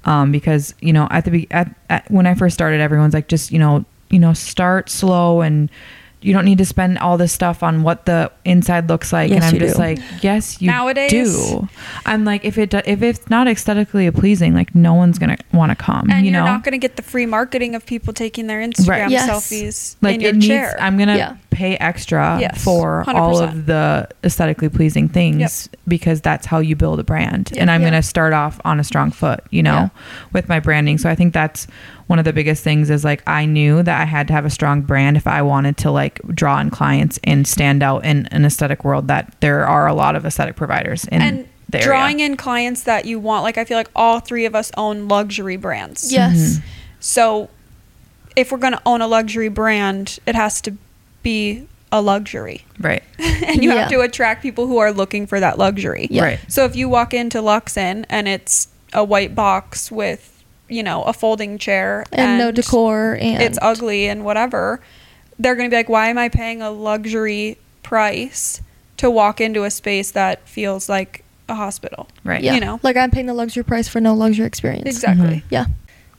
Um, 0.07 0.33
because 0.33 0.75
you 0.81 0.93
know 0.93 1.09
at 1.11 1.25
the 1.25 1.31
be- 1.31 1.51
at, 1.51 1.75
at 1.89 2.11
when 2.11 2.27
I 2.27 2.35
first 2.35 2.55
started, 2.55 2.81
everyone's 2.81 3.15
like, 3.15 3.29
just 3.29 3.51
you 3.51 3.59
know 3.59 3.85
you 4.11 4.19
know 4.19 4.33
start 4.33 4.91
slow 4.91 5.41
and 5.41 5.71
you 6.25 6.33
don't 6.33 6.45
need 6.45 6.59
to 6.59 6.65
spend 6.65 6.99
all 6.99 7.19
this 7.19 7.33
stuff 7.33 7.63
on 7.63 7.83
what 7.83 8.07
the 8.07 8.31
inside 8.45 8.89
looks 8.89 9.13
like. 9.13 9.31
Yes, 9.31 9.37
and 9.37 9.45
I'm 9.45 9.55
you 9.55 9.61
just 9.61 9.75
do. 9.77 9.81
like, 9.83 9.99
yes, 10.23 10.63
you 10.63 10.69
Nowadays- 10.71 11.11
do. 11.11 11.69
I'm 12.07 12.25
like, 12.25 12.45
if 12.45 12.57
it 12.59 12.71
do- 12.71 12.81
if 12.87 13.03
it's 13.03 13.29
not 13.29 13.47
aesthetically 13.47 14.11
pleasing, 14.11 14.55
like 14.55 14.75
no 14.75 14.95
one's 14.95 15.19
gonna 15.19 15.37
want 15.53 15.71
to 15.71 15.77
come. 15.77 16.11
And 16.11 16.25
you 16.25 16.33
you 16.33 16.39
are 16.39 16.41
know, 16.45 16.53
not 16.53 16.65
going 16.65 16.73
to 16.73 16.79
get 16.79 16.97
the 16.97 17.03
free 17.03 17.27
marketing 17.27 17.75
of 17.75 17.85
people 17.87 18.13
taking 18.13 18.47
their 18.47 18.61
Instagram 18.61 18.89
Right. 18.89 19.11
Yes. 19.11 19.29
selfies 19.29 19.97
like 20.01 20.15
in 20.17 20.21
your 20.23 20.31
it 20.31 20.35
needs 20.37 20.47
chair. 20.49 20.77
i'm 20.81 20.97
gonna 20.99 21.17
Yeah. 21.17 21.37
Pay 21.55 21.77
extra 21.77 22.39
Yes, 22.41 22.63
for 22.63 23.05
all 23.09 23.41
100%. 23.41 23.45
of 23.49 23.67
the 23.67 24.09
aesthetically 24.25 24.69
pleasing 24.69 25.09
things 25.09 25.69
because 25.89 26.21
that's 26.21 26.45
how 26.47 26.59
you 26.59 26.77
build 26.77 27.01
a 27.01 27.05
brand 27.05 27.51
Yep. 27.53 27.61
and 27.61 27.71
i'm 27.71 27.81
Yeah. 27.83 27.89
gonna 27.91 28.03
start 28.03 28.33
off 28.33 28.61
on 28.65 28.79
a 28.81 28.85
strong 28.85 29.11
foot 29.11 29.41
you 29.51 29.63
know 29.63 29.73
Yeah. 29.75 29.89
with 30.33 30.49
my 30.49 30.61
branding 30.61 30.99
so 30.99 31.09
i 31.09 31.15
think 31.15 31.33
that's 31.33 31.67
one 32.07 32.19
of 32.19 32.25
the 32.27 32.33
biggest 32.33 32.63
things 32.65 32.91
is 32.91 33.05
like 33.05 33.23
i 33.27 33.47
knew 33.47 33.83
that 33.83 34.01
i 34.01 34.05
had 34.05 34.27
to 34.29 34.33
have 34.35 34.45
a 34.45 34.51
strong 34.51 34.83
brand 34.83 35.17
if 35.17 35.27
i 35.27 35.41
wanted 35.41 35.77
to 35.79 35.91
like 35.91 36.21
draw 36.35 36.59
in 36.61 36.71
clients 36.71 37.19
and 37.25 37.47
stand 37.47 37.83
out 37.83 38.05
in 38.05 38.27
an 38.33 38.45
aesthetic 38.45 38.85
world 38.85 39.09
that 39.09 39.35
there 39.41 39.67
are 39.67 39.87
a 39.87 39.95
lot 39.95 40.17
of 40.17 40.27
aesthetic 40.27 40.57
providers 40.57 41.05
in 41.07 41.23
and 41.23 41.49
drawing 41.83 42.21
in 42.21 42.37
clients 42.37 42.85
that 42.85 43.05
you 43.05 43.19
want. 43.19 43.43
Like 43.43 43.59
I 43.59 43.65
feel 43.65 43.77
like 43.77 43.91
all 43.97 44.21
three 44.21 44.45
of 44.45 44.55
us 44.55 44.71
own 44.77 45.09
luxury 45.09 45.57
brands. 45.57 46.13
yes. 46.13 46.37
Mm-hmm. 46.59 46.67
So 47.01 47.49
if 48.37 48.53
we're 48.53 48.59
going 48.59 48.75
to 48.75 48.83
own 48.87 49.01
a 49.01 49.09
luxury 49.09 49.49
brand, 49.49 50.21
it 50.25 50.37
has 50.37 50.61
to 50.61 50.77
be 51.25 51.67
a 51.91 52.01
luxury. 52.01 52.65
right 52.81 53.03
and 53.19 53.63
you 53.63 53.71
Yeah. 53.71 53.81
have 53.81 53.91
to 53.91 54.01
attract 54.01 54.43
people 54.43 54.67
who 54.67 54.79
are 54.79 54.93
looking 54.93 55.27
for 55.27 55.41
that 55.41 55.59
luxury. 55.59 56.07
Yeah. 56.11 56.23
right 56.25 56.41
So 56.49 56.65
if 56.65 56.77
you 56.77 56.89
walk 56.89 57.13
into 57.15 57.39
Luxon 57.39 58.05
and 58.09 58.29
it's 58.29 58.69
a 58.93 59.03
white 59.05 59.35
box 59.35 59.91
with, 59.93 60.45
you 60.69 60.83
know, 60.83 61.03
a 61.03 61.13
folding 61.13 61.59
chair 61.59 62.05
And, 62.13 62.39
no 62.39 62.51
decor 62.53 63.19
and 63.21 63.43
it's 63.43 63.59
ugly 63.63 64.07
and 64.09 64.25
whatever, 64.25 64.81
they're 65.39 65.55
going 65.57 65.69
to 65.69 65.71
be 65.75 65.77
like, 65.77 65.89
why 65.89 66.09
am 66.09 66.19
I 66.19 66.29
paying 66.29 66.63
a 66.63 66.71
luxury 66.71 67.59
price 67.83 68.61
to 68.99 69.11
walk 69.11 69.41
into 69.41 69.65
a 69.65 69.71
space 69.71 70.11
that 70.13 70.49
feels 70.49 70.89
like 70.89 71.25
a 71.49 71.55
hospital? 71.55 72.09
right 72.25 72.43
yeah. 72.43 72.55
you 72.55 72.61
know. 72.61 72.81
Like 72.83 72.97
I'm 72.97 73.11
paying 73.13 73.27
the 73.27 73.35
luxury 73.35 73.63
price 73.65 73.87
for 73.89 74.01
no 74.01 74.15
luxury 74.15 74.47
experience. 74.47 74.87
Exactly. 74.87 75.37
Mm-hmm. 75.39 75.47
Yeah. 75.55 75.67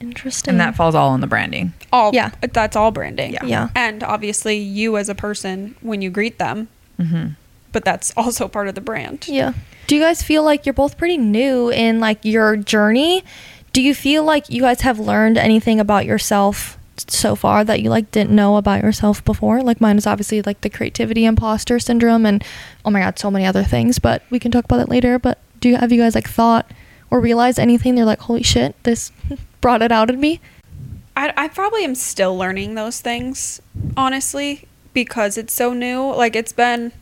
Interesting. 0.00 0.52
and 0.52 0.60
that 0.60 0.76
falls 0.76 0.94
all 0.94 1.14
in 1.14 1.20
the 1.20 1.26
branding 1.26 1.72
All 1.92 2.10
Yeah. 2.14 2.30
that's 2.52 2.76
all 2.76 2.90
branding. 2.90 3.32
Yeah. 3.32 3.44
Yeah. 3.44 3.68
And 3.74 4.02
obviously 4.02 4.56
you 4.56 4.96
as 4.96 5.08
a 5.08 5.14
person 5.14 5.74
when 5.80 6.02
you 6.02 6.10
greet 6.10 6.38
them, 6.38 6.68
mm-hmm. 7.00 7.28
but 7.72 7.84
that's 7.84 8.12
also 8.16 8.48
part 8.48 8.68
of 8.68 8.74
the 8.74 8.80
brand. 8.80 9.26
Yeah. 9.28 9.52
Do 9.86 9.94
you 9.94 10.00
guys 10.02 10.22
feel 10.22 10.42
like 10.42 10.66
you're 10.66 10.72
both 10.72 10.98
pretty 10.98 11.16
new 11.16 11.70
in 11.70 12.00
like 12.00 12.18
your 12.24 12.56
journey? 12.56 13.24
Do 13.72 13.80
you 13.82 13.94
feel 13.94 14.24
like 14.24 14.50
you 14.50 14.62
guys 14.62 14.80
have 14.82 14.98
learned 14.98 15.38
anything 15.38 15.78
about 15.80 16.06
yourself 16.06 16.76
so 16.96 17.36
far 17.36 17.62
that 17.62 17.82
you 17.82 17.90
like 17.90 18.10
didn't 18.10 18.34
know 18.34 18.56
about 18.56 18.82
yourself 18.82 19.24
before? 19.24 19.62
Like 19.62 19.80
mine 19.80 19.96
is 19.98 20.06
obviously 20.06 20.42
like 20.42 20.60
the 20.62 20.70
creativity 20.70 21.24
imposter 21.24 21.78
syndrome 21.78 22.26
and 22.26 22.42
oh 22.84 22.90
my 22.90 23.00
god, 23.00 23.18
so 23.18 23.30
many 23.30 23.46
other 23.46 23.62
things, 23.64 23.98
but 23.98 24.22
we 24.30 24.38
can 24.38 24.50
talk 24.50 24.64
about 24.64 24.80
it 24.80 24.88
later, 24.88 25.18
but 25.18 25.38
do 25.60 25.68
you 25.68 25.76
have 25.76 25.92
you 25.92 26.00
guys 26.00 26.14
like 26.14 26.28
thought 26.28 26.70
or 27.10 27.20
realized 27.20 27.58
anything 27.58 27.94
they're 27.94 28.04
like 28.04 28.20
holy 28.20 28.42
shit, 28.42 28.74
this 28.82 29.12
brought 29.66 29.82
it 29.82 29.90
out 29.90 30.08
in 30.08 30.20
me? 30.20 30.40
I, 31.16 31.32
I 31.36 31.48
probably 31.48 31.82
am 31.82 31.96
still 31.96 32.38
learning 32.38 32.76
those 32.76 33.00
things, 33.00 33.60
honestly, 33.96 34.68
because 34.94 35.36
it's 35.36 35.52
so 35.52 35.72
new. 35.72 36.14
Like, 36.14 36.36
it's 36.36 36.52
been, 36.52 36.92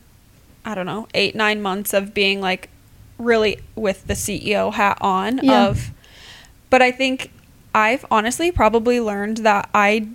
I 0.65 0.73
don't 0.73 0.87
know, 0.87 1.07
eight, 1.13 1.35
nine 1.35 1.61
months 1.61 1.93
of 1.93 2.15
being 2.15 2.41
like 2.41 2.71
really 3.19 3.59
with 3.75 4.07
the 4.07 4.15
CEO 4.15 4.73
hat 4.73 4.97
on. 4.99 5.41
Yeah. 5.43 5.67
Of, 5.67 5.91
but 6.71 6.81
I 6.81 6.89
think 6.89 7.29
I've 7.75 8.03
honestly 8.09 8.51
probably 8.51 8.99
learned 8.99 9.37
that 9.37 9.69
I, 9.75 10.07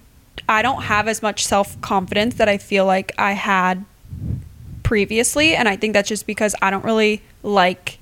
I 0.49 0.61
don't 0.61 0.83
have 0.83 1.07
as 1.07 1.23
much 1.23 1.47
self 1.47 1.81
confidence 1.81 2.35
that 2.35 2.49
I 2.49 2.59
feel 2.59 2.85
like 2.85 3.13
I 3.17 3.35
had 3.35 3.85
previously. 4.83 5.55
And 5.55 5.69
I 5.69 5.77
think 5.77 5.93
that's 5.93 6.09
just 6.09 6.27
because 6.27 6.57
I 6.61 6.71
don't 6.71 6.85
really 6.85 7.23
like 7.45 8.01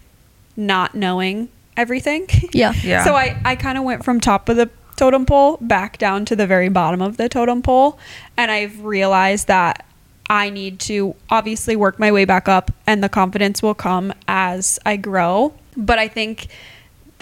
not 0.57 0.95
knowing 0.95 1.51
everything. 1.79 2.27
Yeah. 2.53 2.73
Yeah. 2.83 3.05
So 3.05 3.15
I, 3.15 3.41
I 3.45 3.57
kind 3.57 3.79
of 3.79 3.85
went 3.85 4.05
from 4.05 4.21
top 4.21 4.49
of 4.49 4.57
the 4.57 4.69
totem 4.97 5.25
pole 5.25 5.59
back 5.61 5.97
down 5.97 6.25
to 6.27 6.37
the 6.37 6.47
very 6.47 6.69
bottom 6.69 7.01
of 7.01 7.17
the 7.17 7.29
totem 7.29 7.63
pole. 7.63 7.99
And 8.37 8.51
I've 8.51 8.85
realized 8.85 9.47
that 9.47 9.87
I 10.29 10.51
need 10.51 10.81
to 10.81 11.15
obviously 11.31 11.77
work 11.77 11.99
my 11.99 12.13
way 12.13 12.25
back 12.25 12.49
up 12.49 12.71
and 12.87 13.03
the 13.03 13.09
confidence 13.09 13.63
will 13.63 13.75
come 13.75 14.13
as 14.27 14.79
I 14.85 14.97
grow. 14.97 15.55
But 15.77 15.99
I 15.99 16.09
think 16.09 16.49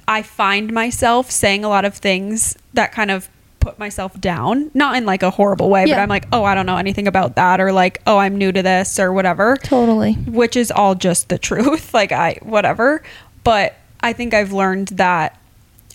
I 0.09 0.23
find 0.23 0.73
myself 0.73 1.31
saying 1.31 1.65
a 1.65 1.69
lot 1.69 1.85
of 1.85 1.95
things 1.95 2.57
that 2.75 2.93
kind 2.93 3.11
of 3.11 3.29
put 3.61 3.79
myself 3.79 4.19
down, 4.21 4.71
not 4.75 4.97
in 4.97 5.05
like 5.05 5.25
a 5.25 5.31
horrible 5.31 5.69
way, 5.69 5.85
but 5.87 5.99
I'm 5.99 6.09
like, 6.09 6.27
oh, 6.33 6.45
I 6.45 6.55
don't 6.55 6.67
know 6.67 6.77
anything 6.77 7.09
about 7.09 7.35
that, 7.35 7.61
or 7.61 7.73
like, 7.73 8.01
oh, 8.07 8.17
I'm 8.17 8.37
new 8.39 8.53
to 8.53 8.63
this, 8.63 9.01
or 9.01 9.13
whatever 9.13 9.57
Totally. 9.57 10.13
which 10.13 10.57
is 10.57 10.71
all 10.71 10.95
just 10.95 11.29
the 11.29 11.39
truth 11.49 11.93
like 11.93 12.13
i 12.13 12.39
whatever 12.43 13.03
but 13.43 13.75
i 14.07 14.13
think 14.13 14.33
i've 14.35 14.53
learned 14.53 14.89
that 14.89 15.39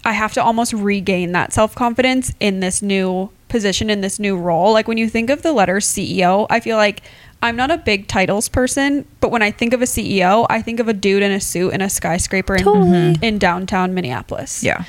i 0.03 0.11
have 0.13 0.33
to 0.33 0.43
almost 0.43 0.73
regain 0.73 1.31
that 1.31 1.53
self-confidence 1.53 2.33
in 2.39 2.59
this 2.59 2.81
new 2.81 3.29
position 3.49 3.89
in 3.89 3.99
this 3.99 4.17
new 4.17 4.37
role. 4.37 4.71
Like 4.71 4.87
when 4.87 4.97
you 4.97 5.09
think 5.09 5.29
of 5.29 5.41
the 5.41 5.51
letter 5.51 5.77
ceo 5.77 6.47
i 6.49 6.59
feel 6.59 6.77
like 6.77 7.01
i'm 7.43 7.55
not 7.55 7.69
a 7.71 7.77
big 7.77 8.07
titles 8.07 8.47
person 8.49 9.05
but 9.19 9.29
when 9.29 9.41
i 9.41 9.51
think 9.51 9.73
of 9.73 9.81
a 9.81 9.85
ceo 9.85 10.45
i 10.49 10.61
think 10.61 10.79
of 10.79 10.87
a 10.87 10.93
dude 10.93 11.21
in 11.23 11.31
a 11.31 11.39
suit 11.41 11.73
in 11.73 11.81
a 11.81 11.89
skyscraper 11.89 12.55
in, 12.55 12.63
Totally. 12.63 12.87
Mm-hmm. 12.89 13.23
in 13.23 13.37
downtown 13.39 13.93
minneapolis. 13.93 14.63
Yeah. 14.63 14.83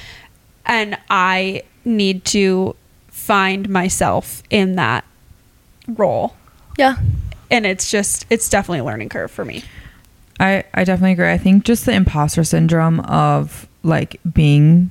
And 0.64 0.96
i 1.10 1.62
need 1.84 2.24
to 2.26 2.76
find 3.08 3.68
myself 3.68 4.42
in 4.50 4.76
that 4.76 5.04
role. 5.88 6.34
Yeah. 6.78 6.96
and 7.50 7.66
it's 7.66 7.90
just 7.90 8.26
it's 8.30 8.48
definitely 8.48 8.78
a 8.80 8.84
learning 8.84 9.08
curve 9.08 9.30
for 9.30 9.44
me 9.44 9.64
I, 10.42 10.64
I 10.74 10.82
definitely 10.82 11.12
agree. 11.12 11.30
I 11.30 11.38
think 11.38 11.64
just 11.64 11.86
the 11.86 11.92
imposter 11.92 12.42
syndrome 12.42 12.98
of 13.00 13.68
like 13.84 14.20
being 14.34 14.90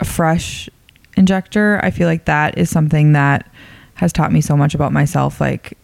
a 0.00 0.06
fresh 0.06 0.70
injector, 1.18 1.78
I 1.82 1.90
feel 1.90 2.08
like 2.08 2.24
that 2.24 2.56
is 2.56 2.70
something 2.70 3.12
that 3.12 3.46
has 3.94 4.10
taught 4.10 4.32
me 4.32 4.40
so 4.40 4.56
much 4.56 4.74
about 4.74 4.92
myself, 4.92 5.38
like 5.38 5.76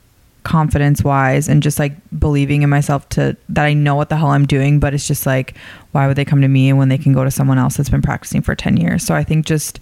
confidence 0.44 1.04
wise 1.04 1.46
and 1.46 1.62
just 1.62 1.78
like 1.78 1.92
believing 2.18 2.62
in 2.62 2.70
myself 2.70 3.06
to 3.10 3.36
that 3.50 3.66
I 3.66 3.74
know 3.74 3.94
what 3.94 4.08
the 4.08 4.16
hell 4.16 4.28
I'm 4.30 4.46
doing, 4.46 4.80
but 4.80 4.94
it's 4.94 5.06
just 5.06 5.26
like, 5.26 5.58
why 5.92 6.06
would 6.06 6.16
they 6.16 6.24
come 6.24 6.40
to 6.40 6.48
me 6.48 6.72
when 6.72 6.88
they 6.88 6.98
can 6.98 7.12
go 7.12 7.22
to 7.22 7.30
someone 7.30 7.58
else 7.58 7.76
that's 7.76 7.90
been 7.90 8.00
practicing 8.00 8.40
for 8.40 8.54
10 8.54 8.78
years? 8.78 9.04
So 9.04 9.14
I 9.14 9.24
think 9.24 9.44
just 9.44 9.78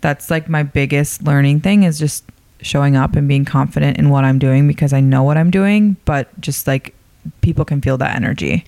that's 0.00 0.28
like 0.28 0.48
my 0.48 0.64
biggest 0.64 1.22
learning 1.22 1.60
thing 1.60 1.84
is 1.84 2.00
just 2.00 2.24
showing 2.62 2.96
up 2.96 3.14
and 3.14 3.28
being 3.28 3.44
confident 3.44 3.96
in 3.96 4.10
what 4.10 4.24
I'm 4.24 4.40
doing 4.40 4.66
because 4.66 4.92
I 4.92 4.98
know 4.98 5.22
what 5.22 5.36
I'm 5.36 5.52
doing, 5.52 5.96
but 6.04 6.28
just 6.40 6.66
like 6.66 6.96
people 7.42 7.64
can 7.64 7.80
feel 7.80 7.96
that 7.98 8.16
energy. 8.16 8.64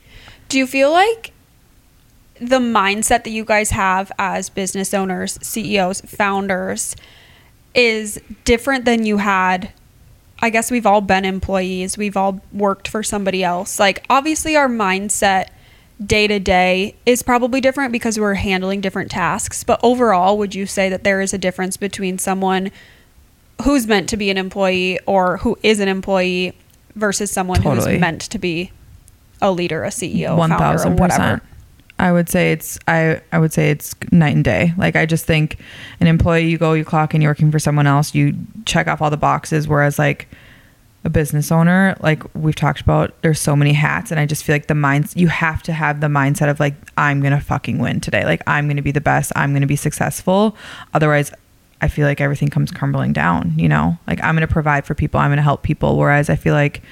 Do 0.55 0.61
you 0.61 0.69
feel 0.69 0.93
like 0.93 1.33
the 2.41 2.61
mindset 2.61 3.25
that 3.25 3.31
you 3.31 3.45
guys 3.45 3.71
have 3.71 4.13
as 4.21 4.51
business 4.51 4.95
owners, 4.95 5.37
CEOs, 5.43 6.03
founders 6.03 6.95
is 7.75 8.21
different 8.45 8.85
than 8.85 9.05
you 9.05 9.17
had? 9.17 9.73
I 10.39 10.51
guess 10.51 10.71
we've 10.71 10.87
all 10.87 11.01
been 11.01 11.25
employees, 11.25 11.99
we've 11.99 12.17
all 12.17 12.41
worked 12.53 12.87
for 12.87 13.03
somebody 13.03 13.43
else. 13.43 13.81
Like, 13.81 14.05
obviously, 14.09 14.55
our 14.55 14.69
mindset 14.69 15.49
day 16.01 16.29
to 16.29 16.39
day 16.39 16.95
is 17.05 17.25
probably 17.25 17.61
different 17.61 17.91
because 17.91 18.17
we're 18.17 18.35
handling 18.35 18.81
different 18.81 19.11
tasks. 19.11 19.65
But 19.65 19.81
overall, 19.83 20.39
would 20.39 20.55
you 20.55 20.67
say 20.67 20.89
that 20.89 21.03
there 21.03 21.21
is 21.21 21.35
a 21.35 21.39
difference 21.39 21.77
between 21.77 22.17
someone 22.17 22.71
who's 23.65 23.89
meant 23.89 24.09
to 24.11 24.17
be 24.17 24.31
an 24.31 24.39
employee 24.39 25.01
or 25.05 25.39
who 25.39 25.59
is 25.65 25.81
an 25.81 25.89
employee 25.89 26.57
versus 26.95 27.33
someone 27.33 27.61
Totally. 27.61 27.95
who's 27.95 28.01
meant 28.01 28.21
to 28.21 28.39
be 28.39 28.71
a 29.45 29.53
leader, 29.53 29.85
a 29.85 29.89
CEO, 29.91 30.37
One 30.37 30.51
thousand 30.51 30.97
whatever? 30.97 31.23
percent. 31.23 31.43
I 31.99 32.11
would 32.11 32.29
say 32.29 32.51
it's 32.51 32.79
I 32.89 33.21
I 33.33 33.39
would 33.39 33.53
say 33.53 33.71
it's 33.71 33.95
night 34.11 34.35
and 34.35 34.45
day. 34.45 34.73
Like 34.77 34.97
I 34.97 35.07
just 35.07 35.27
think 35.27 35.59
an 36.01 36.09
employee, 36.09 36.49
you 36.49 36.59
go, 36.59 36.73
you 36.73 36.85
clock 36.85 37.15
in, 37.15 37.21
you're 37.23 37.31
working 37.31 37.53
for 37.53 37.61
someone 37.61 37.87
else, 37.87 38.15
you 38.15 38.35
check 38.67 38.89
off 38.89 39.01
all 39.01 39.11
the 39.11 39.17
boxes. 39.17 39.69
Whereas 39.69 39.99
like 39.99 40.27
a 41.05 41.11
business 41.11 41.53
owner, 41.53 41.95
like 42.01 42.23
we've 42.35 42.57
talked 42.57 42.81
about, 42.81 43.15
there's 43.23 43.39
so 43.39 43.55
many 43.55 43.75
hats, 43.75 44.11
and 44.11 44.19
I 44.19 44.27
just 44.27 44.43
feel 44.43 44.55
like 44.55 44.67
the 44.67 44.75
minds 44.75 45.15
you 45.15 45.29
have 45.29 45.63
to 45.65 45.73
have 45.73 46.01
the 46.01 46.07
mindset 46.09 46.51
of 46.51 46.59
like 46.59 46.75
I'm 46.97 47.23
gonna 47.23 47.41
fucking 47.41 47.79
win 47.79 48.01
today. 48.01 48.25
Like 48.25 48.43
I'm 48.47 48.67
gonna 48.67 48.83
be 48.83 48.91
the 48.93 49.01
best. 49.03 49.31
I'm 49.37 49.53
gonna 49.53 49.67
be 49.67 49.77
successful. 49.77 50.57
Otherwise, 50.95 51.31
I 51.81 51.87
feel 51.89 52.07
like 52.09 52.21
everything 52.21 52.49
comes 52.49 52.73
crumbling 52.73 53.13
down. 53.13 53.53
You 53.57 53.69
know, 53.69 53.99
like 54.09 54.21
I'm 54.25 54.35
gonna 54.35 54.49
provide 54.49 54.85
for 54.85 54.95
people. 54.95 55.21
I'm 55.21 55.31
gonna 55.31 55.43
help 55.43 55.63
people. 55.63 55.97
Whereas 55.97 56.29
I 56.29 56.35
feel 56.37 56.55
like 56.55 56.83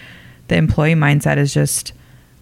the 0.47 0.57
employee 0.57 0.95
mindset 0.95 1.39
is 1.39 1.53
just 1.53 1.93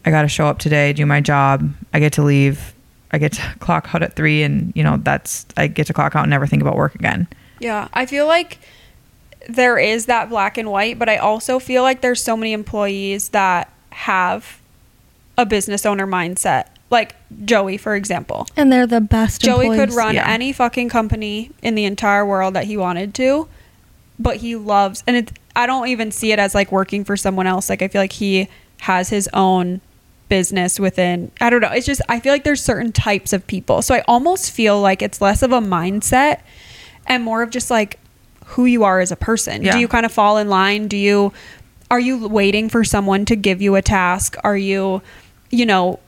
I 0.05 0.11
got 0.11 0.23
to 0.23 0.29
show 0.29 0.47
up 0.47 0.59
today, 0.59 0.93
do 0.93 1.05
my 1.07 1.21
job. 1.21 1.71
I 1.93 2.01
get 2.01 2.13
to 2.15 2.23
leave. 2.23 2.73
I 3.13 3.19
get 3.19 3.33
to 3.35 3.55
clock 3.61 3.95
out 3.95 4.03
at 4.03 4.15
three, 4.15 4.43
and 4.43 4.73
you 4.75 4.83
know 4.83 4.97
that's 4.99 5.47
I 5.57 5.67
get 5.67 5.87
to 5.89 5.93
clock 5.93 6.15
out 6.17 6.23
and 6.25 6.31
never 6.31 6.47
think 6.47 6.63
about 6.63 6.77
work 6.77 6.95
again. 6.95 7.29
Yeah, 7.59 7.89
I 7.93 8.07
feel 8.07 8.27
like 8.27 8.59
there 9.49 9.79
is 9.79 10.07
that 10.07 10.29
black 10.29 10.57
and 10.59 10.71
white, 10.71 10.99
but 10.99 11.09
I 11.09 11.17
also 11.17 11.59
feel 11.59 11.83
like 11.83 12.01
there's 12.01 12.23
so 12.23 12.37
many 12.37 12.53
employees 12.53 13.31
that 13.31 13.73
have 13.91 14.61
a 15.37 15.45
business 15.47 15.85
owner 15.85 16.07
mindset. 16.07 16.67
Like 16.91 17.15
Joey, 17.45 17.77
for 17.77 17.95
example. 17.95 18.47
And 18.57 18.73
they're 18.73 18.87
the 18.87 19.01
best. 19.01 19.41
Joey 19.41 19.69
could 19.77 19.93
run 19.93 20.15
Yeah. 20.17 20.29
any 20.29 20.53
fucking 20.53 20.89
company 20.89 21.51
in 21.63 21.75
the 21.77 21.85
entire 21.85 22.27
world 22.27 22.55
that 22.55 22.65
he 22.65 22.77
wanted 22.77 23.15
to, 23.15 23.47
but 24.19 24.39
he 24.39 24.57
loves 24.57 25.05
and 25.07 25.17
it 25.17 25.33
I 25.55 25.67
don't 25.67 25.89
even 25.89 26.11
see 26.11 26.33
it 26.33 26.39
as 26.39 26.55
like 26.55 26.73
working 26.73 27.05
for 27.05 27.17
someone 27.17 27.47
else. 27.47 27.69
Like 27.71 27.81
I 27.83 27.89
feel 27.89 28.01
like 28.03 28.13
he 28.13 28.49
has 28.81 29.09
his 29.09 29.29
own 29.33 29.81
business 30.31 30.81
within 30.81 31.31
I 31.43 31.51
don't 31.51 31.61
know. 31.61 31.71
It's 31.71 31.85
just 31.85 32.01
I 32.09 32.21
feel 32.21 32.33
like 32.33 32.45
there's 32.45 32.63
certain 32.63 32.93
types 32.93 33.35
of 33.35 33.47
people. 33.47 33.83
So 33.83 33.95
I 33.95 34.03
almost 34.09 34.51
feel 34.51 34.81
like 34.81 35.03
it's 35.03 35.21
less 35.21 35.43
of 35.43 35.53
a 35.53 35.61
mindset 35.61 36.41
and 37.07 37.23
more 37.23 37.43
of 37.43 37.51
just 37.51 37.71
like 37.71 37.99
who 38.47 38.65
you 38.65 38.85
are 38.85 39.01
as 39.01 39.13
a 39.13 39.17
person. 39.17 39.63
Yeah. 39.63 39.73
Do 39.73 39.79
you 39.79 39.89
kind 39.89 40.07
of 40.07 40.13
fall 40.13 40.39
in 40.39 40.49
line? 40.49 40.89
Do 40.89 40.97
you 40.97 41.35
are 41.91 42.01
you 42.01 42.27
waiting 42.29 42.71
for 42.71 42.85
someone 42.85 43.27
to 43.27 43.37
give 43.37 43.61
you 43.61 43.75
a 43.75 43.83
task? 43.83 44.37
Are 44.43 44.57
you 44.57 45.03
you 45.51 45.67
know 45.67 45.99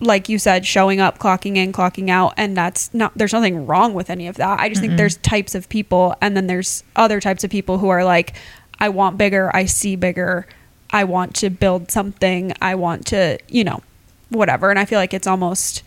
like 0.00 0.28
you 0.28 0.38
said 0.38 0.66
showing 0.66 1.00
up 1.00 1.18
clocking 1.18 1.56
in 1.56 1.72
clocking 1.72 2.08
out 2.08 2.34
and 2.36 2.56
that's 2.56 2.92
not 2.94 3.12
there's 3.16 3.32
nothing 3.32 3.66
wrong 3.66 3.94
with 3.94 4.10
any 4.10 4.26
of 4.26 4.34
that 4.34 4.58
i 4.58 4.68
just 4.68 4.80
think 4.80 4.96
there's 4.96 5.16
types 5.18 5.54
of 5.54 5.68
people 5.68 6.16
and 6.20 6.36
then 6.36 6.48
there's 6.48 6.82
other 6.96 7.20
types 7.20 7.44
of 7.44 7.50
people 7.50 7.78
who 7.78 7.88
are 7.88 8.04
like 8.04 8.34
i 8.80 8.88
want 8.88 9.16
bigger 9.16 9.54
i 9.54 9.64
see 9.64 9.94
bigger 9.94 10.44
i 10.92 11.04
want 11.04 11.34
to 11.34 11.50
build 11.50 11.90
something 11.90 12.52
i 12.60 12.74
want 12.74 13.06
to 13.06 13.38
you 13.48 13.64
know 13.64 13.82
whatever 14.30 14.70
and 14.70 14.78
i 14.78 14.84
feel 14.84 14.98
like 14.98 15.12
it's 15.14 15.26
almost 15.26 15.82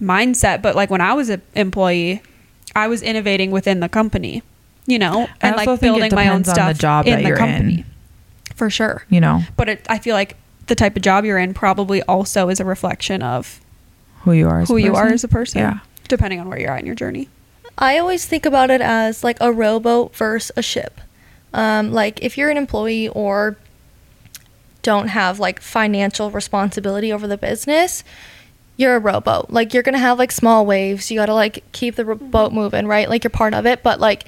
mindset 0.00 0.62
but 0.62 0.74
like 0.74 0.90
when 0.90 1.00
i 1.00 1.12
was 1.12 1.28
an 1.28 1.42
employee 1.54 2.22
i 2.74 2.86
was 2.88 3.02
innovating 3.02 3.50
within 3.50 3.80
the 3.80 3.88
company 3.88 4.42
you 4.86 4.98
know 4.98 5.28
and 5.40 5.54
also 5.56 5.72
like 5.72 5.80
building 5.80 6.14
my 6.14 6.28
own 6.28 6.44
stuff 6.44 6.74
the 6.74 6.80
job 6.80 7.06
in 7.06 7.22
that 7.22 7.28
the 7.28 7.36
company 7.36 7.74
in. 7.74 7.84
for 8.54 8.70
sure 8.70 9.04
You 9.08 9.20
know 9.20 9.42
but 9.56 9.68
it, 9.68 9.86
I 9.88 9.98
feel 9.98 10.14
like 10.14 10.36
the 10.70 10.74
type 10.74 10.96
of 10.96 11.02
job 11.02 11.24
you're 11.24 11.38
in 11.38 11.52
probably 11.52 12.00
also 12.02 12.48
is 12.48 12.60
a 12.60 12.64
reflection 12.64 13.22
of 13.22 13.60
who 14.22 14.32
you 14.32 14.48
are. 14.48 14.60
As 14.60 14.68
who 14.68 14.76
a 14.76 14.80
you 14.80 14.94
are 14.94 15.02
person. 15.02 15.14
as 15.14 15.24
a 15.24 15.28
person. 15.28 15.60
Yeah. 15.60 15.78
Depending 16.08 16.40
on 16.40 16.48
where 16.48 16.58
you're 16.58 16.70
at 16.70 16.80
in 16.80 16.86
your 16.86 16.94
journey. 16.94 17.28
I 17.76 17.98
always 17.98 18.24
think 18.26 18.46
about 18.46 18.70
it 18.70 18.80
as 18.80 19.24
like 19.24 19.36
a 19.40 19.52
rowboat 19.52 20.14
versus 20.14 20.52
a 20.56 20.62
ship. 20.62 21.00
Um, 21.52 21.92
like 21.92 22.22
if 22.22 22.38
you're 22.38 22.50
an 22.50 22.56
employee 22.56 23.08
or 23.08 23.56
don't 24.82 25.08
have 25.08 25.38
like 25.38 25.60
financial 25.60 26.30
responsibility 26.30 27.12
over 27.12 27.26
the 27.26 27.38
business, 27.38 28.04
you're 28.76 28.96
a 28.96 28.98
rowboat. 28.98 29.50
Like 29.50 29.74
you're 29.74 29.82
gonna 29.82 29.98
have 29.98 30.18
like 30.18 30.32
small 30.32 30.64
waves. 30.64 31.10
You 31.10 31.18
gotta 31.18 31.34
like 31.34 31.62
keep 31.72 31.96
the 31.96 32.04
ro- 32.04 32.14
boat 32.16 32.52
moving, 32.52 32.86
right? 32.86 33.08
Like 33.08 33.24
you're 33.24 33.30
part 33.30 33.54
of 33.54 33.66
it. 33.66 33.82
But 33.82 34.00
like 34.00 34.24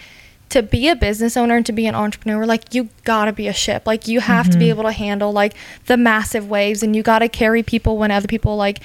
to 0.51 0.63
be 0.63 0.89
a 0.89 0.95
business 0.95 1.37
owner 1.39 1.57
and 1.57 1.65
to 1.65 1.73
be 1.73 1.87
an 1.87 1.95
entrepreneur, 1.95 2.45
like 2.45 2.75
you 2.75 2.91
gotta 3.05 3.33
be 3.33 3.49
a 3.49 3.53
ship. 3.55 3.87
Like 3.87 4.07
you 4.07 4.21
have 4.21 4.51
to 4.51 4.59
be 4.59 4.65
mm-hmm. 4.67 4.71
able 4.71 4.83
to 4.85 4.93
handle 4.93 5.33
like 5.33 5.55
the 5.87 5.97
massive 5.97 6.49
waves, 6.49 6.83
and 6.83 6.95
you 6.95 7.03
gotta 7.03 7.29
carry 7.29 7.63
people 7.63 7.97
when 7.97 8.11
other 8.11 8.29
people 8.29 8.57
like 8.57 8.81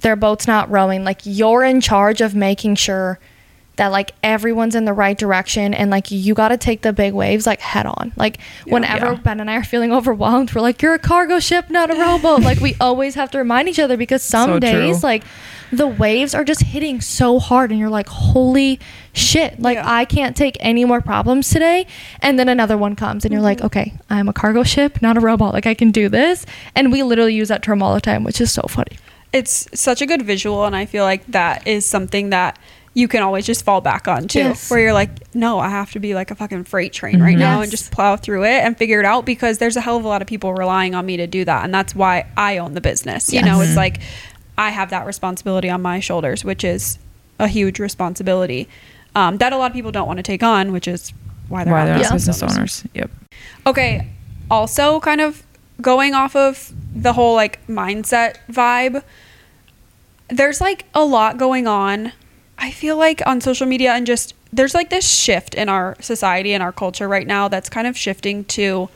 their 0.00 0.16
boat's 0.16 0.48
not 0.48 0.68
rowing. 0.70 1.04
Like 1.04 1.20
you're 1.22 1.62
in 1.62 1.80
charge 1.80 2.20
of 2.20 2.34
making 2.34 2.74
sure 2.74 3.20
that 3.76 3.88
like 3.88 4.12
everyone's 4.22 4.74
in 4.74 4.84
the 4.84 4.92
right 4.92 5.16
direction 5.16 5.72
and 5.72 5.90
like 5.90 6.10
you 6.10 6.34
got 6.34 6.48
to 6.48 6.58
take 6.58 6.82
the 6.82 6.92
big 6.92 7.14
waves 7.14 7.46
like 7.46 7.60
head 7.60 7.86
on. 7.86 8.12
Like 8.16 8.38
whenever 8.66 9.12
Yeah. 9.12 9.14
Ben 9.14 9.40
and 9.40 9.50
I 9.50 9.56
are 9.56 9.64
feeling 9.64 9.92
overwhelmed, 9.92 10.54
we're 10.54 10.60
like, 10.60 10.82
"You're 10.82 10.94
a 10.94 10.98
cargo 10.98 11.38
ship, 11.40 11.70
not 11.70 11.90
a 11.90 11.94
rowboat." 11.94 12.42
like 12.42 12.60
we 12.60 12.76
always 12.80 13.14
have 13.14 13.30
to 13.30 13.38
remind 13.38 13.68
each 13.70 13.78
other 13.78 13.96
because 13.96 14.22
some 14.22 14.50
So 14.50 14.58
days 14.58 15.00
true. 15.00 15.08
like 15.08 15.24
the 15.72 15.86
waves 15.86 16.34
are 16.34 16.44
just 16.44 16.62
hitting 16.62 17.00
so 17.00 17.38
hard 17.38 17.70
and 17.70 17.80
you're 17.80 17.88
like, 17.88 18.08
"Holy 18.08 18.78
shit." 19.14 19.58
Like 19.58 19.76
Yeah. 19.76 19.90
I 19.90 20.04
can't 20.04 20.36
take 20.36 20.58
any 20.60 20.84
more 20.84 21.00
problems 21.00 21.48
today. 21.48 21.86
And 22.20 22.38
then 22.38 22.50
another 22.50 22.76
one 22.76 22.94
comes 22.94 23.24
and 23.24 23.32
you're 23.32 23.40
like, 23.40 23.58
mm-hmm. 23.58 23.66
"Okay, 23.66 23.94
I'm 24.10 24.28
a 24.28 24.34
cargo 24.34 24.64
ship, 24.64 25.00
not 25.00 25.16
a 25.16 25.20
robot. 25.20 25.54
Like 25.54 25.66
I 25.66 25.72
can 25.72 25.90
do 25.90 26.10
this." 26.10 26.44
And 26.76 26.92
we 26.92 27.02
literally 27.02 27.34
use 27.34 27.48
that 27.48 27.62
term 27.62 27.82
all 27.82 27.94
the 27.94 28.02
time, 28.02 28.22
which 28.22 28.38
is 28.38 28.52
so 28.52 28.62
funny. 28.68 28.98
It's 29.32 29.66
such 29.72 30.02
a 30.02 30.06
good 30.06 30.20
visual, 30.20 30.66
and 30.66 30.76
I 30.76 30.84
feel 30.84 31.04
like 31.04 31.24
that 31.28 31.66
is 31.66 31.86
something 31.86 32.28
that 32.30 32.58
you 32.94 33.08
can 33.08 33.22
always 33.22 33.46
just 33.46 33.64
fall 33.64 33.80
back 33.80 34.06
on 34.06 34.28
too. 34.28 34.38
Yes. 34.40 34.70
Where 34.70 34.78
you're 34.78 34.92
like, 34.92 35.34
no, 35.34 35.58
I 35.58 35.70
have 35.70 35.92
to 35.92 35.98
be 36.00 36.14
like 36.14 36.30
a 36.30 36.34
fucking 36.34 36.64
freight 36.64 36.92
train 36.92 37.22
right 37.22 37.38
now 37.38 37.62
and 37.62 37.70
just 37.70 37.90
plow 37.90 38.16
through 38.16 38.44
it 38.44 38.62
and 38.64 38.76
figure 38.76 39.00
it 39.00 39.06
out 39.06 39.24
because 39.24 39.56
there's 39.58 39.76
a 39.76 39.80
hell 39.80 39.96
of 39.96 40.04
a 40.04 40.08
lot 40.08 40.20
of 40.20 40.28
people 40.28 40.52
relying 40.52 40.94
on 40.94 41.06
me 41.06 41.16
to 41.16 41.26
do 41.26 41.44
that. 41.46 41.64
And 41.64 41.72
that's 41.74 41.94
why 41.94 42.26
I 42.36 42.58
own 42.58 42.74
the 42.74 42.82
business. 42.82 43.32
You 43.32 43.40
know, 43.42 43.60
it's 43.62 43.76
like 43.76 44.00
I 44.58 44.70
have 44.70 44.90
that 44.90 45.06
responsibility 45.06 45.70
on 45.70 45.80
my 45.80 46.00
shoulders, 46.00 46.44
which 46.44 46.64
is 46.64 46.98
a 47.38 47.48
huge 47.48 47.78
responsibility 47.78 48.68
um, 49.14 49.38
that 49.38 49.52
a 49.54 49.56
lot 49.56 49.70
of 49.70 49.74
people 49.74 49.90
don't 49.90 50.06
want 50.06 50.18
to 50.18 50.22
take 50.22 50.42
on, 50.42 50.70
which 50.72 50.86
is 50.86 51.12
why 51.48 51.64
they're, 51.64 51.72
Why 51.72 51.80
not 51.80 51.84
they're 51.86 51.94
not 51.96 52.02
Yeah. 52.04 52.12
business 52.12 52.42
owners. 52.42 52.84
Yep. 52.94 53.10
Okay. 53.66 54.06
Also, 54.50 55.00
kind 55.00 55.20
of 55.22 55.42
going 55.80 56.12
off 56.14 56.36
of 56.36 56.72
the 56.94 57.14
whole 57.14 57.34
like 57.34 57.66
mindset 57.66 58.36
vibe, 58.50 59.02
there's 60.28 60.60
like 60.60 60.84
a 60.94 61.04
lot 61.04 61.38
going 61.38 61.66
on. 61.66 62.12
I 62.58 62.70
feel 62.70 62.96
like 62.96 63.22
on 63.26 63.40
social 63.40 63.66
media 63.66 63.92
and 63.92 64.06
just 64.06 64.34
there's 64.52 64.74
like 64.74 64.90
this 64.90 65.08
shift 65.08 65.54
in 65.54 65.68
our 65.68 65.96
society 66.00 66.52
and 66.52 66.62
our 66.62 66.72
culture 66.72 67.08
right 67.08 67.26
now 67.26 67.48
that's 67.48 67.68
kind 67.68 67.86
of 67.86 67.96
shifting 67.96 68.44
to 68.44 68.88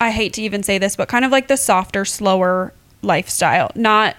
I 0.00 0.10
hate 0.10 0.32
to 0.34 0.42
even 0.42 0.62
say 0.62 0.78
this, 0.78 0.96
but 0.96 1.08
kind 1.08 1.24
of 1.24 1.30
like 1.30 1.48
the 1.48 1.58
softer, 1.58 2.04
slower 2.04 2.72
lifestyle. 3.02 3.70
Not 3.74 4.16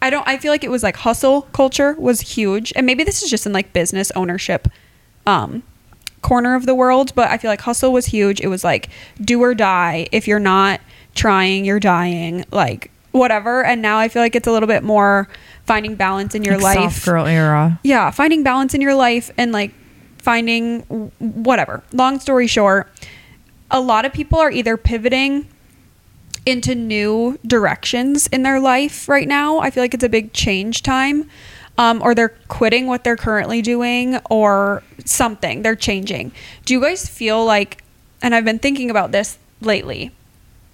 I 0.00 0.10
don't 0.10 0.26
I 0.26 0.38
feel 0.38 0.52
like 0.52 0.64
it 0.64 0.70
was 0.70 0.82
like 0.82 0.96
hustle 0.96 1.42
culture 1.52 1.94
was 1.98 2.20
huge. 2.20 2.72
And 2.76 2.86
maybe 2.86 3.04
this 3.04 3.22
is 3.22 3.30
just 3.30 3.46
in 3.46 3.52
like 3.52 3.72
business 3.72 4.10
ownership 4.12 4.68
um 5.26 5.62
corner 6.22 6.54
of 6.54 6.66
the 6.66 6.74
world, 6.74 7.14
but 7.14 7.30
I 7.30 7.36
feel 7.38 7.50
like 7.50 7.60
hustle 7.60 7.92
was 7.92 8.06
huge. 8.06 8.40
It 8.40 8.48
was 8.48 8.64
like 8.64 8.88
do 9.20 9.42
or 9.42 9.54
die. 9.54 10.06
If 10.10 10.26
you're 10.26 10.40
not 10.40 10.80
trying, 11.14 11.64
you're 11.64 11.80
dying. 11.80 12.44
Like 12.50 12.90
whatever. 13.14 13.64
And 13.64 13.80
now 13.80 13.98
I 13.98 14.08
feel 14.08 14.20
like 14.22 14.34
it's 14.34 14.48
a 14.48 14.52
little 14.52 14.66
bit 14.66 14.82
more 14.82 15.28
finding 15.66 15.94
balance 15.94 16.34
in 16.34 16.42
your 16.42 16.56
Like 16.58 16.76
life 16.76 16.92
Soft 16.94 17.04
girl 17.06 17.26
era. 17.26 17.78
yeah, 17.84 18.10
finding 18.10 18.42
balance 18.42 18.74
in 18.74 18.80
your 18.80 18.94
life 18.94 19.30
and 19.38 19.52
like 19.52 19.72
finding 20.18 20.80
whatever. 21.20 21.82
Long 21.92 22.18
story 22.18 22.46
short, 22.48 22.90
a 23.70 23.80
lot 23.80 24.04
of 24.04 24.12
people 24.12 24.38
are 24.40 24.50
either 24.50 24.76
pivoting 24.76 25.46
into 26.44 26.74
new 26.74 27.38
directions 27.46 28.26
in 28.26 28.42
their 28.42 28.58
life 28.60 29.08
right 29.08 29.28
now. 29.28 29.58
I 29.60 29.70
feel 29.70 29.82
like 29.82 29.94
it's 29.94 30.04
a 30.04 30.08
big 30.08 30.32
change 30.32 30.82
time. 30.82 31.30
Um, 31.76 32.02
or 32.02 32.14
they're 32.14 32.36
quitting 32.46 32.86
what 32.86 33.02
they're 33.02 33.16
currently 33.16 33.60
doing 33.60 34.18
or 34.30 34.82
something. 35.04 35.62
They're 35.62 35.74
changing. 35.74 36.30
Do 36.64 36.72
you 36.74 36.80
guys 36.80 37.08
feel 37.08 37.44
like, 37.44 37.82
and 38.22 38.32
I've 38.32 38.44
been 38.44 38.60
thinking 38.60 38.90
about 38.90 39.10
this 39.10 39.38
lately, 39.60 40.12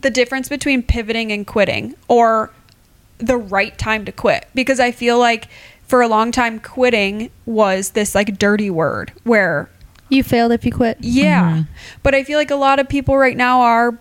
the 0.00 0.10
difference 0.10 0.48
between 0.48 0.82
pivoting 0.82 1.32
and 1.32 1.46
quitting 1.46 1.94
or 2.08 2.50
the 3.18 3.36
right 3.36 3.76
time 3.78 4.04
to 4.06 4.12
quit 4.12 4.46
because 4.54 4.80
I 4.80 4.92
feel 4.92 5.18
like 5.18 5.48
for 5.86 6.00
a 6.00 6.08
long 6.08 6.32
time 6.32 6.58
quitting 6.60 7.30
was 7.44 7.90
this 7.90 8.14
like 8.14 8.38
dirty 8.38 8.70
word 8.70 9.12
where 9.24 9.68
You 10.10 10.24
failed 10.24 10.52
if 10.52 10.66
you 10.66 10.72
quit. 10.72 10.98
Yeah. 11.00 11.52
Mm-hmm. 11.52 11.72
But 12.02 12.14
I 12.14 12.24
feel 12.24 12.38
like 12.38 12.50
a 12.50 12.56
lot 12.56 12.78
of 12.80 12.88
people 12.88 13.16
right 13.16 13.36
now 13.36 13.60
are 13.60 13.96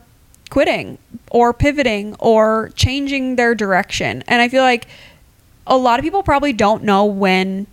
quitting 0.50 0.98
or 1.30 1.54
pivoting 1.54 2.16
or 2.20 2.72
changing 2.76 3.36
their 3.36 3.54
direction. 3.54 4.24
And 4.28 4.42
I 4.42 4.50
feel 4.50 4.64
like 4.64 4.88
a 5.68 5.78
lot 5.78 6.00
of 6.00 6.04
people 6.04 6.24
probably 6.24 6.52
don't 6.52 6.84
know 6.84 7.06
when 7.06 7.68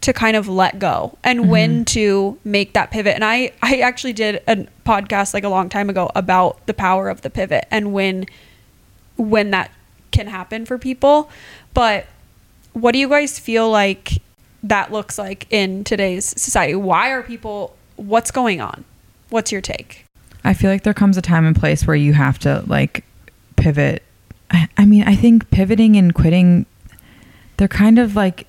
to 0.00 0.12
kind 0.12 0.36
of 0.36 0.48
let 0.48 0.78
go 0.78 1.18
and 1.22 1.40
mm-hmm. 1.40 1.50
when 1.50 1.84
to 1.84 2.38
make 2.44 2.72
that 2.72 2.90
pivot. 2.90 3.14
And 3.14 3.24
I 3.24 3.52
I 3.62 3.80
actually 3.80 4.12
did 4.12 4.42
a 4.46 4.66
podcast 4.86 5.34
like 5.34 5.44
a 5.44 5.48
long 5.48 5.68
time 5.68 5.90
ago 5.90 6.10
about 6.14 6.66
the 6.66 6.74
power 6.74 7.08
of 7.08 7.22
the 7.22 7.30
pivot 7.30 7.66
and 7.70 7.92
when 7.92 8.26
when 9.16 9.50
that 9.50 9.70
can 10.10 10.26
happen 10.26 10.64
for 10.64 10.78
people. 10.78 11.30
But 11.74 12.06
what 12.72 12.92
do 12.92 12.98
you 12.98 13.08
guys 13.08 13.38
feel 13.38 13.70
like 13.70 14.22
that 14.62 14.92
looks 14.92 15.18
like 15.18 15.46
in 15.50 15.84
today's 15.84 16.24
society? 16.40 16.74
Why 16.74 17.10
are 17.10 17.22
people 17.22 17.76
what's 17.96 18.30
going 18.30 18.60
on? 18.60 18.84
What's 19.28 19.52
your 19.52 19.60
take? 19.60 20.04
I 20.42 20.54
feel 20.54 20.70
like 20.70 20.82
there 20.82 20.94
comes 20.94 21.16
a 21.16 21.22
time 21.22 21.44
and 21.44 21.54
place 21.54 21.86
where 21.86 21.96
you 21.96 22.14
have 22.14 22.38
to 22.40 22.64
like 22.66 23.04
pivot. 23.56 24.02
I, 24.50 24.68
I 24.76 24.86
mean, 24.86 25.04
I 25.04 25.14
think 25.14 25.50
pivoting 25.50 25.96
and 25.96 26.14
quitting, 26.14 26.66
they're 27.58 27.68
kind 27.68 27.98
of 27.98 28.16
like 28.16 28.46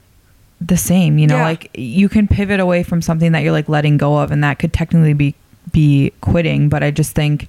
the 0.63 0.77
same, 0.77 1.17
you 1.17 1.25
know, 1.27 1.37
Yeah. 1.37 1.43
like 1.43 1.71
you 1.73 2.07
can 2.07 2.27
pivot 2.27 2.59
away 2.59 2.83
from 2.83 3.01
something 3.01 3.31
that 3.31 3.39
you're 3.43 3.51
like 3.51 3.67
letting 3.67 3.97
go 3.97 4.17
of 4.19 4.31
and 4.31 4.43
that 4.43 4.59
could 4.59 4.71
technically 4.73 5.13
be 5.13 5.35
be 5.71 6.11
quitting, 6.21 6.69
but 6.69 6.83
I 6.83 6.91
just 6.91 7.13
think 7.13 7.47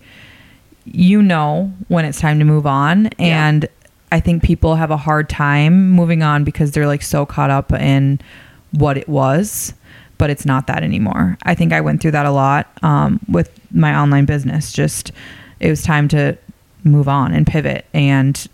you 0.84 1.22
know 1.22 1.72
when 1.88 2.04
it's 2.04 2.20
time 2.20 2.38
to 2.38 2.44
move 2.44 2.66
on 2.66 3.04
Yeah. 3.18 3.46
and 3.48 3.68
I 4.10 4.20
think 4.20 4.42
people 4.42 4.76
have 4.76 4.90
a 4.90 4.96
hard 4.96 5.28
time 5.28 5.90
moving 5.90 6.22
on 6.22 6.44
because 6.44 6.72
they're 6.72 6.86
like 6.86 7.02
so 7.02 7.24
caught 7.24 7.50
up 7.50 7.72
in 7.72 8.20
what 8.72 8.96
it 8.98 9.08
was, 9.08 9.72
but 10.18 10.28
it's 10.30 10.44
not 10.44 10.66
that 10.66 10.82
anymore. 10.82 11.38
I 11.44 11.54
think 11.54 11.72
I 11.72 11.80
went 11.80 12.00
through 12.02 12.10
that 12.12 12.26
a 12.26 12.30
lot 12.30 12.66
um, 12.82 13.20
with 13.28 13.50
my 13.72 13.94
online 13.98 14.24
business. 14.26 14.72
Just 14.72 15.12
it 15.60 15.70
was 15.70 15.82
time 15.82 16.08
to 16.08 16.36
move 16.84 17.08
on 17.08 17.32
and 17.32 17.46
pivot, 17.46 17.86
and 17.94 18.46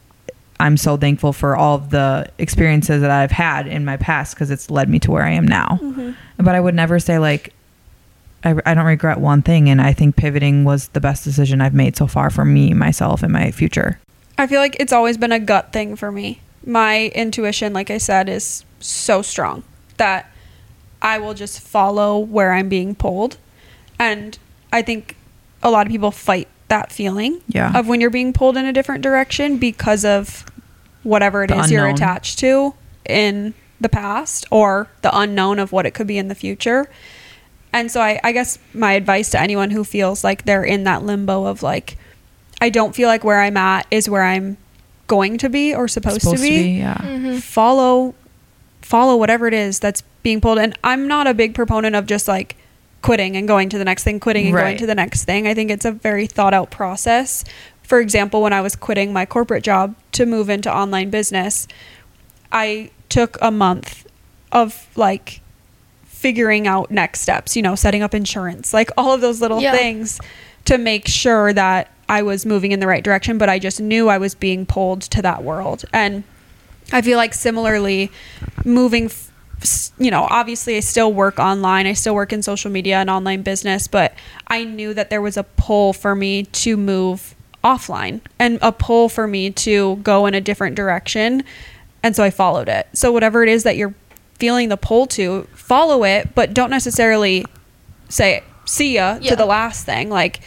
I'm 0.60 0.76
so 0.76 0.96
thankful 0.96 1.32
for 1.32 1.56
all 1.56 1.76
of 1.76 1.90
the 1.90 2.30
experiences 2.38 3.00
that 3.02 3.10
I've 3.10 3.30
had 3.30 3.66
in 3.66 3.84
my 3.84 3.96
past 3.96 4.34
because 4.34 4.50
it's 4.50 4.70
led 4.70 4.88
me 4.88 4.98
to 5.00 5.10
where 5.10 5.22
I 5.22 5.30
am 5.30 5.46
now. 5.46 5.78
Mm-hmm. 5.80 6.12
But 6.44 6.54
I 6.54 6.60
would 6.60 6.74
never 6.74 6.98
say 6.98 7.18
like 7.18 7.52
I, 8.44 8.54
I 8.66 8.74
don't 8.74 8.84
regret 8.86 9.18
one 9.18 9.42
thing, 9.42 9.68
and 9.68 9.80
I 9.80 9.92
think 9.92 10.16
pivoting 10.16 10.64
was 10.64 10.88
the 10.88 11.00
best 11.00 11.24
decision 11.24 11.60
I've 11.60 11.74
made 11.74 11.96
so 11.96 12.06
far 12.06 12.30
for 12.30 12.44
me, 12.44 12.72
myself, 12.72 13.22
and 13.24 13.32
my 13.32 13.50
future. 13.50 13.98
I 14.36 14.46
feel 14.46 14.60
like 14.60 14.76
it's 14.78 14.92
always 14.92 15.18
been 15.18 15.32
a 15.32 15.40
gut 15.40 15.72
thing 15.72 15.96
for 15.96 16.12
me. 16.12 16.40
My 16.64 17.06
intuition, 17.16 17.72
like 17.72 17.90
I 17.90 17.98
said, 17.98 18.28
is 18.28 18.64
so 18.78 19.22
strong 19.22 19.64
that 19.96 20.30
I 21.02 21.18
will 21.18 21.34
just 21.34 21.60
follow 21.60 22.18
where 22.18 22.52
I'm 22.52 22.68
being 22.68 22.94
pulled. 22.94 23.38
And 23.98 24.38
I 24.72 24.82
think 24.82 25.16
a 25.62 25.70
lot 25.70 25.86
of 25.86 25.90
people 25.90 26.12
fight 26.12 26.46
that 26.68 26.92
feeling 26.92 27.40
Yeah. 27.48 27.76
of 27.76 27.88
when 27.88 28.00
you're 28.00 28.10
being 28.10 28.32
pulled 28.32 28.56
in 28.56 28.64
a 28.64 28.72
different 28.72 29.02
direction 29.02 29.56
because 29.58 30.04
of 30.04 30.44
whatever 31.02 31.44
it 31.44 31.50
is 31.50 31.66
The 31.66 31.72
you're 31.72 31.86
unknown. 31.86 31.94
attached 31.94 32.38
to 32.40 32.74
in 33.08 33.54
the 33.80 33.88
past 33.88 34.46
or 34.50 34.88
the 35.02 35.16
unknown 35.16 35.58
of 35.58 35.72
what 35.72 35.86
it 35.86 35.92
could 35.92 36.06
be 36.06 36.18
in 36.18 36.28
the 36.28 36.34
future. 36.34 36.88
And 37.72 37.90
so 37.90 38.00
I, 38.00 38.18
I 38.24 38.32
guess 38.32 38.58
my 38.74 38.92
advice 38.94 39.30
to 39.30 39.40
anyone 39.40 39.70
who 39.70 39.84
feels 39.84 40.24
like 40.24 40.44
they're 40.44 40.64
in 40.64 40.84
that 40.84 41.02
limbo 41.02 41.44
of 41.44 41.62
like, 41.62 41.96
I 42.60 42.70
don't 42.70 42.94
feel 42.94 43.08
like 43.08 43.24
where 43.24 43.40
I'm 43.40 43.56
at 43.56 43.86
is 43.90 44.08
where 44.08 44.24
I'm 44.24 44.56
going 45.06 45.38
to 45.38 45.48
be 45.48 45.74
or 45.74 45.86
supposed, 45.86 46.22
to 46.22 46.36
be. 46.36 46.78
yeah. 46.78 46.96
Mm-hmm. 46.96 47.38
Follow 47.38 48.14
follow 48.82 49.16
whatever 49.16 49.46
it 49.46 49.54
is 49.54 49.78
that's 49.80 50.02
being 50.22 50.40
pulled. 50.40 50.58
And 50.58 50.76
I'm 50.82 51.06
not 51.06 51.26
a 51.26 51.34
big 51.34 51.54
proponent 51.54 51.94
of 51.94 52.06
just 52.06 52.26
like 52.26 52.56
quitting 53.02 53.36
and 53.36 53.46
going 53.46 53.68
to 53.68 53.78
the 53.78 53.84
next 53.84 54.02
thing, 54.02 54.18
quitting 54.18 54.46
and 54.46 54.54
going 54.54 54.78
to 54.78 54.86
the 54.86 54.94
next 54.94 55.24
thing. 55.24 55.46
I 55.46 55.52
think 55.54 55.70
it's 55.70 55.84
a 55.84 55.92
very 55.92 56.26
thought 56.26 56.54
out 56.54 56.70
process. 56.70 57.44
For 57.88 58.00
example, 58.00 58.42
when 58.42 58.52
I 58.52 58.60
was 58.60 58.76
quitting 58.76 59.14
my 59.14 59.24
corporate 59.24 59.64
job 59.64 59.94
to 60.12 60.26
move 60.26 60.50
into 60.50 60.70
online 60.70 61.08
business, 61.08 61.66
I 62.52 62.90
took 63.08 63.38
a 63.40 63.50
month 63.50 64.06
of 64.52 64.86
like 64.94 65.40
figuring 66.04 66.66
out 66.66 66.90
next 66.90 67.20
steps, 67.22 67.56
you 67.56 67.62
know, 67.62 67.74
setting 67.74 68.02
up 68.02 68.14
insurance, 68.14 68.74
like 68.74 68.90
all 68.98 69.14
of 69.14 69.22
those 69.22 69.40
little 69.40 69.62
Yeah. 69.62 69.72
things 69.72 70.20
to 70.66 70.76
make 70.76 71.08
sure 71.08 71.54
that 71.54 71.90
I 72.10 72.20
was 72.20 72.44
moving 72.44 72.72
in 72.72 72.80
the 72.80 72.86
right 72.86 73.02
direction, 73.02 73.38
but 73.38 73.48
I 73.48 73.58
just 73.58 73.80
knew 73.80 74.08
I 74.10 74.18
was 74.18 74.34
being 74.34 74.66
pulled 74.66 75.00
to 75.02 75.22
that 75.22 75.42
world. 75.42 75.86
And 75.90 76.24
I 76.92 77.00
feel 77.00 77.16
like 77.16 77.32
similarly 77.32 78.10
moving 78.66 79.06
f- 79.06 79.24
you 79.98 80.10
know, 80.10 80.26
obviously 80.28 80.76
I 80.76 80.80
still 80.80 81.10
work 81.10 81.38
online. 81.38 81.86
I 81.86 81.94
still 81.94 82.14
work 82.14 82.34
in 82.34 82.42
social 82.42 82.70
media 82.70 82.98
and 82.98 83.08
online 83.08 83.40
business, 83.40 83.88
but 83.88 84.12
I 84.46 84.64
knew 84.64 84.92
that 84.92 85.08
there 85.08 85.22
was 85.22 85.38
a 85.38 85.42
pull 85.42 85.94
for 85.94 86.14
me 86.14 86.42
to 86.44 86.76
move 86.76 87.34
offline 87.68 88.20
and 88.38 88.58
a 88.62 88.72
pull 88.72 89.08
for 89.08 89.26
me 89.26 89.50
to 89.50 89.96
go 89.96 90.26
in 90.26 90.34
a 90.34 90.40
different 90.40 90.76
direction. 90.76 91.42
And 92.02 92.14
so 92.16 92.22
I 92.24 92.30
followed 92.30 92.68
it. 92.68 92.86
So 92.94 93.12
whatever 93.12 93.42
it 93.42 93.48
is 93.48 93.62
that 93.64 93.76
you're 93.76 93.94
feeling 94.38 94.68
the 94.68 94.76
pull 94.76 95.06
to, 95.08 95.42
follow 95.54 96.04
it, 96.04 96.34
but 96.34 96.54
don't 96.54 96.70
necessarily 96.70 97.44
say 98.08 98.42
see 98.64 98.94
ya 98.94 99.18
Yeah. 99.20 99.30
to 99.30 99.36
the 99.36 99.46
last 99.46 99.84
thing. 99.84 100.08
Like 100.10 100.40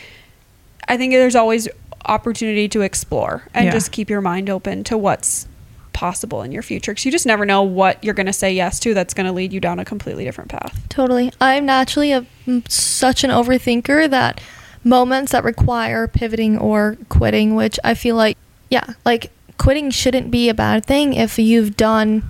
I 0.88 0.98
think 0.98 1.14
there's 1.14 1.36
always 1.36 1.68
opportunity 2.06 2.68
to 2.70 2.82
explore 2.82 3.44
and 3.54 3.66
Yeah. 3.66 3.72
just 3.72 3.92
keep 3.92 4.10
your 4.10 4.22
mind 4.22 4.50
open 4.50 4.84
to 4.86 4.98
what's 4.98 5.48
possible 5.94 6.42
in 6.42 6.52
your 6.52 6.64
future 6.64 6.92
because 6.94 7.06
you 7.06 7.12
just 7.12 7.26
never 7.26 7.46
know 7.46 7.62
what 7.64 8.02
you're 8.04 8.14
going 8.16 8.26
to 8.26 8.34
say 8.34 8.52
yes 8.54 8.80
to 8.80 8.94
that's 8.94 9.14
going 9.14 9.26
to 9.28 9.32
lead 9.34 9.52
you 9.54 9.60
down 9.60 9.78
a 9.78 9.86
completely 9.86 10.24
different 10.24 10.50
path. 10.50 10.80
Totally. 10.90 11.32
I'm 11.42 11.66
naturally 11.66 12.12
a 12.14 12.26
such 12.70 13.24
an 13.26 13.30
overthinker 13.30 14.10
that 14.10 14.40
moments 14.84 15.32
that 15.32 15.44
require 15.44 16.08
pivoting 16.08 16.58
or 16.58 16.98
quitting, 17.10 17.56
which 17.56 17.80
I 17.84 17.94
feel 17.94 18.16
like, 18.16 18.38
yeah, 18.70 18.86
like 19.06 19.32
quitting 19.58 19.92
shouldn't 19.92 20.32
be 20.32 20.50
a 20.50 20.54
bad 20.54 20.86
thing 20.86 21.14
if 21.14 21.38
you've 21.38 21.78
done 21.78 22.24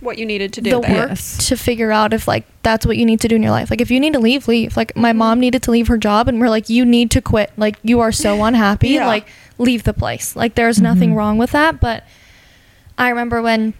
What 0.00 0.18
you 0.18 0.26
needed 0.26 0.52
to 0.54 0.60
do 0.60 0.70
the 0.70 0.80
there. 0.80 0.96
work 0.96 1.08
Yes. 1.10 1.48
to 1.48 1.56
figure 1.56 1.90
out 1.90 2.12
if 2.12 2.28
like 2.28 2.44
that's 2.62 2.86
what 2.86 2.96
you 2.96 3.04
need 3.04 3.20
to 3.20 3.28
do 3.28 3.36
in 3.36 3.42
your 3.42 3.50
life. 3.50 3.70
Like 3.70 3.80
if 3.80 3.90
you 3.90 3.98
need 3.98 4.12
to 4.12 4.20
leave, 4.20 4.46
leave. 4.46 4.76
Like 4.76 4.96
my 4.96 5.12
mom 5.12 5.34
mm-hmm. 5.34 5.40
needed 5.40 5.62
to 5.64 5.70
leave 5.70 5.88
her 5.88 5.98
job 5.98 6.28
and 6.28 6.40
we're 6.40 6.50
like, 6.50 6.68
you 6.68 6.84
need 6.84 7.10
to 7.12 7.20
quit. 7.20 7.52
Like 7.56 7.76
you 7.82 8.00
are 8.00 8.12
so 8.12 8.44
unhappy. 8.48 8.90
Yeah. 8.90 9.06
Like 9.06 9.26
leave 9.58 9.82
the 9.84 9.92
place. 9.92 10.36
Like 10.36 10.54
there's 10.54 10.76
mm-hmm. 10.76 10.84
nothing 10.84 11.14
wrong 11.14 11.38
with 11.38 11.50
that. 11.50 11.80
But 11.80 12.04
I 12.96 13.08
remember 13.08 13.42
when 13.42 13.74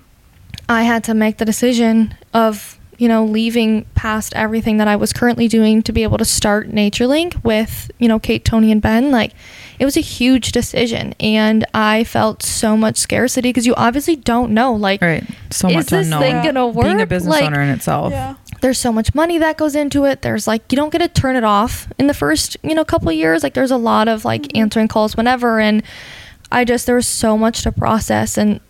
I 0.68 0.82
had 0.82 1.05
to 1.05 1.14
make 1.14 1.38
the 1.38 1.44
decision 1.44 2.16
of, 2.34 2.78
you 3.03 3.09
know, 3.09 3.24
leaving 3.24 3.84
past 3.96 4.32
everything 4.36 4.76
that 4.76 4.86
I 4.86 4.94
was 4.94 5.12
currently 5.12 5.48
doing 5.48 5.82
to 5.82 5.92
be 5.92 6.05
able 6.05 6.18
to 6.18 6.24
start 6.24 6.70
NatureLink 6.70 7.42
with, 7.42 7.90
you 7.98 8.07
know, 8.07 8.20
Kate, 8.20 8.44
Tony, 8.44 8.70
and 8.70 8.80
Ben. 8.80 9.11
Like, 9.11 9.32
it 9.80 9.84
was 9.84 9.96
a 9.96 10.00
huge 10.00 10.53
decision. 10.53 11.12
And 11.18 11.66
I 11.74 12.05
felt 12.05 12.44
so 12.44 12.76
much 12.76 12.98
scarcity 12.98 13.48
because 13.48 13.66
you 13.66 13.74
obviously 13.74 14.14
don't 14.14 14.55
know. 14.55 14.72
Like, 14.72 15.03
Right. 15.03 15.24
So 15.50 15.66
Is 15.66 15.74
much 15.74 15.86
this 15.86 16.07
unknown. 16.07 16.20
thing 16.20 16.44
gonna 16.44 16.68
work? 16.68 16.84
Being 16.84 17.00
a 17.00 17.07
business 17.07 17.32
Like- 17.32 17.42
owner 17.42 17.61
in 17.61 17.70
itself. 17.70 18.12
Yeah. 18.12 18.34
there's 18.61 18.78
so 18.78 18.92
much 18.92 19.12
money 19.16 19.36
that 19.38 19.57
goes 19.57 19.74
into 19.74 20.05
it. 20.05 20.22
There's 20.22 20.46
like 20.46 20.62
you 20.70 20.76
don't 20.76 20.90
get 20.90 20.98
to 20.98 21.09
turn 21.09 21.34
it 21.34 21.42
off 21.42 21.88
in 21.98 22.07
the 22.07 22.14
first, 22.14 22.57
you 22.62 22.76
know, 22.76 22.84
couple 22.84 23.09
of 23.09 23.16
years. 23.16 23.42
Like 23.42 23.55
there's 23.55 23.72
a 23.72 23.76
lot 23.76 24.07
of 24.07 24.24
like 24.24 24.42
mm-hmm. 24.42 24.59
answering 24.59 24.86
calls 24.86 25.16
whenever 25.16 25.59
and 25.59 25.82
I 26.53 26.64
just 26.64 26.86
there 26.86 26.94
was 26.94 27.09
so 27.09 27.36
much 27.36 27.62
to 27.64 27.72
process 27.72 28.38
and 28.38 28.61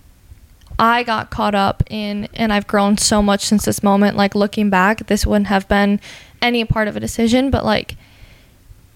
I 0.83 1.05
got 1.05 1.31
caught 1.31 1.55
up 1.55 1.85
in 1.89 2.29
and 2.35 2.53
I've 2.53 2.67
grown 2.67 2.99
so 2.99 3.23
much 3.23 3.45
since 3.45 3.65
this 3.65 3.85
moment. 3.85 4.17
Like 4.17 4.35
looking 4.35 4.69
back, 4.69 5.07
this 5.07 5.25
wouldn't 5.25 5.47
have 5.47 5.69
been 5.69 6.01
any 6.43 6.65
part 6.65 6.89
of 6.89 6.97
a 6.97 7.01
decision, 7.01 7.51
but 7.53 7.65
like 7.65 7.95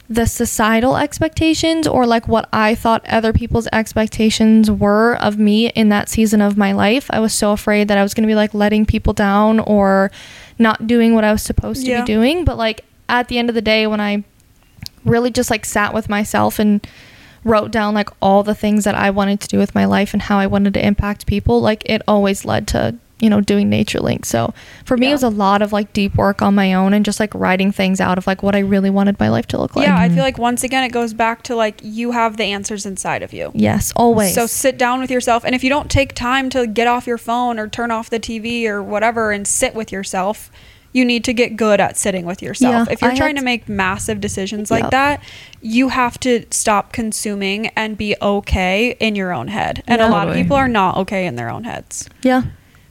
the 0.08 0.26
societal 0.26 0.96
expectations 0.96 1.86
or 1.86 2.04
like 2.04 2.26
what 2.26 2.48
I 2.52 2.74
thought 2.74 3.06
other 3.06 3.32
people's 3.32 3.68
expectations 3.72 4.68
were 4.68 5.14
of 5.14 5.38
me 5.38 5.68
in 5.70 5.88
that 5.90 6.08
season 6.08 6.40
of 6.42 6.56
my 6.56 6.72
life. 6.72 7.06
I 7.10 7.20
was 7.20 7.32
so 7.32 7.52
afraid 7.52 7.86
that 7.86 7.98
I 7.98 8.02
was 8.02 8.14
going 8.14 8.22
to 8.24 8.28
be 8.30 8.34
like 8.34 8.52
letting 8.52 8.84
people 8.84 9.12
down 9.12 9.60
or 9.60 10.10
not 10.58 10.88
doing 10.88 11.14
what 11.14 11.22
I 11.22 11.30
was 11.30 11.42
supposed 11.42 11.84
to 11.84 11.90
Yeah. 11.92 12.00
be 12.00 12.06
doing. 12.06 12.44
But 12.44 12.56
like 12.56 12.84
at 13.08 13.28
the 13.28 13.38
end 13.38 13.48
of 13.48 13.54
the 13.54 13.62
day, 13.62 13.86
when 13.86 14.00
I 14.00 14.24
really 15.04 15.30
just 15.30 15.50
like 15.50 15.64
sat 15.64 15.94
with 15.94 16.08
myself 16.08 16.58
and 16.58 16.84
wrote 17.46 17.70
down 17.70 17.94
like 17.94 18.10
all 18.20 18.42
the 18.42 18.54
things 18.54 18.82
that 18.84 18.94
I 18.96 19.08
wanted 19.10 19.40
to 19.40 19.48
do 19.48 19.58
with 19.58 19.74
my 19.74 19.84
life 19.84 20.12
and 20.12 20.20
how 20.22 20.38
I 20.38 20.46
wanted 20.46 20.74
to 20.74 20.84
impact 20.84 21.26
people, 21.26 21.60
like 21.60 21.82
it 21.88 22.02
always 22.08 22.44
led 22.44 22.66
to, 22.68 22.96
you 23.20 23.30
know, 23.30 23.40
doing 23.40 23.70
Nature 23.70 24.00
Link. 24.00 24.26
So 24.26 24.52
for 24.84 24.96
me, 24.96 25.06
Yeah. 25.06 25.10
it 25.10 25.14
was 25.14 25.22
a 25.22 25.28
lot 25.30 25.62
of 25.62 25.72
like 25.72 25.92
deep 25.92 26.16
work 26.16 26.42
on 26.42 26.56
my 26.56 26.74
own 26.74 26.92
and 26.92 27.04
just 27.04 27.20
like 27.20 27.32
writing 27.34 27.70
things 27.70 28.00
out 28.00 28.18
of 28.18 28.26
like 28.26 28.42
what 28.42 28.56
I 28.56 28.58
really 28.58 28.90
wanted 28.90 29.18
my 29.20 29.28
life 29.28 29.46
to 29.48 29.58
look 29.58 29.76
like. 29.76 29.86
Yeah, 29.86 29.96
I 29.96 30.08
feel 30.08 30.24
like 30.24 30.38
once 30.38 30.64
again 30.64 30.82
it 30.82 30.90
goes 30.90 31.14
back 31.14 31.42
to 31.44 31.54
like 31.54 31.78
you 31.84 32.10
have 32.10 32.36
the 32.36 32.44
answers 32.44 32.84
inside 32.84 33.22
of 33.22 33.32
you. 33.32 33.52
Yes, 33.54 33.92
always. 33.94 34.34
So 34.34 34.46
sit 34.46 34.76
down 34.76 35.00
with 35.00 35.10
yourself 35.10 35.44
and 35.44 35.54
if 35.54 35.62
you 35.62 35.70
don't 35.70 35.88
take 35.90 36.14
time 36.14 36.50
to 36.50 36.66
get 36.66 36.88
off 36.88 37.06
your 37.06 37.16
phone 37.18 37.58
or 37.60 37.68
turn 37.68 37.92
off 37.92 38.10
the 38.10 38.18
TV 38.20 38.66
or 38.66 38.82
whatever 38.82 39.30
and 39.30 39.46
sit 39.46 39.72
with 39.74 39.92
yourself, 39.92 40.50
you 40.92 41.04
need 41.04 41.24
to 41.24 41.32
get 41.32 41.56
good 41.56 41.80
at 41.80 41.96
sitting 41.96 42.24
with 42.24 42.40
yourself. 42.42 42.88
Yeah, 42.88 42.92
if 42.92 43.02
you're 43.02 43.10
I 43.12 43.16
trying 43.16 43.34
to 43.34 43.40
to- 43.40 43.44
make 43.44 43.68
massive 43.68 44.20
decisions 44.20 44.70
like 44.70 44.84
Yep. 44.84 44.90
that, 44.92 45.20
you 45.60 45.88
have 45.90 46.18
to 46.20 46.44
stop 46.50 46.92
consuming 46.92 47.68
and 47.76 47.96
be 47.98 48.16
okay 48.22 48.96
in 48.98 49.14
your 49.14 49.32
own 49.32 49.48
head. 49.48 49.82
And 49.86 50.00
Yeah. 50.00 50.08
a 50.08 50.10
lot 50.10 50.28
of 50.28 50.34
people 50.34 50.56
are 50.56 50.68
not 50.68 50.96
okay 50.98 51.26
in 51.26 51.36
their 51.36 51.50
own 51.50 51.64
heads. 51.64 52.08
yeah. 52.22 52.42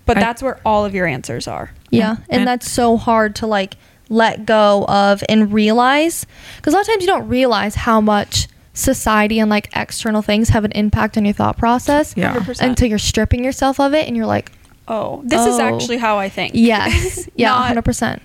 But 0.05 0.17
I- 0.17 0.19
that's 0.19 0.43
where 0.43 0.59
all 0.63 0.85
of 0.85 0.93
your 0.93 1.07
answers 1.07 1.47
are. 1.47 1.71
Yeah, 1.89 2.17
and 2.29 2.41
And- 2.41 2.47
that's 2.47 2.69
so 2.69 2.95
hard 2.97 3.33
to 3.37 3.47
like 3.47 3.75
let 4.07 4.45
go 4.45 4.85
of 4.87 5.23
and 5.27 5.51
realize 5.51 6.27
because 6.57 6.73
a 6.75 6.77
lot 6.77 6.81
of 6.81 6.87
times 6.87 7.01
you 7.01 7.07
don't 7.07 7.27
realize 7.27 7.73
how 7.73 7.99
much 7.99 8.47
society 8.71 9.39
and 9.39 9.49
like 9.49 9.67
external 9.75 10.21
things 10.21 10.49
have 10.49 10.63
an 10.63 10.71
impact 10.73 11.17
on 11.17 11.25
your 11.25 11.33
thought 11.33 11.57
process 11.57 12.13
Yeah. 12.15 12.33
100%. 12.33 12.69
until 12.69 12.87
you're 12.87 12.99
stripping 12.99 13.43
yourself 13.43 13.79
of 13.79 13.95
it 13.95 14.05
and 14.07 14.15
you're 14.15 14.25
like 14.27 14.51
oh, 14.87 15.21
this 15.25 15.45
is 15.45 15.55
Oh. 15.59 15.61
actually 15.75 15.97
how 15.97 16.17
I 16.19 16.29
think. 16.29 16.51
yes 16.55 17.27
yeah 17.35 17.49
Not- 17.73 17.83
100% 17.85 18.19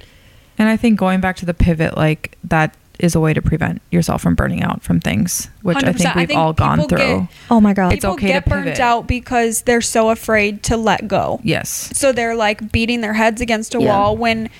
And 0.58 0.68
I 0.68 0.76
think 0.76 0.98
going 0.98 1.20
back 1.20 1.36
to 1.36 1.46
the 1.46 1.54
pivot, 1.54 1.96
like 1.96 2.36
that 2.44 2.74
is 2.98 3.14
a 3.14 3.20
way 3.20 3.32
to 3.32 3.40
prevent 3.40 3.80
yourself 3.90 4.20
from 4.20 4.34
burning 4.34 4.62
out 4.62 4.82
from 4.82 5.00
things, 5.00 5.48
which 5.62 5.78
I 5.78 5.92
100%. 5.92 5.96
think 5.96 6.06
I 6.16 6.18
we've 6.18 6.28
think 6.28 6.38
all 6.38 6.52
gone 6.52 6.80
people 6.80 6.98
through. 6.98 7.20
get- 7.20 7.28
oh 7.50 7.58
my 7.60 7.72
god 7.72 7.92
It's 7.94 8.04
People 8.04 8.12
okay 8.14 8.26
to 8.26 8.32
get 8.34 8.44
burnt 8.46 8.64
pivot. 8.66 8.80
out 8.80 9.06
because 9.06 9.62
they're 9.62 9.80
so 9.80 10.10
afraid 10.10 10.62
to 10.64 10.76
let 10.76 11.08
go. 11.08 11.40
yes. 11.42 11.90
So 11.94 12.12
they're 12.12 12.34
like 12.36 12.70
beating 12.72 13.00
their 13.00 13.14
heads 13.14 13.40
against 13.40 13.74
a 13.74 13.80
Yeah. 13.80 13.88
wall 13.88 14.16
when 14.18 14.50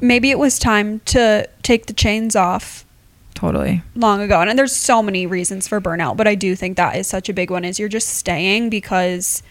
maybe 0.00 0.30
it 0.30 0.38
was 0.38 0.58
time 0.58 1.00
to 1.06 1.46
take 1.62 1.86
the 1.86 1.92
chains 1.92 2.34
off 2.34 2.86
Totally. 3.34 3.82
long 3.94 4.22
ago. 4.22 4.40
And 4.40 4.58
there's 4.58 4.74
so 4.74 5.02
many 5.02 5.26
reasons 5.26 5.68
for 5.68 5.78
burnout, 5.78 6.16
but 6.16 6.26
I 6.26 6.34
do 6.34 6.56
think 6.56 6.78
that 6.78 6.96
is 6.96 7.06
such 7.06 7.28
a 7.28 7.34
big 7.34 7.50
one 7.50 7.66
is 7.66 7.78
you're 7.78 7.88
just 7.90 8.08
staying 8.08 8.70
because 8.70 9.42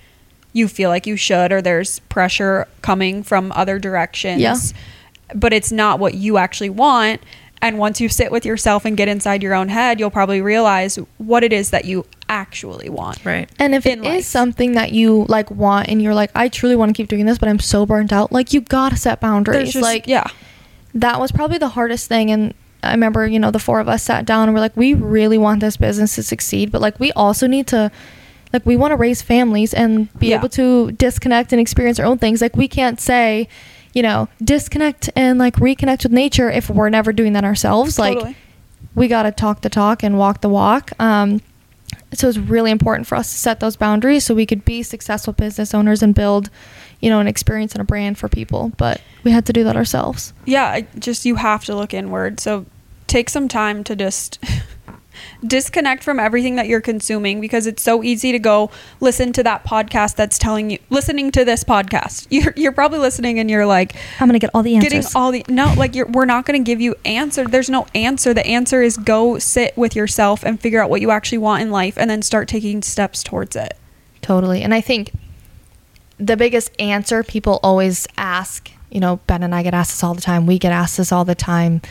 you 0.54 0.68
feel 0.68 0.90
like 0.90 1.06
you 1.06 1.16
should 1.16 1.52
or 1.52 1.62
there's 1.62 2.00
pressure 2.00 2.68
coming 2.82 3.24
from 3.24 3.52
other 3.54 3.80
directions. 3.80 4.42
Yeah. 4.42 4.56
But 5.36 5.54
it's 5.54 5.72
not 5.72 6.00
what 6.00 6.16
you 6.16 6.38
actually 6.38 6.72
want. 6.72 7.22
And 7.62 7.78
once 7.78 8.00
you 8.00 8.08
sit 8.08 8.32
with 8.32 8.46
yourself 8.46 8.86
and 8.86 8.96
get 8.96 9.08
inside 9.08 9.44
your 9.44 9.54
own 9.54 9.68
head, 9.68 10.00
you'll 10.00 10.10
probably 10.10 10.42
realize 10.42 10.96
what 11.18 11.44
it 11.44 11.52
is 11.52 11.72
that 11.72 11.86
you 11.86 12.06
actually 12.30 12.90
want. 12.90 13.24
Right. 13.26 13.50
And 13.60 13.76
if 13.76 13.86
it 13.86 14.00
in 14.00 14.06
is 14.06 14.26
something 14.26 14.74
that 14.74 14.92
you 14.92 15.26
like 15.28 15.52
want 15.52 15.90
and 15.90 16.02
you're 16.02 16.16
like, 16.16 16.32
I 16.36 16.48
truly 16.48 16.76
want 16.76 16.90
to 16.90 16.94
keep 16.94 17.10
doing 17.10 17.26
this, 17.26 17.38
but 17.38 17.50
I'm 17.50 17.60
so 17.60 17.86
burnt 17.86 18.14
out, 18.14 18.32
like 18.32 18.54
you 18.54 18.62
gotta 18.62 18.96
set 18.96 19.20
boundaries. 19.20 19.74
Just, 19.74 19.84
like 19.84 20.08
yeah. 20.08 20.28
that 20.94 21.20
was 21.20 21.32
probably 21.32 21.58
the 21.58 21.70
hardest 21.70 22.08
thing 22.08 22.32
and 22.32 22.54
I 22.82 22.92
remember, 22.92 23.28
you 23.28 23.40
know, 23.40 23.52
the 23.52 23.60
four 23.60 23.82
of 23.82 23.90
us 23.90 24.04
sat 24.04 24.26
down 24.26 24.48
and 24.48 24.54
we're 24.54 24.62
like, 24.62 24.78
we 24.78 24.94
really 24.94 25.38
want 25.38 25.60
this 25.60 25.76
business 25.76 26.16
to 26.16 26.24
succeed, 26.24 26.72
but 26.72 26.80
like 26.80 26.98
we 26.98 27.12
also 27.12 27.46
need 27.46 27.68
to 27.68 27.92
like 28.54 28.66
we 28.66 28.76
want 28.76 28.92
to 28.92 28.96
raise 28.96 29.22
families 29.22 29.74
and 29.74 30.12
be 30.20 30.28
Yeah. 30.30 30.38
able 30.38 30.50
to 30.50 30.92
disconnect 30.94 31.52
and 31.54 31.60
experience 31.62 32.00
our 32.00 32.06
own 32.06 32.18
things. 32.18 32.42
Like 32.42 32.56
we 32.56 32.68
can't 32.68 33.00
say, 33.00 33.48
you 33.94 34.02
know, 34.02 34.28
disconnect 34.44 35.10
and 35.16 35.38
like 35.40 35.56
reconnect 35.56 36.04
with 36.04 36.12
nature 36.12 36.50
if 36.50 36.70
we're 36.70 36.90
never 36.90 37.14
doing 37.14 37.34
that 37.34 37.44
ourselves. 37.44 37.96
Totally. 37.96 38.24
Like 38.24 38.36
we 38.96 39.08
got 39.08 39.24
to 39.24 39.32
talk 39.32 39.62
the 39.62 39.70
talk 39.70 40.04
and 40.04 40.18
walk 40.18 40.42
the 40.42 40.50
walk. 40.50 40.92
Um, 41.00 41.42
so 42.14 42.28
it's 42.28 42.38
really 42.40 42.72
important 42.72 43.08
for 43.08 43.16
us 43.16 43.32
to 43.32 43.38
set 43.38 43.60
those 43.60 43.76
boundaries 43.76 44.24
so 44.26 44.34
we 44.34 44.46
could 44.48 44.66
be 44.66 44.82
successful 44.82 45.32
business 45.34 45.74
owners 45.76 46.02
and 46.02 46.16
build, 46.16 46.50
you 47.02 47.10
know, 47.12 47.20
an 47.20 47.28
experience 47.28 47.74
and 47.74 47.82
a 47.82 47.84
brand 47.86 48.18
for 48.18 48.28
people. 48.28 48.72
But 48.78 49.00
we 49.24 49.30
had 49.32 49.46
to 49.46 49.54
do 49.54 49.64
that 49.64 49.76
ourselves. 49.76 50.34
yeah 50.46 50.82
just 50.98 51.24
you 51.26 51.36
have 51.36 51.64
to 51.66 51.76
look 51.76 51.94
inward 51.94 52.40
so 52.40 52.66
take 53.06 53.30
some 53.30 53.48
time 53.48 53.84
to 53.84 53.96
just 53.96 54.40
disconnect 55.46 56.04
from 56.04 56.20
everything 56.20 56.56
that 56.56 56.68
you're 56.68 56.82
consuming 56.82 57.42
because 57.42 57.68
it's 57.68 57.84
so 57.84 58.04
easy 58.04 58.32
to 58.32 58.40
go 58.40 58.72
listen 59.00 59.34
to 59.34 59.44
that 59.44 59.64
podcast 59.64 60.16
that's 60.16 60.38
telling 60.38 60.72
you 60.72 60.80
listening 60.90 61.32
to 61.32 61.46
this 61.46 61.64
podcast. 61.64 62.28
You're, 62.40 62.54
you're 62.56 62.72
probably 62.72 63.00
listening 63.00 63.40
and 63.40 63.50
you're 63.50 63.66
like 63.66 63.96
I'm 64.20 64.28
gonna 64.28 64.40
get 64.40 64.52
all 64.54 64.64
the 64.64 64.76
answers. 64.76 64.92
getting 64.92 65.10
all 65.16 65.32
the 65.32 65.44
no 65.50 65.74
like 65.76 65.96
you're 65.96 66.06
we're 66.06 66.26
not 66.26 66.46
going 66.46 66.64
to 66.64 66.66
give 66.66 66.80
you 66.80 66.96
answer 67.04 67.46
there's 67.46 67.70
no 67.70 67.88
answer. 67.96 68.34
The 68.34 68.46
answer 68.46 68.82
is 68.82 68.98
go 68.98 69.40
sit 69.40 69.76
with 69.78 69.96
yourself 69.96 70.44
and 70.44 70.60
figure 70.60 70.82
out 70.82 70.90
what 70.90 71.02
you 71.02 71.12
actually 71.12 71.40
want 71.40 71.62
in 71.62 71.72
life 71.72 71.98
and 71.98 72.10
then 72.10 72.22
start 72.22 72.48
taking 72.48 72.82
steps 72.82 73.24
towards 73.24 73.56
it. 73.56 73.78
Totally. 74.22 74.62
And 74.62 74.74
I 74.74 74.82
think 74.82 75.12
the 76.18 76.38
biggest 76.38 76.72
answer 76.80 77.24
people 77.24 77.60
always 77.64 78.08
ask, 78.18 78.70
you 78.92 79.00
know, 79.00 79.18
Ben 79.28 79.44
and 79.44 79.56
I 79.56 79.64
get 79.64 79.74
asked 79.74 79.92
this 79.92 80.04
all 80.04 80.14
the 80.14 80.22
time, 80.22 80.46
we 80.46 80.60
get 80.60 80.72
asked 80.72 80.98
this 80.98 81.12
all 81.12 81.26
the 81.26 81.36
time, 81.36 81.82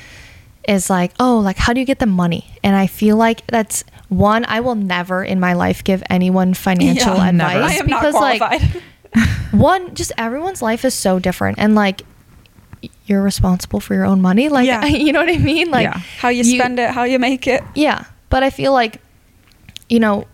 is 0.68 0.90
like, 0.90 1.12
oh, 1.18 1.38
like, 1.40 1.56
how 1.56 1.72
do 1.72 1.80
you 1.80 1.86
get 1.86 1.98
the 1.98 2.06
money? 2.06 2.54
And 2.62 2.76
I 2.76 2.86
feel 2.86 3.16
like 3.16 3.46
that's 3.46 3.82
one, 4.08 4.44
I 4.46 4.60
will 4.60 4.74
never 4.74 5.24
in 5.24 5.40
my 5.40 5.54
life 5.54 5.82
give 5.82 6.02
anyone 6.10 6.54
financial 6.54 7.14
Yeah. 7.16 7.28
Advice 7.30 7.72
i 7.72 7.74
am 7.76 7.86
because, 7.86 8.14
not 8.14 8.20
like, 8.22 8.38
qualified 8.38 8.82
one, 9.52 9.94
just 9.94 10.12
everyone's 10.18 10.60
life 10.62 10.84
is 10.84 10.94
so 10.94 11.18
different. 11.18 11.58
And, 11.58 11.74
like, 11.74 12.02
you're 13.06 13.22
responsible 13.22 13.80
for 13.80 13.94
your 13.94 14.04
own 14.04 14.20
money. 14.20 14.48
Like, 14.50 14.66
Yeah. 14.66 14.84
you 15.06 15.12
know 15.12 15.20
what 15.20 15.34
I 15.34 15.38
mean? 15.38 15.70
Like, 15.70 15.84
Yeah. 15.84 15.98
how 16.18 16.28
you 16.28 16.44
spend 16.44 16.78
it 16.78 16.90
how 16.90 17.04
you 17.04 17.18
make 17.18 17.46
it 17.46 17.64
yeah. 17.74 18.04
But 18.28 18.42
I 18.42 18.50
feel 18.50 18.72
like, 18.74 19.00
you 19.88 19.98
know, 19.98 20.26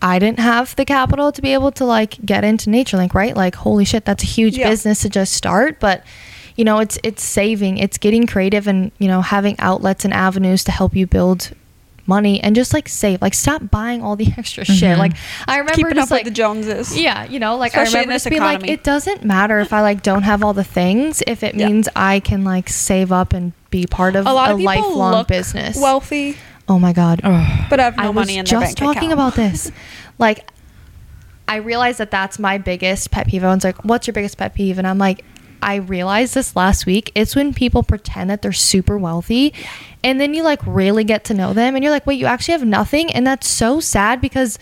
I 0.00 0.18
didn't 0.18 0.38
have 0.40 0.74
the 0.76 0.86
capital 0.86 1.30
to 1.32 1.42
be 1.42 1.52
able 1.52 1.70
to 1.72 1.84
like 1.84 2.24
get 2.24 2.42
into 2.44 2.70
NatureLink, 2.70 3.12
right? 3.12 3.36
Like, 3.36 3.54
holy 3.54 3.84
shit, 3.84 4.06
that's 4.06 4.22
a 4.22 4.26
huge 4.26 4.56
Yeah. 4.56 4.70
business 4.70 5.02
to 5.02 5.10
just 5.10 5.34
start. 5.34 5.78
But, 5.80 6.02
you 6.60 6.64
know, 6.68 6.78
it's 6.84 6.98
it's 7.02 7.22
saving, 7.24 7.78
it's 7.78 7.96
getting 7.96 8.26
creative 8.26 8.68
and, 8.68 8.92
you 9.02 9.08
know, 9.08 9.22
having 9.22 9.56
outlets 9.58 10.04
and 10.04 10.12
avenues 10.12 10.62
to 10.64 10.70
help 10.72 10.94
you 10.94 11.06
build 11.06 11.52
money 12.06 12.36
and 12.42 12.54
just 12.56 12.74
like 12.74 12.86
save. 12.88 13.22
Like 13.22 13.34
stop 13.34 13.70
buying 13.70 14.02
all 14.02 14.14
the 14.16 14.28
extra 14.38 14.64
shit. 14.64 14.76
Mm-hmm. 14.90 14.98
Like 15.04 15.12
I 15.48 15.58
remember 15.58 15.72
keeping 15.76 15.94
just 15.94 16.08
up 16.08 16.16
like 16.16 16.24
with 16.24 16.34
the 16.34 16.36
joneses 16.36 16.96
yeah, 16.98 17.24
you 17.24 17.38
know, 17.38 17.56
like 17.56 17.72
Especially 17.72 17.98
I 17.98 18.00
remember 18.02 18.14
just 18.16 18.28
being 18.28 18.42
economy. 18.42 18.68
like, 18.68 18.78
it 18.78 18.84
doesn't 18.84 19.24
matter 19.24 19.58
if 19.60 19.72
I 19.72 19.80
like 19.80 20.02
don't 20.02 20.24
have 20.24 20.42
all 20.44 20.52
the 20.52 20.64
things, 20.80 21.22
if 21.26 21.42
it 21.42 21.54
Yeah. 21.54 21.68
means 21.68 21.88
I 21.96 22.20
can 22.20 22.44
like 22.44 22.68
save 22.68 23.10
up 23.10 23.32
and 23.32 23.52
be 23.70 23.86
part 23.86 24.14
of 24.16 24.26
a 24.26 24.32
lot 24.32 24.50
of 24.50 24.58
people 24.58 24.66
lifelong 24.74 25.12
look 25.14 25.28
business. 25.28 25.76
wealthy 25.80 26.36
oh 26.68 26.78
my 26.78 26.92
god, 26.92 27.20
but 27.70 27.80
i 27.80 27.84
have 27.84 27.96
no 27.96 28.02
I 28.04 28.06
was 28.08 28.14
money 28.14 28.36
in 28.38 28.44
just 28.44 28.76
talking 28.76 29.10
account. 29.10 29.12
about 29.12 29.34
this. 29.34 29.70
Like, 30.18 30.46
I 31.48 31.56
realized 31.56 31.98
that 31.98 32.10
that's 32.10 32.38
my 32.38 32.58
biggest 32.58 33.10
pet 33.10 33.26
peeve. 33.26 33.42
Everyone's 33.42 33.64
like, 33.64 33.82
"What's 33.84 34.06
your 34.06 34.12
biggest 34.12 34.36
pet 34.36 34.52
peeve?" 34.54 34.76
And 34.78 34.86
I'm 34.86 34.98
like, 34.98 35.24
I 35.62 35.76
realized 35.76 36.34
this 36.34 36.56
last 36.56 36.86
week. 36.86 37.10
It's 37.14 37.34
when 37.36 37.52
people 37.54 37.82
pretend 37.82 38.30
that 38.30 38.42
they're 38.42 38.52
super 38.52 38.96
wealthy, 38.98 39.52
and 40.02 40.20
then 40.20 40.34
you 40.34 40.42
like 40.42 40.60
really 40.66 41.04
get 41.04 41.24
to 41.24 41.34
know 41.34 41.52
them, 41.52 41.74
and 41.74 41.84
you're 41.84 41.92
like, 41.92 42.06
"Wait, 42.06 42.18
you 42.18 42.26
actually 42.26 42.52
have 42.52 42.64
nothing," 42.64 43.12
and 43.12 43.26
that's 43.26 43.46
so 43.48 43.80
sad 43.80 44.20
because 44.20 44.58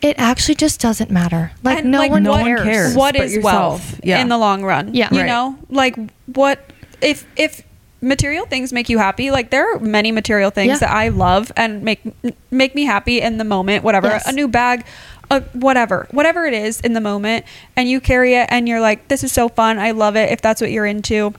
it 0.00 0.16
actually 0.18 0.54
just 0.54 0.80
doesn't 0.80 1.10
matter. 1.10 1.50
Like, 1.64 1.78
And, 1.80 1.90
no, 1.90 1.98
like, 1.98 2.10
one, 2.12 2.22
no 2.22 2.30
what- 2.32 2.42
one 2.42 2.62
cares. 2.64 2.94
What 2.94 3.16
is 3.16 3.22
what 3.22 3.32
yourself. 3.32 3.42
wealth 3.44 4.00
Yeah. 4.04 4.20
in 4.20 4.28
the 4.28 4.38
long 4.38 4.62
run 4.62 4.94
Yeah. 4.94 5.08
you 5.10 5.20
Right. 5.20 5.26
know 5.26 5.56
like 5.70 5.96
what 6.26 6.60
if 7.00 7.26
if 7.36 7.62
material 8.00 8.46
things 8.46 8.72
make 8.72 8.88
you 8.88 8.96
happy 8.98 9.32
like 9.32 9.50
there 9.50 9.74
are 9.74 9.80
many 9.80 10.12
material 10.12 10.50
things 10.52 10.68
Yeah. 10.74 10.78
that 10.78 10.90
i 10.92 11.08
love 11.08 11.50
and 11.56 11.82
make 11.82 12.00
make 12.52 12.76
me 12.76 12.84
happy 12.84 13.20
in 13.20 13.38
the 13.38 13.44
moment 13.44 13.82
whatever 13.82 14.06
Yes. 14.06 14.28
a 14.28 14.30
new 14.32 14.46
bag 14.46 14.84
a, 15.30 15.40
whatever 15.52 16.06
whatever 16.10 16.46
it 16.46 16.54
is 16.54 16.80
in 16.80 16.92
the 16.94 17.00
moment 17.00 17.44
and 17.76 17.88
you 17.88 18.00
carry 18.00 18.34
it 18.34 18.46
and 18.50 18.68
you're 18.68 18.80
like 18.80 19.08
this 19.08 19.22
is 19.22 19.30
so 19.32 19.48
fun 19.48 19.78
i 19.78 19.90
love 19.90 20.16
it 20.16 20.30
if 20.32 20.40
that's 20.40 20.60
what 20.60 20.70
you're 20.70 20.86
into 20.86 21.34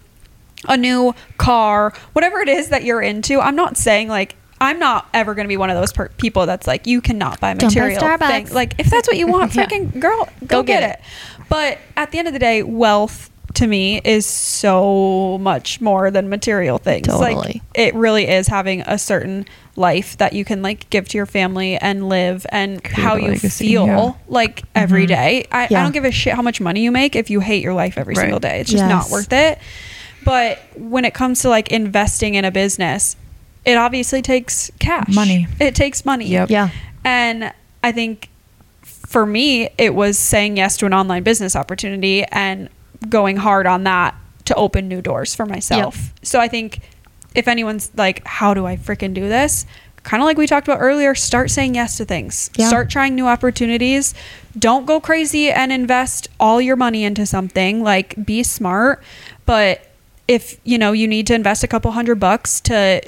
a 0.67 0.77
new 0.77 1.13
car 1.37 1.93
whatever 2.13 2.39
it 2.39 2.49
is 2.49 2.69
that 2.69 2.83
you're 2.83 3.01
into 3.01 3.39
i'm 3.39 3.55
not 3.55 3.77
saying 3.77 4.07
like 4.07 4.35
i'm 4.61 4.77
not 4.77 5.07
ever 5.13 5.33
going 5.33 5.45
to 5.45 5.49
be 5.49 5.57
one 5.57 5.69
of 5.69 5.75
those 5.77 5.91
per- 5.93 6.09
people 6.17 6.45
that's 6.45 6.67
like 6.67 6.85
you 6.85 7.01
cannot 7.01 7.39
buy 7.39 7.53
Don't 7.53 7.61
buy 7.73 7.81
material 7.81 8.01
Starbucks. 8.01 8.27
thing 8.27 8.49
like 8.53 8.75
if 8.77 8.89
that's 8.89 9.07
what 9.07 9.17
you 9.17 9.25
want 9.27 9.55
Yeah. 9.55 9.65
freaking 9.65 9.99
girl 9.99 10.25
go, 10.41 10.47
Go 10.47 10.63
get, 10.63 10.81
get 10.81 10.99
it. 10.99 11.05
But 11.49 11.79
at 11.97 12.11
the 12.11 12.19
end 12.19 12.27
of 12.27 12.33
the 12.33 12.39
day, 12.39 12.61
wealth 12.61 13.31
to 13.59 13.67
me 13.67 14.01
is 14.03 14.25
so 14.25 15.37
much 15.39 15.79
more 15.79 16.11
than 16.11 16.29
material 16.29 16.77
things. 16.77 17.07
Like 17.07 17.61
it 17.75 17.93
really 17.93 18.27
is 18.27 18.47
having 18.47 18.81
a 18.81 18.97
certain 18.97 19.45
life 19.75 20.17
that 20.17 20.33
you 20.33 20.43
can 20.43 20.61
like 20.61 20.89
give 20.89 21.07
to 21.09 21.17
your 21.17 21.25
family 21.25 21.77
and 21.77 22.09
live 22.09 22.45
and 22.49 22.83
Create 22.83 22.97
how 22.97 23.15
you 23.15 23.29
legacy, 23.29 23.67
feel 23.67 23.85
yeah. 23.87 24.13
like 24.27 24.63
every 24.75 25.03
mm-hmm. 25.03 25.13
day. 25.13 25.47
I, 25.51 25.65
I 25.65 25.67
don't 25.67 25.93
give 25.93 26.05
a 26.05 26.11
shit 26.11 26.33
how 26.33 26.41
much 26.41 26.59
money 26.59 26.81
you 26.81 26.91
make 26.91 27.15
if 27.15 27.29
you 27.29 27.39
hate 27.39 27.63
your 27.63 27.73
life 27.73 27.97
every 27.97 28.15
Right. 28.15 28.23
single 28.23 28.39
day. 28.39 28.59
It's 28.59 28.71
just 28.71 28.85
not 28.85 29.09
worth 29.09 29.31
it. 29.31 29.59
But 30.25 30.59
when 30.75 31.05
it 31.05 31.13
comes 31.13 31.41
to 31.41 31.49
like 31.49 31.71
investing 31.71 32.35
in 32.35 32.45
a 32.45 32.51
business, 32.51 33.15
it 33.65 33.77
obviously 33.77 34.21
takes 34.21 34.71
cash. 34.79 35.13
Money. 35.13 35.47
It 35.59 35.75
takes 35.75 36.05
money. 36.05 36.27
Yep. 36.27 36.49
Yeah. 36.49 36.69
And 37.03 37.53
I 37.83 37.91
think 37.91 38.29
for 38.83 39.25
me, 39.25 39.69
it 39.77 39.95
was 39.95 40.17
saying 40.17 40.57
yes 40.57 40.77
to 40.77 40.85
an 40.85 40.93
online 40.93 41.23
business 41.23 41.55
opportunity 41.55 42.23
and 42.25 42.69
going 43.07 43.37
hard 43.37 43.65
on 43.67 43.83
that 43.83 44.15
to 44.45 44.55
open 44.55 44.87
new 44.87 45.01
doors 45.01 45.35
for 45.35 45.45
myself. 45.45 46.13
So 46.23 46.39
I 46.39 46.47
think 46.47 46.81
if 47.35 47.47
anyone's 47.47 47.91
like, 47.95 48.25
how 48.25 48.53
do 48.53 48.65
I 48.65 48.75
freaking 48.75 49.13
do 49.13 49.27
this? 49.29 49.65
Kind 50.03 50.23
of 50.23 50.25
like 50.25 50.37
we 50.37 50.47
talked 50.47 50.67
about 50.67 50.79
earlier, 50.79 51.13
start 51.13 51.51
saying 51.51 51.75
yes 51.75 51.97
to 51.97 52.05
things. 52.05 52.49
Yeah. 52.55 52.67
Start 52.67 52.89
trying 52.89 53.15
new 53.15 53.27
opportunities. 53.27 54.13
Don't 54.57 54.85
go 54.85 54.99
crazy 54.99 55.51
and 55.51 55.71
invest 55.71 56.29
all 56.39 56.59
your 56.59 56.75
money 56.75 57.03
into 57.03 57.25
something. 57.25 57.83
Like, 57.83 58.25
be 58.25 58.41
smart. 58.43 59.03
But 59.45 59.85
if 60.27 60.59
you 60.63 60.77
know 60.77 60.91
you 60.93 61.07
need 61.07 61.27
to 61.27 61.33
invest 61.33 61.63
a 61.63 61.67
couple 61.67 61.91
hundred 61.91 62.19
bucks 62.19 62.61
to 62.61 63.01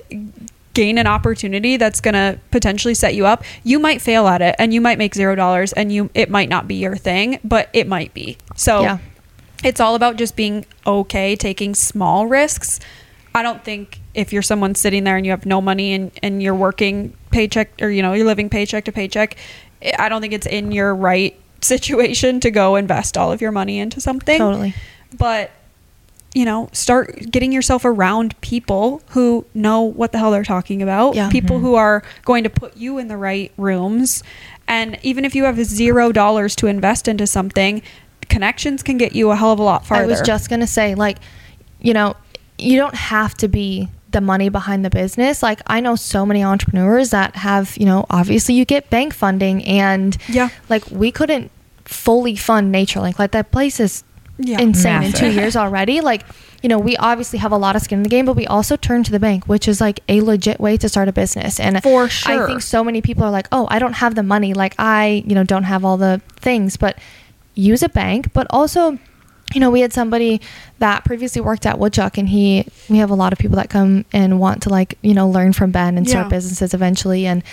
gain 0.73 0.97
an 0.97 1.05
opportunity 1.05 1.77
that's 1.77 1.99
going 2.01 2.13
to 2.13 2.39
potentially 2.49 2.93
set 2.95 3.13
you 3.13 3.25
up 3.25 3.43
you 3.63 3.77
might 3.77 4.01
fail 4.01 4.27
at 4.27 4.41
it 4.41 4.55
and 4.57 4.73
you 4.73 4.79
might 4.81 4.97
make 4.97 5.13
zero 5.13 5.35
dollars 5.35 5.71
and 5.73 5.91
you 5.91 6.09
it 6.15 6.29
might 6.31 6.47
not 6.49 6.67
be 6.67 6.75
your 6.75 6.95
thing 6.95 7.37
but 7.43 7.69
it 7.73 7.87
might 7.87 8.11
be 8.13 8.37
so 8.55 8.81
Yeah. 8.81 8.97
It's 9.63 9.79
all 9.79 9.95
about 9.95 10.15
just 10.15 10.35
being 10.35 10.65
okay 10.85 11.35
taking 11.35 11.75
small 11.75 12.27
risks 12.27 12.79
i 13.35 13.41
don't 13.41 13.63
think 13.63 13.99
if 14.13 14.33
you're 14.33 14.41
someone 14.41 14.75
sitting 14.75 15.03
there 15.03 15.17
and 15.17 15.25
you 15.25 15.31
have 15.31 15.45
no 15.45 15.61
money 15.61 15.93
and, 15.93 16.11
and 16.21 16.41
you're 16.43 16.55
working 16.55 17.13
paycheck 17.31 17.69
or 17.81 17.89
you 17.89 18.01
know 18.01 18.13
you're 18.13 18.25
living 18.25 18.49
paycheck 18.49 18.85
to 18.85 18.91
paycheck 18.91 19.35
i 19.97 20.09
don't 20.09 20.21
think 20.21 20.33
it's 20.33 20.47
in 20.47 20.71
your 20.71 20.93
right 20.95 21.39
situation 21.61 22.39
to 22.39 22.49
go 22.49 22.75
invest 22.75 23.17
all 23.17 23.31
of 23.31 23.39
your 23.39 23.51
money 23.51 23.79
into 23.79 24.01
something 24.01 24.39
Totally. 24.39 24.73
but 25.15 25.51
you 26.33 26.45
know, 26.45 26.69
start 26.71 27.29
getting 27.29 27.51
yourself 27.51 27.83
around 27.83 28.39
people 28.41 29.01
who 29.09 29.45
know 29.53 29.81
what 29.81 30.11
the 30.11 30.17
hell 30.17 30.31
they're 30.31 30.43
talking 30.43 30.81
about. 30.81 31.15
Yeah. 31.15 31.29
People 31.29 31.57
mm-hmm. 31.57 31.65
who 31.65 31.75
are 31.75 32.03
going 32.23 32.43
to 32.43 32.49
put 32.49 32.77
you 32.77 32.97
in 32.97 33.09
the 33.09 33.17
right 33.17 33.51
rooms. 33.57 34.23
And 34.67 34.97
even 35.03 35.25
if 35.25 35.35
you 35.35 35.43
have 35.43 35.61
zero 35.65 36.11
dollars 36.11 36.55
to 36.57 36.67
invest 36.67 37.07
into 37.07 37.27
something, 37.27 37.81
connections 38.31 38.81
can 38.81 38.97
get 38.97 39.13
you 39.13 39.29
a 39.31 39.35
hell 39.35 39.51
of 39.51 39.59
a 39.59 39.63
lot 39.63 39.85
farther. 39.85 40.03
I 40.03 40.07
was 40.07 40.21
just 40.21 40.49
gonna 40.49 40.65
say, 40.67 40.95
like, 40.95 41.17
you 41.79 41.93
know, 41.93 42.15
you 42.57 42.77
don't 42.77 42.95
have 42.95 43.35
to 43.35 43.47
be 43.47 43.89
the 44.11 44.21
money 44.21 44.49
behind 44.49 44.83
the 44.83 44.89
business. 44.89 45.41
Like, 45.41 45.61
I 45.67 45.79
know 45.79 45.95
so 45.95 46.25
many 46.25 46.43
entrepreneurs 46.43 47.11
that 47.11 47.35
have, 47.37 47.77
you 47.77 47.85
know, 47.85 48.05
obviously 48.09 48.55
you 48.55 48.65
get 48.65 48.89
bank 48.89 49.13
funding, 49.13 49.63
and 49.65 50.17
Yeah. 50.27 50.49
like 50.69 50.83
we 50.91 51.11
couldn't 51.11 51.51
fully 51.85 52.35
fund 52.35 52.73
NatureLink. 52.73 53.17
Like 53.19 53.31
that 53.31 53.51
place 53.51 53.79
is 53.79 54.03
Yeah. 54.37 54.59
insane 54.59 55.03
in 55.03 55.11
two 55.13 55.29
years 55.31 55.55
already. 55.55 56.01
Like, 56.01 56.23
you 56.63 56.69
know, 56.69 56.77
we 56.79 56.95
obviously 56.97 57.39
have 57.39 57.51
a 57.51 57.57
lot 57.57 57.75
of 57.75 57.81
skin 57.81 57.99
in 57.99 58.03
the 58.03 58.09
game, 58.09 58.25
but 58.25 58.35
we 58.35 58.45
also 58.47 58.75
turn 58.75 59.03
to 59.03 59.11
the 59.11 59.19
bank, 59.19 59.45
which 59.47 59.67
is 59.67 59.79
like 59.81 59.99
a 60.09 60.21
legit 60.21 60.59
way 60.59 60.77
to 60.77 60.87
start 60.89 61.07
a 61.07 61.11
business. 61.11 61.59
And 61.59 61.81
For 61.81 62.07
sure. 62.09 62.43
I 62.43 62.47
think 62.47 62.61
so 62.61 62.83
many 62.83 63.01
people 63.01 63.23
are 63.23 63.31
like, 63.31 63.47
oh, 63.51 63.67
I 63.69 63.79
don't 63.79 63.93
have 63.93 64.15
the 64.15 64.23
money. 64.23 64.53
Like, 64.53 64.75
I, 64.77 65.23
you 65.25 65.35
know, 65.35 65.43
don't 65.43 65.63
have 65.63 65.83
all 65.85 65.97
the 65.97 66.21
things, 66.39 66.77
but 66.77 66.97
use 67.55 67.83
a 67.83 67.89
bank. 67.89 68.31
But 68.33 68.47
also, 68.49 68.97
you 69.53 69.59
know, 69.59 69.69
we 69.69 69.81
had 69.81 69.93
somebody 69.93 70.41
that 70.79 71.03
previously 71.05 71.41
worked 71.41 71.65
at 71.65 71.77
Woodchuck, 71.79 72.17
and 72.17 72.29
he, 72.29 72.65
we 72.89 72.97
have 72.97 73.09
a 73.09 73.15
lot 73.15 73.33
of 73.33 73.39
people 73.39 73.57
that 73.57 73.69
come 73.69 74.05
and 74.13 74.39
want 74.39 74.63
to 74.63 74.69
like, 74.69 74.97
you 75.01 75.13
know, 75.13 75.29
learn 75.29 75.53
from 75.53 75.71
Ben 75.71 75.97
and 75.97 76.07
start 76.07 76.25
Yeah. 76.25 76.29
businesses 76.29 76.73
eventually. 76.73 77.25
And 77.25 77.43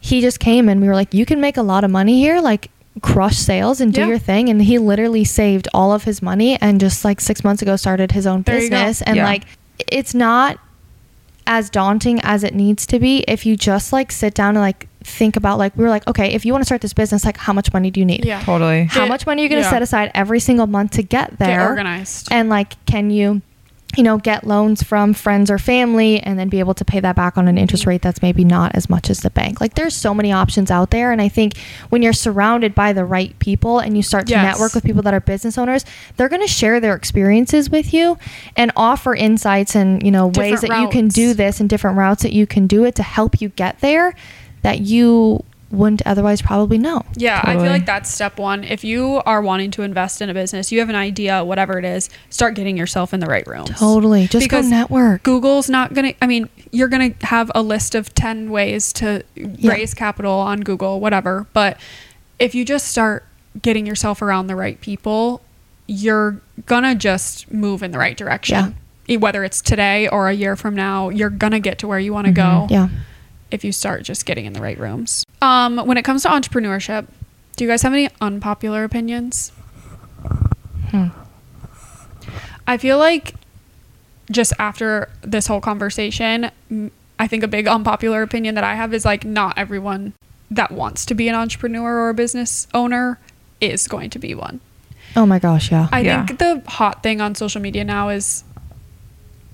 he 0.00 0.20
just 0.20 0.40
came 0.40 0.68
and 0.68 0.80
we 0.80 0.88
were 0.88 0.94
like, 0.94 1.12
you 1.14 1.26
can 1.26 1.40
make 1.40 1.56
a 1.56 1.62
lot 1.62 1.84
of 1.84 1.90
money 1.90 2.18
here. 2.20 2.40
Like, 2.40 2.70
crush 3.00 3.36
sales 3.36 3.80
and 3.80 3.92
do 3.92 4.00
Yeah. 4.00 4.06
your 4.08 4.18
thing 4.18 4.48
and 4.48 4.60
he 4.60 4.76
literally 4.76 5.22
saved 5.22 5.68
all 5.72 5.92
of 5.92 6.02
his 6.02 6.20
money 6.20 6.56
and 6.60 6.80
just 6.80 7.04
like 7.04 7.20
6 7.20 7.44
months 7.44 7.62
ago 7.62 7.76
started 7.76 8.10
his 8.10 8.26
own 8.26 8.42
There 8.42 8.56
business 8.58 9.02
and 9.02 9.14
Yeah. 9.18 9.24
like 9.24 9.44
it's 9.86 10.14
not 10.14 10.58
as 11.48 11.70
daunting 11.70 12.20
as 12.22 12.44
it 12.44 12.54
needs 12.54 12.86
to 12.86 12.98
be 13.00 13.24
if 13.26 13.44
you 13.46 13.56
just 13.56 13.92
like 13.92 14.12
sit 14.12 14.34
down 14.34 14.50
and 14.50 14.60
like 14.60 14.86
think 15.02 15.34
about 15.34 15.58
like 15.58 15.74
we 15.76 15.82
were 15.82 15.88
like 15.90 16.06
okay 16.06 16.32
if 16.34 16.44
you 16.44 16.52
want 16.52 16.60
to 16.60 16.66
start 16.66 16.82
this 16.82 16.92
business 16.92 17.24
like 17.24 17.38
how 17.38 17.52
much 17.52 17.72
money 17.72 17.90
do 17.90 17.98
you 17.98 18.04
need 18.06 18.24
Yeah. 18.24 18.40
Totally. 18.42 18.84
how 18.84 19.00
Get- 19.00 19.08
much 19.08 19.26
money 19.26 19.42
are 19.42 19.44
you 19.44 19.48
going 19.48 19.62
to 19.62 19.66
yeah. 19.66 19.70
set 19.70 19.80
aside 19.82 20.10
every 20.14 20.38
single 20.40 20.66
month 20.66 20.92
to 20.92 21.02
get 21.02 21.38
there 21.38 21.66
organized. 21.66 22.28
and 22.30 22.48
like 22.50 22.84
can 22.84 23.10
you 23.10 23.40
you 23.98 24.04
know 24.04 24.16
get 24.16 24.46
loans 24.46 24.80
from 24.82 25.12
friends 25.12 25.50
or 25.50 25.58
family 25.58 26.20
and 26.20 26.38
then 26.38 26.48
be 26.48 26.60
able 26.60 26.72
to 26.72 26.84
pay 26.84 27.00
that 27.00 27.16
back 27.16 27.36
on 27.36 27.48
an 27.48 27.58
interest 27.58 27.84
rate 27.84 28.00
that's 28.00 28.22
maybe 28.22 28.44
not 28.44 28.72
as 28.76 28.88
much 28.88 29.10
as 29.10 29.20
the 29.20 29.30
bank. 29.30 29.60
Like 29.60 29.74
there's 29.74 29.96
so 29.96 30.14
many 30.14 30.30
options 30.30 30.70
out 30.70 30.90
there. 30.90 31.10
And 31.10 31.20
i 31.20 31.28
think 31.28 31.58
when 31.88 32.00
you're 32.00 32.12
surrounded 32.12 32.74
by 32.76 32.92
the 32.92 33.04
right 33.04 33.36
people 33.40 33.80
and 33.80 33.96
you 33.96 34.02
start 34.04 34.28
to 34.28 34.32
Yes. 34.34 34.44
network 34.44 34.72
with 34.74 34.84
people 34.84 35.02
that 35.02 35.12
are 35.14 35.20
business 35.20 35.58
owners 35.58 35.84
they're 36.16 36.28
going 36.28 36.42
to 36.42 36.46
share 36.48 36.78
their 36.78 36.94
experiences 36.94 37.70
with 37.70 37.92
you 37.92 38.16
and 38.56 38.70
offer 38.76 39.14
insights 39.16 39.74
and 39.74 40.02
you 40.04 40.12
know 40.12 40.28
ways 40.28 40.60
Different 40.60 40.74
that 40.74 40.82
you 40.82 40.88
can 40.88 41.08
do 41.08 41.34
this 41.34 41.58
and 41.60 41.68
different 41.68 41.98
routes 41.98 42.22
that 42.22 42.32
you 42.32 42.46
can 42.46 42.68
do 42.68 42.84
it 42.84 42.94
to 42.94 43.02
help 43.02 43.40
you 43.40 43.48
get 43.48 43.80
there 43.80 44.14
that 44.62 44.80
you 44.80 45.44
wouldn't 45.70 46.00
otherwise 46.06 46.40
probably 46.40 46.78
know 46.78 47.02
Yeah, 47.14 47.40
I 47.44 47.54
feel 47.56 47.66
like 47.66 47.84
that's 47.84 48.10
step 48.10 48.38
one. 48.38 48.64
If 48.64 48.84
you 48.84 49.20
are 49.26 49.42
wanting 49.42 49.70
to 49.72 49.82
invest 49.82 50.22
in 50.22 50.30
a 50.30 50.34
business, 50.34 50.72
you 50.72 50.78
have 50.78 50.88
an 50.88 50.94
idea, 50.96 51.44
whatever 51.44 51.78
it 51.78 51.84
is, 51.84 52.08
start 52.30 52.54
getting 52.54 52.76
yourself 52.76 53.12
in 53.12 53.20
the 53.20 53.26
right 53.26 53.46
rooms. 53.46 53.68
totally 53.70 54.26
just 54.28 54.42
Because 54.44 54.64
go 54.66 54.70
network 54.70 55.22
Google's 55.24 55.68
not 55.68 55.92
going 55.92 56.12
to, 56.14 56.24
I 56.24 56.26
mean, 56.26 56.48
you're 56.72 56.88
going 56.88 57.12
to 57.14 57.26
have 57.26 57.50
a 57.54 57.60
list 57.62 57.94
of 57.94 58.14
10 58.14 58.50
ways 58.50 58.92
to 58.94 59.22
Yeah. 59.34 59.70
raise 59.72 59.92
capital 59.92 60.32
on 60.32 60.60
Google, 60.62 61.00
whatever. 61.00 61.46
But 61.52 61.76
if 62.38 62.54
you 62.54 62.64
just 62.64 62.88
start 62.88 63.26
getting 63.60 63.84
yourself 63.86 64.22
around 64.22 64.46
the 64.46 64.56
right 64.56 64.80
people, 64.80 65.42
you're 65.86 66.40
going 66.66 66.84
to 66.84 66.94
just 66.94 67.52
move 67.52 67.82
in 67.82 67.90
the 67.90 67.98
right 67.98 68.16
direction. 68.16 68.74
E- 69.08 69.16
Whether 69.16 69.42
it's 69.44 69.60
today 69.60 70.06
or 70.08 70.28
a 70.28 70.34
year 70.34 70.54
from 70.56 70.74
now, 70.74 71.08
you're 71.08 71.30
going 71.30 71.52
to 71.52 71.60
get 71.60 71.78
to 71.80 71.86
where 71.86 71.98
you 71.98 72.12
want 72.12 72.26
to 72.26 72.32
go 72.32 72.66
Mm-hmm. 72.68 72.72
yeah 72.72 72.88
if 73.50 73.64
you 73.64 73.72
start 73.72 74.02
just 74.02 74.26
getting 74.26 74.44
in 74.44 74.52
the 74.52 74.60
right 74.60 74.78
rooms. 74.78 75.24
Um, 75.40 75.78
when 75.78 75.96
it 75.96 76.04
comes 76.04 76.22
to 76.22 76.28
entrepreneurship, 76.28 77.06
do 77.56 77.64
you 77.64 77.70
guys 77.70 77.82
have 77.82 77.92
any 77.92 78.08
unpopular 78.20 78.84
opinions? 78.84 79.52
Hmm. 80.90 81.08
I 82.66 82.76
feel 82.76 82.98
like 82.98 83.34
just 84.30 84.52
after 84.58 85.08
this 85.22 85.46
whole 85.46 85.60
conversation, 85.60 86.50
I 87.18 87.26
think 87.26 87.42
a 87.42 87.48
big 87.48 87.66
unpopular 87.66 88.22
opinion 88.22 88.54
that 88.56 88.64
I 88.64 88.74
have 88.74 88.92
is 88.92 89.04
like 89.04 89.24
not 89.24 89.56
everyone 89.58 90.12
that 90.50 90.70
wants 90.70 91.06
to 91.06 91.14
be 91.14 91.28
an 91.28 91.34
entrepreneur 91.34 91.98
or 92.00 92.08
a 92.10 92.14
business 92.14 92.66
owner 92.74 93.18
is 93.60 93.88
going 93.88 94.10
to 94.10 94.18
be 94.18 94.34
one. 94.34 94.60
oh 95.16 95.24
my 95.26 95.38
gosh 95.38 95.70
yeah 95.72 95.88
I 95.90 96.00
Yeah. 96.00 96.24
think 96.26 96.38
the 96.38 96.62
hot 96.70 97.02
thing 97.02 97.20
on 97.20 97.34
social 97.34 97.60
media 97.60 97.82
now 97.84 98.08
is 98.10 98.44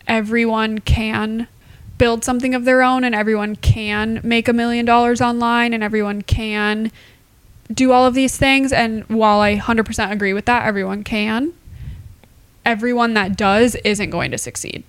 everyone 0.06 0.78
can 0.80 1.46
build 1.98 2.24
something 2.24 2.54
of 2.54 2.64
their 2.64 2.82
own 2.82 3.04
and 3.04 3.14
everyone 3.14 3.56
can 3.56 4.20
make 4.24 4.48
a 4.48 4.52
million 4.52 4.84
dollars 4.84 5.20
online 5.20 5.72
and 5.72 5.82
everyone 5.82 6.22
can 6.22 6.90
do 7.72 7.92
all 7.92 8.06
of 8.06 8.14
these 8.14 8.36
things. 8.36 8.72
And 8.72 9.04
while 9.04 9.40
I 9.40 9.56
100% 9.58 10.10
agree 10.10 10.32
with 10.32 10.44
that 10.46 10.66
everyone 10.66 11.04
can. 11.04 11.52
Everyone 12.64 13.14
that 13.14 13.36
does 13.36 13.74
isn't 13.76 14.10
going 14.10 14.30
to 14.30 14.38
succeed. 14.38 14.84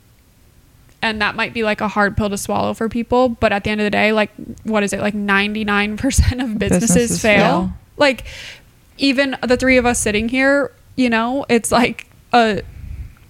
And 1.01 1.22
that 1.22 1.36
might 1.36 1.53
be 1.53 1.62
like 1.62 1.82
a 1.82 1.88
hard 1.88 2.18
pill 2.18 2.30
to 2.30 2.38
swallow 2.38 2.74
for 2.74 2.89
people 2.89 3.30
but 3.30 3.51
at 3.53 3.64
the 3.64 3.70
end 3.70 3.80
of 3.82 3.86
the 3.86 3.91
day 3.91 4.12
like 4.12 4.32
what 4.64 4.82
is 4.82 4.91
it? 4.93 4.99
Like 5.01 5.14
99% 5.14 5.99
of 6.43 6.58
businesses, 6.58 6.60
Businesses 6.60 7.22
fail. 7.22 7.39
fail. 7.68 7.74
like 7.97 8.26
even 8.97 9.38
the 9.45 9.58
three 9.58 9.78
of 9.78 9.86
us 9.86 9.99
sitting 9.99 10.30
here 10.30 10.72
you 10.95 11.10
know 11.10 11.45
it's 11.49 11.72
like 11.72 12.08
a 12.34 12.62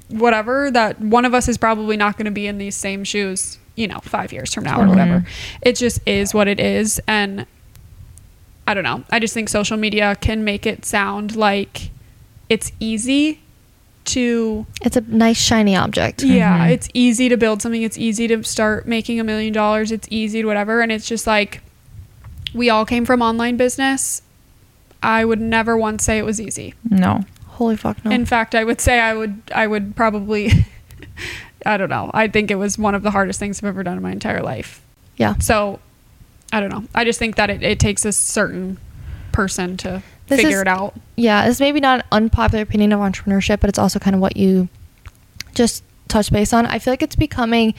whatever 0.10 0.70
that 0.72 1.02
one 1.02 1.26
of 1.26 1.34
us 1.34 1.48
is 1.50 1.58
probably 1.58 1.98
not 1.98 2.16
going 2.18 2.26
to 2.26 2.32
be 2.32 2.46
in 2.48 2.60
these 2.60 2.76
same 2.76 3.04
shoes 3.04 3.58
you 3.76 3.88
know 3.88 4.00
five 4.00 4.32
years 4.32 4.54
from 4.54 4.64
now 4.64 4.82
or 4.82 4.88
whatever 4.88 5.26
it 5.62 5.76
just 5.76 6.00
is 6.06 6.34
what 6.34 6.48
it 6.48 6.60
is 6.60 7.02
and 7.08 7.46
i 8.68 8.74
don't 8.74 8.84
know 8.84 9.04
i 9.12 9.20
just 9.20 9.34
think 9.34 9.50
social 9.50 9.78
media 9.78 10.16
can 10.16 10.44
make 10.44 10.66
it 10.66 10.86
sound 10.86 11.36
like 11.36 11.92
it's 12.50 12.72
easy 12.80 13.42
to 14.06 14.66
it's 14.82 14.96
a 14.96 15.02
nice 15.02 15.38
shiny 15.38 15.76
object 15.76 16.24
yeah, 16.24 16.60
mm-hmm. 16.60 16.72
it's 16.72 16.90
easy 16.94 17.30
to 17.30 17.38
build 17.38 17.62
something. 17.62 17.82
It's 17.82 17.98
easy 17.98 18.28
to 18.28 18.44
start 18.44 18.88
making 18.88 19.20
a 19.20 19.24
million 19.24 19.54
dollars. 19.54 19.92
It's 19.92 20.08
easy 20.12 20.42
to 20.42 20.48
whatever. 20.48 20.82
And 20.82 20.92
it's 20.92 21.08
just 21.08 21.28
like 21.28 21.62
we 22.54 22.70
all 22.70 22.86
came 22.86 23.06
from 23.06 23.22
online 23.22 23.58
business. 23.58 24.22
I 25.04 25.26
would 25.26 25.42
never 25.42 25.78
once 25.78 26.04
say 26.04 26.18
it 26.18 26.26
was 26.26 26.40
easy. 26.42 26.74
No. 26.90 27.22
holy 27.48 27.76
fuck 27.78 28.04
no 28.04 28.12
In 28.12 28.26
fact, 28.26 28.56
I 28.56 28.64
would 28.64 28.82
say 28.82 29.00
I 29.00 29.14
would 29.14 29.42
I 29.54 29.68
would 29.68 29.96
probably 29.96 30.52
I 31.66 31.78
don't 31.78 31.90
know. 31.90 32.12
I 32.14 32.28
think 32.28 32.52
it 32.52 32.56
was 32.56 32.78
one 32.78 32.94
of 32.96 33.02
the 33.04 33.12
hardest 33.12 33.40
things 33.40 33.60
I've 33.60 33.66
ever 33.68 33.84
done 33.84 33.98
in 33.98 34.04
my 34.04 34.12
entire 34.12 34.42
life. 34.44 34.82
yeah 35.18 35.36
So 35.40 35.80
I 36.54 36.60
don't 36.60 36.70
know. 36.70 36.84
I 36.94 37.04
just 37.04 37.18
think 37.20 37.36
that 37.38 37.50
it, 37.50 37.64
it 37.64 37.80
takes 37.80 38.06
a 38.06 38.12
certain 38.12 38.78
person 39.32 39.76
to 39.78 40.02
This 40.28 40.42
figure 40.42 40.58
is- 40.58 40.62
it 40.62 40.68
out. 40.68 40.94
yeah 41.18 41.48
it's 41.48 41.60
maybe 41.60 41.80
not 41.82 42.00
an 42.00 42.06
unpopular 42.12 42.62
opinion 42.62 42.94
of 42.94 43.00
entrepreneurship 43.00 43.60
but 43.60 43.70
it's 43.70 43.80
also 43.80 44.00
kind 44.00 44.16
of 44.16 44.22
what 44.22 44.38
you 44.38 44.70
just 45.54 45.84
touch 46.08 46.32
base 46.32 46.54
on 46.54 46.66
i 46.68 46.80
feel 46.80 46.94
like 46.94 47.02
it's 47.04 47.16
becoming 47.18 47.74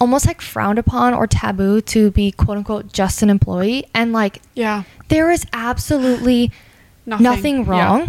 almost 0.00 0.26
like 0.26 0.40
frowned 0.40 0.78
upon 0.78 1.14
or 1.14 1.26
taboo 1.28 1.80
to 1.82 2.10
be 2.10 2.32
quote 2.32 2.56
unquote 2.56 2.92
just 2.92 3.22
an 3.22 3.30
employee 3.30 3.84
and 3.94 4.12
like 4.12 4.40
Yeah. 4.54 4.82
there 5.08 5.30
is 5.30 5.44
absolutely 5.52 6.50
Nothing, 7.06 7.22
nothing, 7.24 7.66
Yeah. 7.66 8.06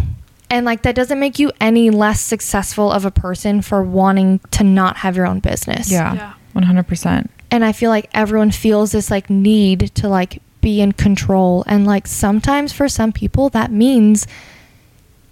Wrong 0.52 0.56
and 0.58 0.66
like 0.66 0.82
that 0.82 0.94
doesn't 0.94 1.18
make 1.18 1.38
you 1.38 1.50
any 1.60 1.90
less 1.90 2.20
successful 2.20 2.90
of 2.92 3.04
a 3.04 3.10
person 3.10 3.62
for 3.62 3.82
wanting 3.82 4.40
to 4.52 4.64
not 4.64 4.98
have 4.98 5.16
your 5.16 5.26
own 5.26 5.40
business 5.40 5.90
Yeah. 5.90 6.14
Yeah. 6.14 6.32
One 6.52 6.64
hundred 6.64 6.86
percent. 6.86 7.30
and 7.50 7.64
I 7.64 7.72
feel 7.72 7.90
like 7.90 8.10
everyone 8.14 8.50
feels 8.50 8.92
this 8.92 9.10
like 9.10 9.30
need 9.30 9.90
to 9.96 10.08
like 10.08 10.42
be 10.60 10.80
in 10.80 10.92
control 10.92 11.64
and 11.66 11.86
like 11.86 12.06
sometimes 12.06 12.72
for 12.72 12.88
some 12.88 13.10
people 13.12 13.48
that 13.50 13.70
means 13.72 14.26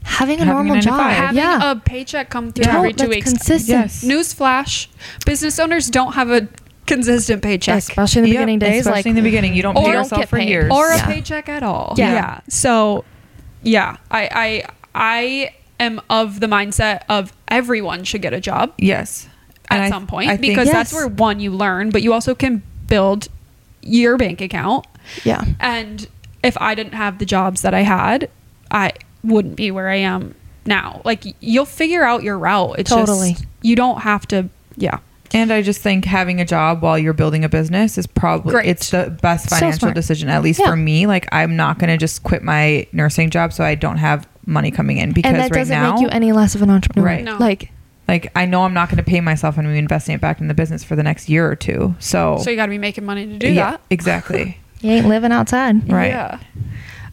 having 0.03 0.37
a 0.41 0.45
Having 0.45 0.55
normal 0.55 0.75
nine 0.75 0.83
job. 0.83 0.97
five. 0.99 1.17
Having 1.17 1.37
yeah. 1.37 1.71
a 1.73 1.77
paycheck 1.77 2.31
come 2.31 2.53
through 2.53 2.65
Yeah, 2.65 2.79
every 2.79 2.93
two 2.93 3.07
that's 3.07 3.09
weeks. 3.17 3.31
consistent. 3.33 3.69
Yes. 3.69 4.03
Newsflash: 4.05 4.87
business 5.27 5.59
owners 5.59 5.91
don't 5.91 6.15
have 6.15 6.31
a 6.31 6.49
consistent 6.87 7.43
paycheck 7.43 7.77
Especially 7.79 8.21
in 8.21 8.25
the 8.25 8.31
Yep, 8.31 8.39
beginning 8.39 8.59
days 8.59 8.81
especially 8.81 8.99
like 8.99 9.07
in 9.07 9.15
the 9.15 9.23
beginning, 9.23 9.55
you 9.55 9.63
don't 9.63 9.77
pay 9.77 9.93
yourself 9.93 10.23
get 10.23 10.29
for 10.31 10.39
paid. 10.39 10.49
years. 10.49 10.73
or 10.73 10.91
a 10.91 10.97
Yeah. 10.97 11.07
paycheck 11.07 11.49
at 11.51 11.63
all. 11.63 11.95
Yeah. 11.99 12.41
So, 12.49 13.05
yeah, 13.63 13.97
I 14.11 14.23
I 14.33 14.65
I 14.95 15.55
am 15.79 16.01
of 16.11 16.41
the 16.41 16.47
mindset 16.47 17.03
of 17.09 17.33
everyone 17.49 18.05
should 18.05 18.23
get 18.23 18.33
a 18.33 18.41
job 18.41 18.73
yes, 18.79 19.29
at 19.71 19.77
And 19.77 19.85
I- 19.85 19.89
some 19.89 20.07
point 20.07 20.29
I 20.31 20.37
think- 20.37 20.53
because 20.53 20.71
that's 20.71 20.93
Yes. 20.93 21.01
where 21.01 21.09
one 21.09 21.41
you 21.41 21.51
learn, 21.53 21.91
but 21.91 22.03
you 22.03 22.13
also 22.13 22.35
can 22.35 22.63
build 22.89 23.29
your 23.83 24.17
bank 24.17 24.41
account. 24.41 24.87
yeah. 25.25 25.45
And 25.59 26.07
if 26.43 26.57
I 26.61 26.75
didn't 26.75 26.95
have 26.95 27.19
the 27.19 27.25
jobs 27.27 27.63
that 27.63 27.73
I 27.75 27.81
had, 27.83 28.29
I 28.71 28.93
wouldn't 29.25 29.57
be 29.57 29.71
where 29.71 29.89
I 29.89 29.97
am 29.97 30.35
now. 30.67 31.01
Like 31.05 31.25
you'll 31.41 31.65
figure 31.67 32.05
out 32.05 32.23
your 32.23 32.39
route. 32.39 32.77
It's 32.79 32.91
Totally. 32.91 33.33
just 33.33 33.45
you 33.63 33.77
don't 33.77 34.01
have 34.03 34.27
to. 34.29 34.49
Yeah. 34.77 34.99
And 35.33 35.53
I 35.53 35.63
just 35.63 35.81
think 35.81 36.05
having 36.07 36.41
a 36.41 36.45
job 36.45 36.83
while 36.83 36.99
you're 36.99 37.13
building 37.13 37.45
a 37.45 37.49
business 37.49 37.97
is 37.97 38.07
probably 38.07 38.53
Great. 38.53 38.67
it's 38.67 38.91
the 38.91 39.17
best 39.23 39.49
financial 39.49 39.79
smart. 39.81 39.95
decision, 39.95 40.29
at 40.29 40.43
least 40.43 40.59
Yeah. 40.61 40.67
for 40.67 40.77
me. 40.77 41.07
Like 41.07 41.29
I'm 41.33 41.57
not 41.57 41.79
gonna 41.79 41.97
just 41.97 42.23
quit 42.23 42.43
my 42.43 42.87
nursing 42.93 43.31
job 43.31 43.53
so 43.53 43.63
I 43.65 43.75
don't 43.77 43.99
have 43.99 44.27
money 44.47 44.71
coming 44.71 44.99
in 44.99 45.13
because 45.13 45.31
And 45.31 45.39
that 45.39 45.51
right 45.51 45.59
doesn't 45.61 45.75
now, 45.77 45.93
make 45.95 46.03
you 46.03 46.09
any 46.09 46.33
less 46.33 46.55
of 46.55 46.63
an 46.63 46.71
entrepreneur. 46.71 47.07
Right. 47.07 47.25
No. 47.25 47.37
Like 47.39 47.71
like 48.09 48.33
I 48.35 48.45
know 48.47 48.65
I'm 48.65 48.75
not 48.75 48.89
going 48.89 48.97
to 48.97 49.03
pay 49.09 49.21
myself 49.21 49.57
and 49.57 49.69
I'm 49.69 49.75
investing 49.75 50.15
it 50.17 50.21
back 50.21 50.41
in 50.41 50.49
the 50.49 50.55
business 50.55 50.83
for 50.83 50.97
the 50.97 51.03
next 51.03 51.29
year 51.29 51.49
or 51.49 51.55
two. 51.55 51.95
So, 52.01 52.39
So 52.39 52.51
you 52.51 52.57
got 52.57 52.67
to 52.67 52.71
be 52.71 52.79
making 52.79 53.05
money 53.05 53.27
to 53.27 53.39
do 53.39 53.49
yeah, 53.53 53.73
that. 53.73 53.81
exactly. 53.91 54.59
You 54.83 54.93
ain't 54.93 55.07
living 55.09 55.31
outside. 55.31 55.93
Right. 55.93 56.07
Yeah. 56.09 56.39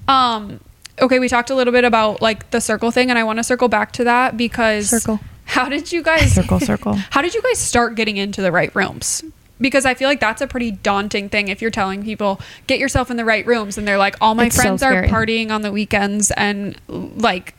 Um. 0.08 0.62
Okay, 1.02 1.20
we 1.20 1.28
talked 1.28 1.50
a 1.50 1.56
little 1.56 1.74
bit 1.74 1.84
about 1.84 2.22
like 2.22 2.50
the 2.52 2.62
circle 2.62 2.92
thing, 2.92 3.10
and 3.10 3.20
I 3.20 3.24
want 3.26 3.40
to 3.40 3.44
circle 3.44 3.68
back 3.68 3.92
to 3.94 4.04
that 4.06 4.38
because 4.38 4.90
Circle. 4.90 5.20
How 5.46 5.68
did 5.70 5.92
you 5.92 6.02
guys 6.02 6.34
Circle, 6.34 6.62
circle. 6.62 6.94
How 7.12 7.22
did 7.22 7.34
you 7.34 7.42
guys 7.42 7.58
start 7.60 7.96
getting 7.96 8.18
into 8.18 8.42
the 8.42 8.52
right 8.54 8.74
rooms? 8.74 9.22
Because 9.60 9.86
I 9.86 9.94
feel 9.94 10.08
like 10.08 10.20
that's 10.20 10.42
a 10.42 10.48
pretty 10.48 10.72
daunting 10.72 11.30
thing 11.30 11.48
if 11.48 11.62
you're 11.62 11.72
telling 11.72 12.04
people 12.04 12.40
get 12.68 12.80
yourself 12.80 13.10
in 13.10 13.18
the 13.18 13.26
right 13.26 13.46
rooms, 13.46 13.78
and 13.78 13.88
they're 13.88 13.98
like, 13.98 14.16
all 14.22 14.36
my 14.36 14.46
It's 14.46 14.56
so 14.56 14.62
friends 14.62 14.84
are 14.84 15.04
partying 15.04 15.50
on 15.50 15.62
the 15.62 15.72
weekends 15.72 16.32
and 16.32 16.80
like 16.88 17.56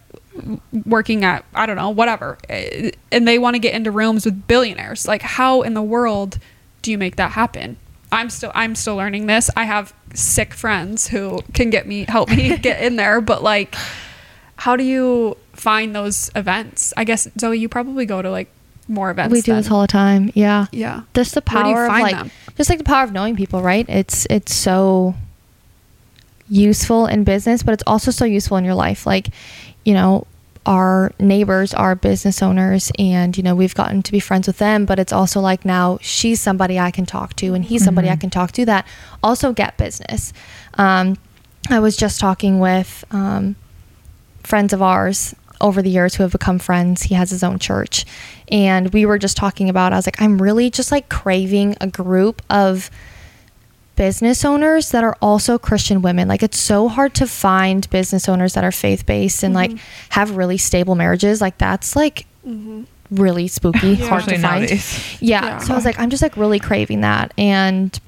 working 0.86 1.24
at 1.24 1.44
I 1.54 1.66
don't 1.66 1.76
know 1.76 1.90
whatever, 1.90 2.38
eh, 2.48 2.90
and 3.10 3.26
they 3.26 3.38
want 3.38 3.54
to 3.54 3.58
get 3.58 3.74
into 3.74 3.90
rooms 3.90 4.24
with 4.24 4.46
billionaires. 4.46 5.06
Like, 5.06 5.22
how 5.22 5.62
in 5.62 5.74
the 5.74 5.82
world 5.82 6.38
do 6.82 6.90
you 6.90 6.98
make 6.98 7.16
that 7.16 7.32
happen? 7.32 7.76
I'm 8.10 8.30
still 8.30 8.52
I'm 8.54 8.74
still 8.74 8.96
learning 8.96 9.26
this. 9.26 9.50
I 9.56 9.64
have 9.64 9.92
sick 10.14 10.54
friends 10.54 11.08
who 11.08 11.40
can 11.52 11.70
get 11.70 11.86
me 11.86 12.04
help 12.08 12.30
me 12.30 12.56
get 12.58 12.82
in 12.82 12.96
there, 12.96 13.20
but 13.20 13.42
like, 13.42 13.74
how 14.56 14.76
do 14.76 14.84
you 14.84 15.36
find 15.52 15.94
those 15.94 16.30
events? 16.34 16.92
I 16.96 17.04
guess 17.04 17.28
Zoe, 17.38 17.58
you 17.58 17.68
probably 17.68 18.06
go 18.06 18.22
to 18.22 18.30
like 18.30 18.48
more 18.88 19.10
events. 19.10 19.32
We 19.32 19.40
do 19.42 19.52
than- 19.52 19.62
this 19.62 19.70
all 19.70 19.82
the 19.82 19.86
time. 19.86 20.30
Yeah. 20.34 20.66
Yeah. 20.72 21.02
Just 21.14 21.34
the 21.34 21.42
Where 21.52 21.62
do 21.62 21.68
you 21.68 21.74
power 21.74 21.84
of 21.86 21.92
like 21.92 22.16
them? 22.16 22.30
just 22.56 22.70
like 22.70 22.78
the 22.78 22.84
power 22.84 23.04
of 23.04 23.12
knowing 23.12 23.36
people, 23.36 23.62
right? 23.62 23.86
It's 23.88 24.26
it's 24.30 24.54
so 24.54 25.14
useful 26.48 27.06
in 27.06 27.24
business, 27.24 27.62
but 27.62 27.74
it's 27.74 27.82
also 27.86 28.10
so 28.10 28.24
useful 28.24 28.56
in 28.56 28.64
your 28.64 28.74
life. 28.74 29.06
Like, 29.06 29.28
you 29.84 29.94
know, 29.94 30.26
our 30.66 31.12
neighbors 31.18 31.72
are 31.72 31.94
business 31.94 32.42
owners 32.42 32.90
and 32.98 33.36
you 33.36 33.42
know, 33.42 33.54
we've 33.54 33.74
gotten 33.74 34.02
to 34.02 34.12
be 34.12 34.20
friends 34.20 34.46
with 34.46 34.58
them, 34.58 34.84
but 34.84 34.98
it's 34.98 35.12
also 35.12 35.40
like 35.40 35.64
now 35.64 35.98
she's 36.02 36.40
somebody 36.40 36.78
I 36.78 36.90
can 36.90 37.06
talk 37.06 37.34
to 37.36 37.54
and 37.54 37.64
he's 37.64 37.84
somebody 37.84 38.10
I 38.10 38.16
can 38.16 38.28
talk 38.30 38.52
to 38.52 38.66
that 38.66 38.86
also 39.22 39.52
get 39.52 39.76
business. 39.78 40.32
Um 40.74 41.16
I 41.70 41.80
was 41.80 41.96
just 41.96 42.20
talking 42.20 42.58
with 42.60 43.04
um 43.10 43.56
friends 44.42 44.72
of 44.74 44.82
ours 44.82 45.34
over 45.60 45.82
the 45.82 45.90
years 45.90 46.14
who 46.14 46.22
have 46.22 46.32
become 46.32 46.58
friends. 46.58 47.02
He 47.02 47.14
has 47.14 47.30
his 47.30 47.42
own 47.42 47.58
church. 47.58 48.04
And 48.50 48.92
we 48.92 49.06
were 49.06 49.18
just 49.18 49.36
talking 49.36 49.68
about, 49.68 49.92
I 49.92 49.96
was 49.96 50.06
like, 50.06 50.20
I'm 50.22 50.40
really 50.40 50.70
just 50.70 50.90
like 50.92 51.08
craving 51.08 51.76
a 51.80 51.86
group 51.86 52.42
of 52.48 52.90
business 53.96 54.44
owners 54.44 54.90
that 54.92 55.02
are 55.02 55.16
also 55.20 55.58
Christian 55.58 56.02
women. 56.02 56.28
Like, 56.28 56.42
it's 56.42 56.58
so 56.58 56.88
hard 56.88 57.14
to 57.16 57.26
find 57.26 57.88
business 57.90 58.28
owners 58.28 58.54
that 58.54 58.62
are 58.62 58.72
faith 58.72 59.04
based 59.06 59.42
and 59.42 59.54
like 59.54 59.70
mm-hmm. 59.70 60.10
have 60.10 60.36
really 60.36 60.56
stable 60.56 60.94
marriages. 60.94 61.40
Like, 61.40 61.58
that's 61.58 61.96
like 61.96 62.26
mm-hmm. 62.46 62.84
really 63.10 63.48
spooky, 63.48 63.96
hard 63.96 64.24
to 64.24 64.38
find. 64.38 64.70
Yeah. 64.70 65.44
Yeah. 65.44 65.58
So 65.58 65.72
I 65.72 65.76
was 65.76 65.84
like, 65.84 65.98
I'm 65.98 66.10
just 66.10 66.22
like 66.22 66.36
really 66.36 66.60
craving 66.60 67.00
that. 67.00 67.34
And, 67.36 67.98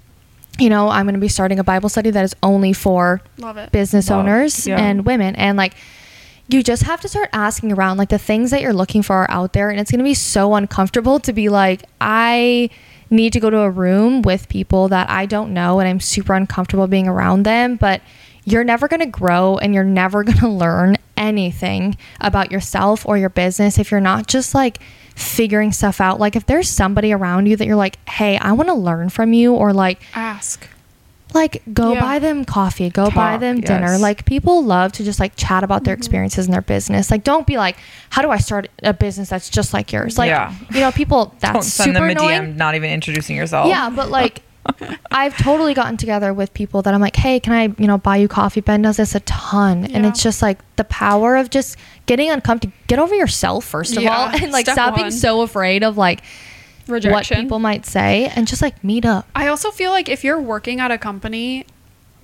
you 0.59 0.69
know, 0.69 0.89
I'm 0.89 1.07
going 1.07 1.15
to 1.15 1.21
be 1.21 1.29
starting 1.29 1.59
a 1.59 1.65
Bible 1.65 1.89
study 1.89 2.11
that 2.11 2.25
is 2.25 2.37
only 2.43 2.73
for 2.73 3.21
Love 3.39 3.57
it. 3.57 3.73
business 3.73 4.11
Love. 4.11 4.21
owners 4.21 4.67
Yeah. 4.67 4.79
and 4.79 5.05
women 5.05 5.35
and 5.37 5.57
like 5.57 5.75
you 6.51 6.63
just 6.63 6.83
have 6.85 7.01
to 7.01 7.09
start 7.09 7.29
asking 7.33 7.73
around 7.73 7.97
like 7.97 8.09
the 8.09 8.19
things 8.19 8.51
that 8.51 8.61
you're 8.61 8.73
looking 8.73 9.03
for 9.03 9.17
are 9.17 9.31
out 9.31 9.53
there 9.53 9.71
and 9.71 9.81
it's 9.81 9.91
going 9.91 9.99
to 9.99 10.05
be 10.05 10.15
so 10.15 10.55
uncomfortable 10.55 11.21
to 11.21 11.33
be 11.33 11.49
like 11.49 11.83
i 12.01 12.69
need 13.11 13.33
to 13.33 13.41
go 13.41 13.51
to 13.51 13.59
a 13.59 13.71
room 13.71 14.23
with 14.23 14.49
people 14.49 14.89
that 14.89 15.09
i 15.11 15.27
don't 15.27 15.53
know 15.53 15.81
and 15.81 15.89
i'm 15.89 16.01
super 16.01 16.35
uncomfortable 16.35 16.87
being 16.87 17.09
around 17.09 17.43
them 17.45 17.77
but 17.77 18.01
you're 18.45 18.65
never 18.65 18.89
going 18.89 19.01
to 19.01 19.07
grow 19.07 19.59
and 19.59 19.75
you're 19.75 19.85
never 19.85 20.25
going 20.25 20.39
to 20.39 20.49
learn 20.49 20.97
anything 21.17 21.97
about 22.21 22.51
yourself 22.51 23.05
or 23.07 23.19
your 23.19 23.29
business 23.29 23.79
if 23.79 23.91
you're 23.91 24.01
not 24.01 24.27
just 24.27 24.55
like 24.55 24.81
figuring 25.15 25.71
stuff 25.71 26.01
out 26.01 26.19
like 26.19 26.35
if 26.35 26.47
there's 26.47 26.69
somebody 26.69 27.13
around 27.13 27.47
you 27.47 27.57
that 27.57 27.67
you're 27.67 27.77
like 27.77 27.99
hey 28.09 28.39
i 28.39 28.53
want 28.53 28.69
to 28.69 28.75
learn 28.75 29.11
from 29.11 29.33
you 29.33 29.53
or 29.53 29.73
like 29.73 30.01
Ask. 30.15 30.67
Like 31.35 31.63
go 31.73 31.93
Yeah. 31.93 32.01
buy 32.01 32.19
them 32.19 32.45
coffee 32.45 32.91
go 32.91 33.07
buy 33.11 33.33
Talk, 33.33 33.41
them 33.41 33.61
dinner 33.61 33.93
yes. 33.93 34.01
like 34.01 34.25
people 34.25 34.65
love 34.65 34.93
to 34.93 35.05
just 35.05 35.21
like 35.21 35.37
chat 35.37 35.63
about 35.65 35.85
their 35.85 35.95
mm-hmm. 35.95 36.01
experiences 36.01 36.47
in 36.47 36.53
their 36.53 36.63
business 36.63 37.11
like 37.11 37.25
don't 37.25 37.47
be 37.47 37.57
like 37.57 37.77
how 38.11 38.23
do 38.23 38.31
i 38.31 38.39
start 38.39 38.69
a 38.83 38.93
business 38.93 39.29
that's 39.29 39.49
just 39.51 39.73
like 39.73 39.93
yours 39.93 40.19
like 40.19 40.29
Yeah. 40.29 40.55
you 40.73 40.81
know 40.81 40.91
people 40.93 41.35
that's 41.41 41.53
Don't 41.55 41.63
send 41.63 41.95
super 41.97 42.09
them 42.09 42.17
a 42.17 42.21
annoying 42.21 42.53
DM, 42.55 42.57
not 42.57 42.75
even 42.75 42.91
introducing 42.91 43.37
yourself. 43.37 43.69
yeah 43.69 43.91
but 43.91 44.11
like 44.11 44.43
i've 45.11 45.37
totally 45.39 45.73
gotten 45.73 45.97
together 45.97 46.35
with 46.35 46.53
people 46.53 46.83
that 46.83 46.93
i'm 46.93 47.01
like 47.01 47.17
hey 47.17 47.41
can 47.41 47.53
i 47.55 47.75
you 47.81 47.87
know 47.87 47.97
buy 47.97 48.17
you 48.17 48.29
coffee 48.29 48.61
ben 48.61 48.83
does 48.83 48.99
this 48.99 49.15
a 49.15 49.21
ton 49.21 49.85
and 49.87 50.05
it's 50.05 50.23
just 50.23 50.43
like 50.43 50.59
the 50.77 50.85
power 50.85 51.37
of 51.37 51.49
just 51.49 51.77
getting 52.07 52.31
uncomfortable 52.31 52.75
get 52.87 52.99
over 52.99 53.15
yourself 53.15 53.65
first 53.65 53.97
of 53.97 54.03
Yeah, 54.03 54.15
all 54.17 54.29
and 54.43 54.53
like 54.53 54.67
step 54.67 54.75
stop 54.75 54.97
being 54.97 55.11
so 55.11 55.41
afraid 55.41 55.83
of 55.83 55.97
like 55.97 56.23
Rejection. 56.87 57.37
what 57.39 57.43
people 57.43 57.59
might 57.59 57.87
say 57.87 58.31
and 58.35 58.47
just 58.49 58.63
like 58.63 58.83
meet 58.83 59.05
up 59.05 59.27
I 59.35 59.47
also 59.49 59.71
feel 59.71 59.91
like 59.91 60.09
if 60.09 60.25
you're 60.25 60.41
working 60.41 60.81
at 60.81 60.91
a 60.91 60.99
company, 60.99 61.67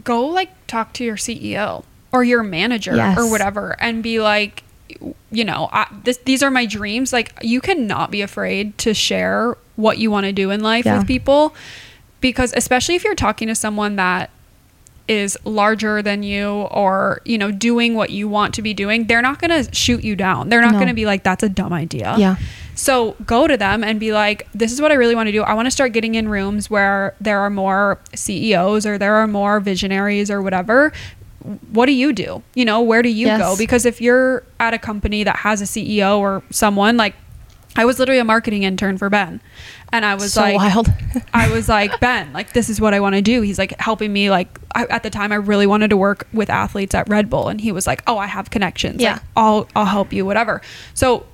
go 0.05 0.27
like 0.27 0.51
talk 0.67 0.93
to 0.95 1.05
your 1.05 1.17
CEO 1.17 1.85
or 2.13 2.25
your 2.25 2.43
manager 2.43 2.95
Yes. 2.97 3.19
or 3.19 3.29
whatever 3.31 3.77
and 3.81 4.03
be 4.03 4.21
like, 4.21 4.63
you 5.31 5.45
know, 5.45 5.69
I, 5.73 5.87
this, 6.05 6.19
these 6.19 6.43
are 6.43 6.51
my 6.51 6.65
dreams. 6.65 7.13
Like, 7.13 7.33
you 7.43 7.61
cannot 7.61 8.11
be 8.13 8.23
afraid 8.23 8.79
to 8.79 8.95
share 8.95 9.57
what 9.75 9.99
you 9.99 10.11
want 10.11 10.25
to 10.27 10.33
do 10.33 10.51
in 10.51 10.61
life 10.61 10.87
Yeah. 10.87 10.99
with 10.99 11.07
people 11.09 11.55
because, 12.21 12.53
especially 12.57 12.95
if 12.95 13.03
you're 13.05 13.15
talking 13.17 13.49
to 13.49 13.55
someone 13.55 13.97
that 13.97 14.31
is 15.09 15.37
larger 15.45 16.03
than 16.03 16.23
you 16.25 16.49
or 16.51 17.21
you 17.25 17.39
know 17.39 17.53
doing 17.53 17.95
what 17.95 18.11
you 18.11 18.27
want 18.29 18.53
to 18.55 18.61
be 18.61 18.75
doing 18.75 19.07
they're 19.07 19.23
not 19.23 19.39
going 19.41 19.51
to 19.65 19.73
shoot 19.73 20.03
you 20.03 20.17
down 20.17 20.49
they're 20.49 20.61
not 20.61 20.73
No. 20.73 20.79
going 20.79 20.89
to 20.89 20.95
be 20.95 21.07
like 21.07 21.23
that's 21.23 21.45
a 21.45 21.49
dumb 21.49 21.73
idea 21.73 22.17
Yeah. 22.19 22.35
So 22.77 23.17
go 23.27 23.47
to 23.49 23.57
them 23.57 23.83
and 23.83 23.99
be 23.99 24.13
like, 24.13 24.47
this 24.53 24.71
is 24.71 24.81
what 24.81 24.93
I 24.93 24.95
really 24.95 25.15
want 25.17 25.27
to 25.27 25.33
do. 25.33 25.43
I 25.43 25.55
want 25.55 25.67
to 25.67 25.71
start 25.71 25.93
getting 25.93 26.15
in 26.15 26.29
rooms 26.29 26.71
where 26.71 27.17
there 27.21 27.41
are 27.41 27.51
more 27.51 27.99
CEOs 28.15 28.87
or 28.87 28.99
there 28.99 29.15
are 29.17 29.27
more 29.27 29.59
visionaries 29.61 30.31
or 30.31 30.41
whatever. 30.43 30.93
What 31.73 31.87
do 31.87 31.93
you 31.93 32.13
do? 32.13 32.43
You 32.55 32.65
know, 32.65 32.81
where 32.83 33.03
do 33.03 33.09
you 33.09 33.27
Yes. 33.27 33.41
go? 33.41 33.57
Because 33.57 33.87
if 33.87 34.01
you're 34.01 34.43
at 34.61 34.75
a 34.75 34.79
company 34.79 35.25
that 35.25 35.37
has 35.37 35.61
a 35.61 35.65
CEO 35.65 36.19
or 36.19 36.43
someone 36.51 36.97
like, 36.97 37.15
I 37.77 37.85
was 37.85 37.99
literally 37.99 38.19
a 38.21 38.25
marketing 38.25 38.63
intern 38.63 38.97
for 38.97 39.11
Ben, 39.11 39.41
and 39.93 40.05
I 40.07 40.15
was 40.15 40.33
so 40.33 40.41
like, 40.41 40.57
wild 40.57 40.89
I 41.35 41.51
was 41.53 41.69
like, 41.69 42.01
Ben, 42.01 42.33
like 42.33 42.55
this 42.55 42.71
is 42.71 42.81
what 42.81 42.95
I 42.95 43.01
want 43.01 43.17
to 43.17 43.23
do. 43.23 43.43
He's 43.43 43.59
like 43.59 43.79
helping 43.79 44.13
me. 44.15 44.31
Like 44.31 44.59
I, 44.75 44.87
at 44.87 45.03
the 45.03 45.11
time, 45.11 45.31
I 45.31 45.35
really 45.37 45.67
wanted 45.67 45.89
to 45.91 45.97
work 45.97 46.27
with 46.33 46.49
athletes 46.49 46.95
at 46.95 47.07
Red 47.09 47.29
Bull, 47.29 47.49
and 47.49 47.61
he 47.61 47.73
was 47.73 47.87
like, 47.87 48.03
Oh, 48.07 48.17
I 48.17 48.27
have 48.29 48.49
connections. 48.51 49.03
Yeah. 49.03 49.13
Like, 49.15 49.23
I'll 49.37 49.69
I'll 49.77 49.85
help 49.85 50.11
you, 50.13 50.25
whatever. 50.25 50.63
So 50.95 51.27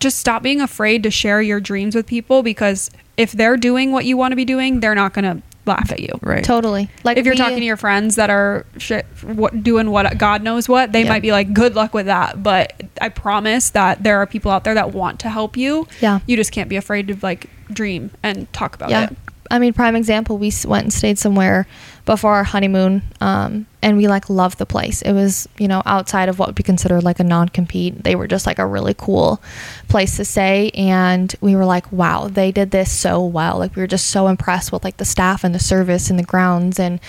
just 0.00 0.18
stop 0.18 0.42
being 0.42 0.60
afraid 0.60 1.02
to 1.02 1.10
share 1.10 1.40
your 1.42 1.60
dreams 1.60 1.94
with 1.94 2.06
people 2.06 2.42
because 2.42 2.90
if 3.16 3.32
they're 3.32 3.56
doing 3.56 3.90
what 3.92 4.04
you 4.04 4.16
want 4.16 4.32
to 4.32 4.36
be 4.36 4.44
doing, 4.44 4.80
they're 4.80 4.94
not 4.94 5.12
gonna 5.12 5.42
laugh 5.66 5.92
at 5.92 6.00
you. 6.00 6.08
Right. 6.22 6.42
totally 6.42 6.88
like 7.04 7.18
if 7.18 7.26
you're 7.26 7.34
we- 7.34 7.38
talking 7.38 7.58
to 7.58 7.64
your 7.64 7.76
friends 7.76 8.14
that 8.16 8.30
are 8.30 8.64
shit, 8.78 9.04
what, 9.22 9.62
doing 9.62 9.90
what 9.90 10.16
God 10.16 10.42
knows 10.42 10.66
what, 10.68 10.92
they 10.92 11.02
Yeah. 11.02 11.08
might 11.10 11.20
be 11.22 11.30
like, 11.32 11.52
"Good 11.52 11.74
luck 11.74 11.92
with 11.92 12.06
that." 12.06 12.42
But 12.42 12.72
I 13.02 13.10
promise 13.10 13.68
that 13.70 14.02
there 14.02 14.16
are 14.18 14.26
people 14.26 14.50
out 14.50 14.64
there 14.64 14.74
that 14.74 14.94
want 14.94 15.18
to 15.20 15.28
help 15.28 15.56
you. 15.58 15.86
Yeah. 16.00 16.20
you 16.26 16.36
just 16.36 16.52
can't 16.52 16.68
be 16.70 16.76
afraid 16.76 17.08
to 17.08 17.16
like 17.22 17.50
dream 17.70 18.10
and 18.22 18.50
talk 18.54 18.74
about 18.74 18.88
yeah 18.90 19.04
it. 19.10 19.16
I 19.50 19.58
mean 19.58 19.72
prime 19.72 19.96
example 19.96 20.38
we 20.38 20.52
went 20.66 20.84
and 20.84 20.92
stayed 20.92 21.18
somewhere 21.18 21.66
before 22.04 22.34
our 22.34 22.44
honeymoon 22.44 23.02
um, 23.20 23.66
and 23.82 23.96
we 23.96 24.08
like 24.08 24.30
loved 24.30 24.58
the 24.58 24.66
place 24.66 25.02
it 25.02 25.12
was 25.12 25.48
you 25.58 25.68
know 25.68 25.82
outside 25.84 26.28
of 26.28 26.38
what 26.38 26.48
would 26.48 26.54
be 26.54 26.62
considered 26.62 27.02
like 27.02 27.20
a 27.20 27.24
non-compete 27.24 28.02
they 28.02 28.14
were 28.14 28.26
just 28.26 28.46
like 28.46 28.58
a 28.58 28.66
really 28.66 28.94
cool 28.94 29.42
place 29.88 30.16
to 30.16 30.24
stay 30.24 30.70
and 30.74 31.34
we 31.40 31.54
were 31.54 31.66
like 31.66 31.90
wow 31.92 32.28
they 32.28 32.50
did 32.50 32.70
this 32.70 32.90
so 32.90 33.24
well 33.24 33.58
like 33.58 33.74
we 33.76 33.82
were 33.82 33.86
just 33.86 34.06
so 34.06 34.26
impressed 34.28 34.72
with 34.72 34.84
like 34.84 34.96
the 34.96 35.04
staff 35.04 35.44
and 35.44 35.54
the 35.54 35.58
service 35.58 36.08
and 36.08 36.18
the 36.18 36.24
grounds 36.24 36.78
and 36.78 37.00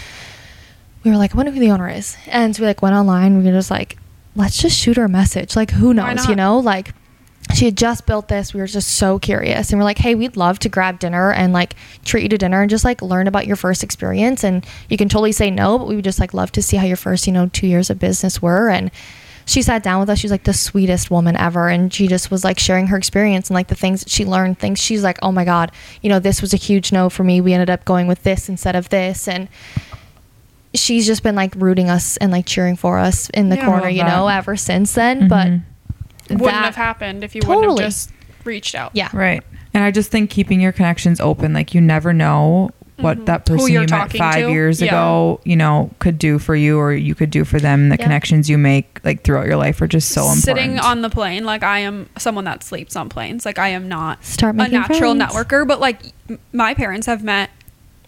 we 1.04 1.12
were 1.12 1.18
like, 1.18 1.34
I 1.34 1.38
wonder 1.38 1.52
who 1.52 1.60
the 1.60 1.72
owner 1.72 1.90
is. 1.90 2.18
And 2.28 2.56
so 2.56 2.62
we 2.62 2.68
like 2.68 2.82
went 2.82 2.96
online. 2.96 3.38
We 3.38 3.46
were 3.46 3.52
just 3.52 3.72
like, 3.72 3.98
let's 4.36 4.62
just 4.62 4.78
shoot 4.78 4.98
her 4.98 5.06
a 5.06 5.10
message. 5.10 5.56
Like, 5.56 5.72
who 5.72 5.94
knows? 5.94 6.28
You 6.28 6.36
know, 6.36 6.60
like 6.60 6.94
she 7.54 7.66
had 7.66 7.76
just 7.76 8.06
built 8.06 8.28
this. 8.28 8.54
We 8.54 8.60
were 8.60 8.68
just 8.68 8.89
so 8.97 9.18
curious. 9.20 9.72
And 9.72 9.80
we're 9.80 9.84
like, 9.86 9.97
hey, 9.97 10.14
we'd 10.16 10.38
love 10.38 10.60
to 10.60 10.70
grab 10.70 11.00
dinner 11.00 11.32
and 11.34 11.52
like 11.52 11.76
treat 12.06 12.24
you 12.24 12.30
to 12.30 12.38
dinner 12.38 12.62
and 12.62 12.70
just 12.70 12.86
like 12.86 13.02
learn 13.02 13.28
about 13.28 13.47
your 13.47 13.56
first 13.56 13.84
experience. 13.84 14.43
And 14.43 14.66
you 14.88 14.97
can 14.97 15.10
totally 15.10 15.32
say 15.32 15.50
no, 15.50 15.78
but 15.80 15.88
we 15.88 15.95
would 15.95 16.04
just 16.04 16.20
like 16.20 16.34
love 16.34 16.52
to 16.54 16.62
see 16.62 16.78
how 16.78 16.86
your 16.86 16.95
first, 16.97 17.26
you 17.28 17.34
know, 17.34 17.47
two 17.47 17.66
years 17.68 17.89
of 17.89 17.97
business 18.00 18.41
were. 18.41 18.70
And 18.70 18.91
she 19.45 19.64
sat 19.64 19.82
down 19.82 20.00
with 20.00 20.12
us. 20.12 20.20
She's 20.20 20.30
like 20.30 20.43
the 20.43 20.54
sweetest 20.54 21.10
woman 21.10 21.36
ever. 21.36 21.70
And 21.70 21.91
she 21.91 22.08
just 22.08 22.30
was 22.30 22.43
like 22.43 22.60
sharing 22.60 22.86
her 22.88 22.97
experience 22.97 23.50
and 23.50 23.56
like 23.56 23.68
the 23.68 23.74
things 23.76 24.02
that 24.02 24.10
she 24.12 24.26
learned, 24.26 24.60
things 24.60 24.80
she's 24.80 25.04
like, 25.04 25.18
oh 25.24 25.32
my 25.32 25.43
God, 25.43 25.72
you 26.04 26.10
know, 26.10 26.20
this 26.20 26.41
was 26.43 26.54
a 26.54 26.58
huge 26.58 26.91
no 26.91 27.10
for 27.10 27.24
me. 27.24 27.41
We 27.41 27.54
ended 27.54 27.72
up 27.72 27.84
going 27.84 28.06
with 28.06 28.22
this 28.22 28.47
instead 28.47 28.76
of 28.76 28.89
this. 28.89 29.28
And 29.28 29.47
she's 30.76 31.08
just 31.08 31.24
been 31.24 31.36
like 31.36 31.56
rooting 31.56 31.89
us 31.89 32.16
and 32.18 32.32
like 32.32 32.45
cheering 32.45 32.76
for 32.76 33.00
us 33.00 33.30
in 33.32 33.50
the 33.50 33.56
Yeah. 33.56 33.66
corner, 33.66 33.89
you 33.89 34.04
know, 34.04 34.28
ever 34.28 34.56
since 34.56 34.93
then. 34.93 35.28
But 35.28 35.47
Mhm. 35.47 35.64
Wouldn't 36.38 36.52
that- 36.52 36.66
have 36.66 36.76
happened 36.76 37.24
if 37.24 37.36
you 37.36 37.42
wouldn't 37.46 37.66
have 37.68 37.78
just 37.90 38.12
reached 38.44 38.76
out. 38.76 38.92
Yeah. 38.94 39.10
Right. 39.14 39.44
And 39.74 39.84
I 39.84 39.92
just 39.92 40.10
think 40.12 40.30
keeping 40.30 40.60
your 40.62 40.72
connections 40.72 41.20
open, 41.20 41.54
like 41.54 41.74
you 41.74 41.82
never 41.82 42.14
know 42.14 42.72
what 42.98 43.28
that 43.28 43.46
Mm-hmm. 43.46 43.54
Who 43.54 43.60
person 43.60 43.74
you're 43.74 43.88
met 43.88 44.12
five 44.12 44.44
to. 44.46 44.52
years 44.52 44.82
Yeah. 44.82 44.88
ago, 44.90 45.40
you 45.46 45.56
know, 45.56 45.90
could 46.00 46.18
do 46.20 46.38
for 46.38 46.54
you 46.56 46.78
or 46.78 46.92
you 46.92 47.16
could 47.16 47.30
do 47.32 47.46
for 47.46 47.58
them. 47.60 47.88
The 47.90 47.96
Yeah. 47.98 48.04
connections 48.04 48.50
you 48.50 48.58
make 48.58 49.00
like 49.06 49.24
throughout 49.24 49.46
your 49.46 49.56
life 49.56 49.82
are 49.82 49.88
just 49.88 50.10
so 50.10 50.22
important. 50.24 50.44
Sitting 50.44 50.80
on 50.80 51.02
the 51.02 51.10
plane, 51.10 51.46
like 51.46 51.64
I 51.64 51.80
am 51.80 52.10
someone 52.18 52.44
that 52.46 52.62
sleeps 52.64 52.96
on 52.98 53.08
planes. 53.08 53.46
Like 53.46 53.58
I 53.60 53.70
am 53.70 53.88
not 53.88 54.26
Start 54.26 54.56
a 54.56 54.68
natural 54.68 55.16
friends. 55.16 55.32
networker, 55.34 55.66
but 55.68 55.80
like 55.80 56.00
my 56.52 56.74
parents 56.74 57.08
have 57.08 57.24
met 57.24 57.50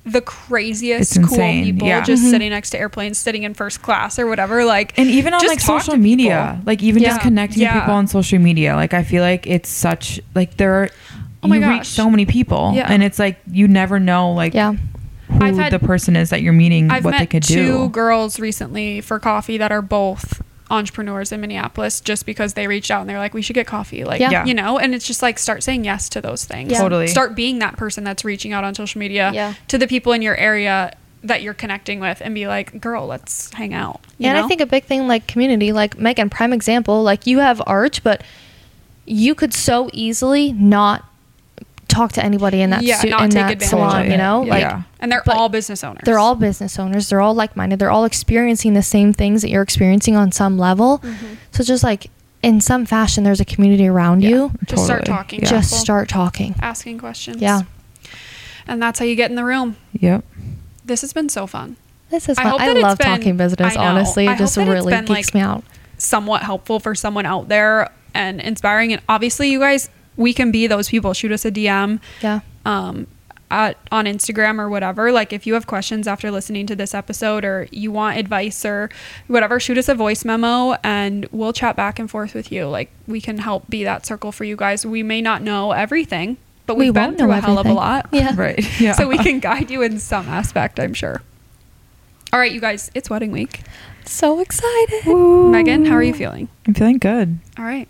the 0.03 0.21
craziest 0.21 1.01
It's 1.01 1.13
cool 1.27 1.35
insane, 1.37 1.63
people 1.65 1.87
yeah. 1.87 2.01
just 2.01 2.23
Mhm. 2.23 2.29
sitting 2.31 2.49
next 2.49 2.71
to 2.71 2.79
airplanes, 2.79 3.17
sitting 3.19 3.43
in 3.43 3.53
first 3.53 3.81
class 3.83 4.17
or 4.17 4.25
whatever. 4.27 4.65
Like 4.65 4.97
and 4.97 5.07
even 5.09 5.33
on 5.33 5.45
like 5.45 5.59
social 5.59 5.95
media, 5.95 6.53
people. 6.55 6.63
like 6.65 6.81
even 6.83 7.03
Yeah. 7.03 7.09
just 7.09 7.21
connecting 7.21 7.61
Yeah. 7.61 7.75
with 7.75 7.83
people 7.83 7.93
on 7.95 8.07
social 8.07 8.39
media, 8.39 8.75
like 8.75 8.93
I 8.95 9.03
feel 9.03 9.21
like 9.21 9.45
it's 9.45 9.69
such 9.69 10.19
like 10.33 10.57
there 10.57 10.73
are 10.73 10.89
Oh 11.43 11.47
my 11.47 11.57
you 11.57 11.67
reach 11.67 11.77
gosh. 11.79 11.87
so 11.89 12.09
many 12.09 12.25
people, 12.25 12.71
Yeah. 12.75 12.87
and 12.91 13.03
it's 13.03 13.19
like 13.19 13.37
you 13.51 13.67
never 13.67 13.99
know 13.99 14.31
like 14.33 14.53
Yeah. 14.55 14.73
who 15.29 15.45
I've 15.45 15.57
had- 15.57 15.71
the 15.71 15.79
person 15.79 16.15
is 16.15 16.29
that 16.31 16.41
you're 16.41 16.51
meeting, 16.53 16.89
I've 16.91 17.05
what 17.05 17.11
met 17.11 17.19
they 17.19 17.25
could 17.27 17.43
two 17.43 17.55
do. 17.85 17.89
girls 17.89 18.39
recently 18.39 19.01
for 19.01 19.19
coffee 19.19 19.57
that 19.57 19.71
are 19.71 19.81
both 19.83 20.40
entrepreneurs 20.71 21.31
in 21.31 21.41
Minneapolis 21.41 22.01
just 22.01 22.25
because 22.25 22.53
they 22.53 22.65
reached 22.65 22.89
out 22.89 23.01
and 23.01 23.09
they're 23.09 23.19
like, 23.19 23.33
we 23.33 23.41
should 23.41 23.53
get 23.53 23.67
coffee. 23.67 24.03
Like, 24.03 24.19
Yeah. 24.21 24.31
Yeah. 24.31 24.45
you 24.45 24.53
know, 24.53 24.79
and 24.79 24.95
it's 24.95 25.05
just 25.05 25.21
like 25.21 25.37
start 25.37 25.61
saying 25.63 25.83
yes 25.85 26.09
to 26.09 26.21
those 26.21 26.45
things. 26.45 26.71
Yeah. 26.71 26.79
Totally. 26.81 27.07
Start 27.07 27.35
being 27.35 27.59
that 27.59 27.77
person 27.77 28.03
that's 28.03 28.23
reaching 28.25 28.53
out 28.53 28.63
on 28.63 28.73
social 28.73 28.99
media 28.99 29.31
Yeah. 29.33 29.53
to 29.67 29.77
the 29.77 29.87
people 29.87 30.13
in 30.13 30.21
your 30.21 30.35
area 30.35 30.95
that 31.23 31.41
you're 31.43 31.53
connecting 31.53 31.99
with 31.99 32.21
and 32.21 32.33
be 32.33 32.47
like, 32.47 32.79
girl, 32.81 33.05
let's 33.05 33.53
hang 33.53 33.73
out. 33.75 33.99
You 34.17 34.29
and 34.29 34.37
know? 34.37 34.45
I 34.45 34.47
think 34.47 34.61
a 34.61 34.65
big 34.65 34.85
thing 34.85 35.07
like 35.07 35.27
community, 35.27 35.71
like 35.71 35.99
Megan, 35.99 36.29
prime 36.31 36.53
example, 36.53 37.03
like 37.03 37.27
you 37.27 37.39
have 37.39 37.61
art, 37.67 37.99
but 38.03 38.23
you 39.05 39.35
could 39.35 39.53
so 39.53 39.89
easily 39.93 40.51
not 40.53 41.05
talk 41.91 42.13
to 42.13 42.23
anybody 42.23 42.61
in 42.61 42.69
that 42.71 42.81
Yeah, 42.83 42.99
su- 42.99 43.09
not 43.09 43.23
in 43.23 43.29
take 43.29 43.59
that 43.59 43.65
salon, 43.65 44.09
you 44.09 44.17
know? 44.17 44.43
Yeah. 44.43 44.49
Like 44.51 44.61
Yeah. 44.61 44.81
and 44.99 45.11
they're 45.11 45.23
all 45.27 45.49
business 45.49 45.83
owners. 45.83 46.01
they're 46.05 46.17
all 46.19 46.35
business 46.35 46.79
owners. 46.79 47.09
They're 47.09 47.21
all 47.21 47.33
like-minded. 47.35 47.77
They're 47.79 47.91
all 47.91 48.05
experiencing 48.05 48.73
the 48.73 48.81
same 48.81 49.13
things 49.13 49.41
that 49.43 49.49
you're 49.49 49.61
experiencing 49.61 50.15
on 50.15 50.31
some 50.31 50.57
level. 50.57 50.99
Mm-hmm. 50.99 51.25
So 51.51 51.63
just 51.63 51.83
like 51.83 52.09
in 52.41 52.59
some 52.61 52.85
fashion 52.87 53.23
there's 53.23 53.39
a 53.39 53.45
community 53.45 53.87
around 53.87 54.23
Yeah. 54.23 54.29
you. 54.29 54.51
Just 54.65 54.85
start 54.85 55.05
talking. 55.05 55.41
Yeah. 55.41 55.49
Just 55.49 55.71
start 55.79 56.09
talking. 56.09 56.55
asking 56.61 56.97
questions. 56.97 57.41
Yeah. 57.41 57.61
And 58.67 58.81
that's 58.81 58.99
how 58.99 59.05
you 59.05 59.15
get 59.15 59.29
in 59.29 59.35
the 59.35 59.43
room. 59.45 59.75
Yep. 59.93 60.23
This 60.85 61.01
has 61.01 61.13
been 61.13 61.29
so 61.29 61.45
fun. 61.47 61.75
This 62.09 62.27
is 62.29 62.37
fun. 62.37 62.47
hope 62.47 62.61
I, 62.61 62.71
love 62.73 62.97
been- 62.97 63.07
talking 63.07 63.37
business, 63.37 63.75
I 63.75 63.75
know. 63.75 63.89
honestly. 63.89 64.27
I 64.27 64.33
It 64.33 64.37
just 64.37 64.55
hope 64.55 64.65
that 64.65 64.71
it's 64.71 64.81
really 64.85 64.93
been, 64.93 65.05
geeks 65.05 65.27
like, 65.29 65.33
me 65.35 65.41
out. 65.41 65.63
somewhat 65.97 66.41
helpful 66.43 66.79
for 66.79 66.93
someone 66.95 67.25
out 67.25 67.47
there 67.47 67.89
and 68.13 68.41
inspiring. 68.41 68.91
And 68.93 69.01
obviously, 69.07 69.49
you 69.49 69.59
guys, 69.59 69.89
we 70.21 70.33
can 70.33 70.51
be 70.51 70.67
those 70.67 70.89
people. 70.89 71.13
Shoot 71.13 71.31
us 71.31 71.43
a 71.45 71.51
DM 71.51 71.99
Yeah. 72.21 72.39
um, 72.65 73.07
at, 73.49 73.75
on 73.91 74.05
Instagram 74.05 74.59
or 74.59 74.69
whatever. 74.69 75.11
Like, 75.11 75.33
if 75.33 75.45
you 75.45 75.55
have 75.55 75.67
questions 75.67 76.07
after 76.07 76.31
listening 76.31 76.67
to 76.67 76.75
this 76.75 76.93
episode 76.93 77.43
or 77.43 77.67
you 77.71 77.91
want 77.91 78.17
advice 78.17 78.63
or 78.63 78.89
whatever, 79.27 79.59
shoot 79.59 79.77
us 79.77 79.89
a 79.89 79.95
voice 79.95 80.23
memo 80.23 80.75
and 80.83 81.27
we'll 81.33 81.51
chat 81.51 81.75
back 81.75 81.99
and 81.99 82.09
forth 82.09 82.33
with 82.33 82.49
you. 82.51 82.67
Like, 82.69 82.89
we 83.07 83.19
can 83.19 83.39
help 83.39 83.69
be 83.69 83.83
that 83.83 84.05
circle 84.05 84.31
for 84.31 84.45
you 84.45 84.55
guys. 84.55 84.85
We 84.85 85.03
may 85.03 85.21
not 85.21 85.41
know 85.41 85.73
everything, 85.73 86.37
but 86.65 86.77
We 86.77 86.85
we've 86.85 86.93
been 86.93 87.17
through 87.17 87.27
know 87.27 87.33
a 87.33 87.41
hell 87.41 87.59
of 87.59 87.65
a 87.65 87.73
lot. 87.73 88.07
Yeah. 88.13 88.35
Right. 88.37 88.79
Yeah. 88.79 88.93
So 89.01 89.07
we 89.09 89.17
can 89.17 89.39
guide 89.41 89.69
you 89.69 89.81
in 89.81 89.99
some 89.99 90.29
aspect, 90.29 90.79
I'm 90.79 90.93
sure. 90.93 91.21
All 92.31 92.39
right, 92.39 92.53
you 92.53 92.61
guys, 92.61 92.89
it's 92.95 93.09
wedding 93.09 93.31
week. 93.33 93.59
So 94.05 94.39
excited. 94.39 95.05
Megan, 95.51 95.85
how 95.85 95.95
are 95.95 96.03
you 96.03 96.13
feeling? 96.13 96.47
I'm 96.65 96.73
feeling 96.73 96.97
good. 96.99 97.39
All 97.57 97.65
right. 97.65 97.89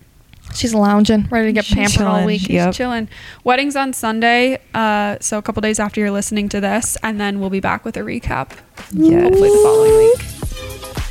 She's 0.53 0.73
lounging, 0.73 1.27
ready 1.31 1.47
to 1.47 1.53
get 1.53 1.65
She's 1.65 1.75
pampered 1.75 2.01
all 2.01 2.13
chilling. 2.15 2.25
week. 2.25 2.41
She's 2.41 2.49
Yep. 2.51 2.73
chilling. 2.73 3.07
Wedding's 3.43 3.75
on 3.75 3.93
Sunday, 3.93 4.59
uh, 4.73 5.17
so 5.21 5.37
a 5.37 5.41
couple 5.41 5.61
days 5.61 5.79
after 5.79 5.99
you're 6.01 6.11
listening 6.11 6.49
to 6.49 6.59
this, 6.61 6.97
and 7.03 7.19
then 7.19 7.39
we'll 7.39 7.49
be 7.49 7.59
back 7.59 7.85
with 7.85 7.95
a 7.97 8.01
recap. 8.01 8.49
Yes. 8.93 9.23
Hopefully 9.23 9.49
the 9.49 9.61
following 9.63 9.97
week. 9.97 10.25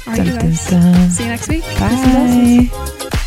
All 0.06 0.12
right, 0.14 0.18
you 0.18 0.32
Dun, 0.32 0.38
dun, 0.40 0.46
guys. 0.48 0.70
dun. 0.70 1.10
See 1.10 1.22
you 1.24 1.28
next 1.30 1.48
week. 1.48 1.64
Bye. 1.78 3.19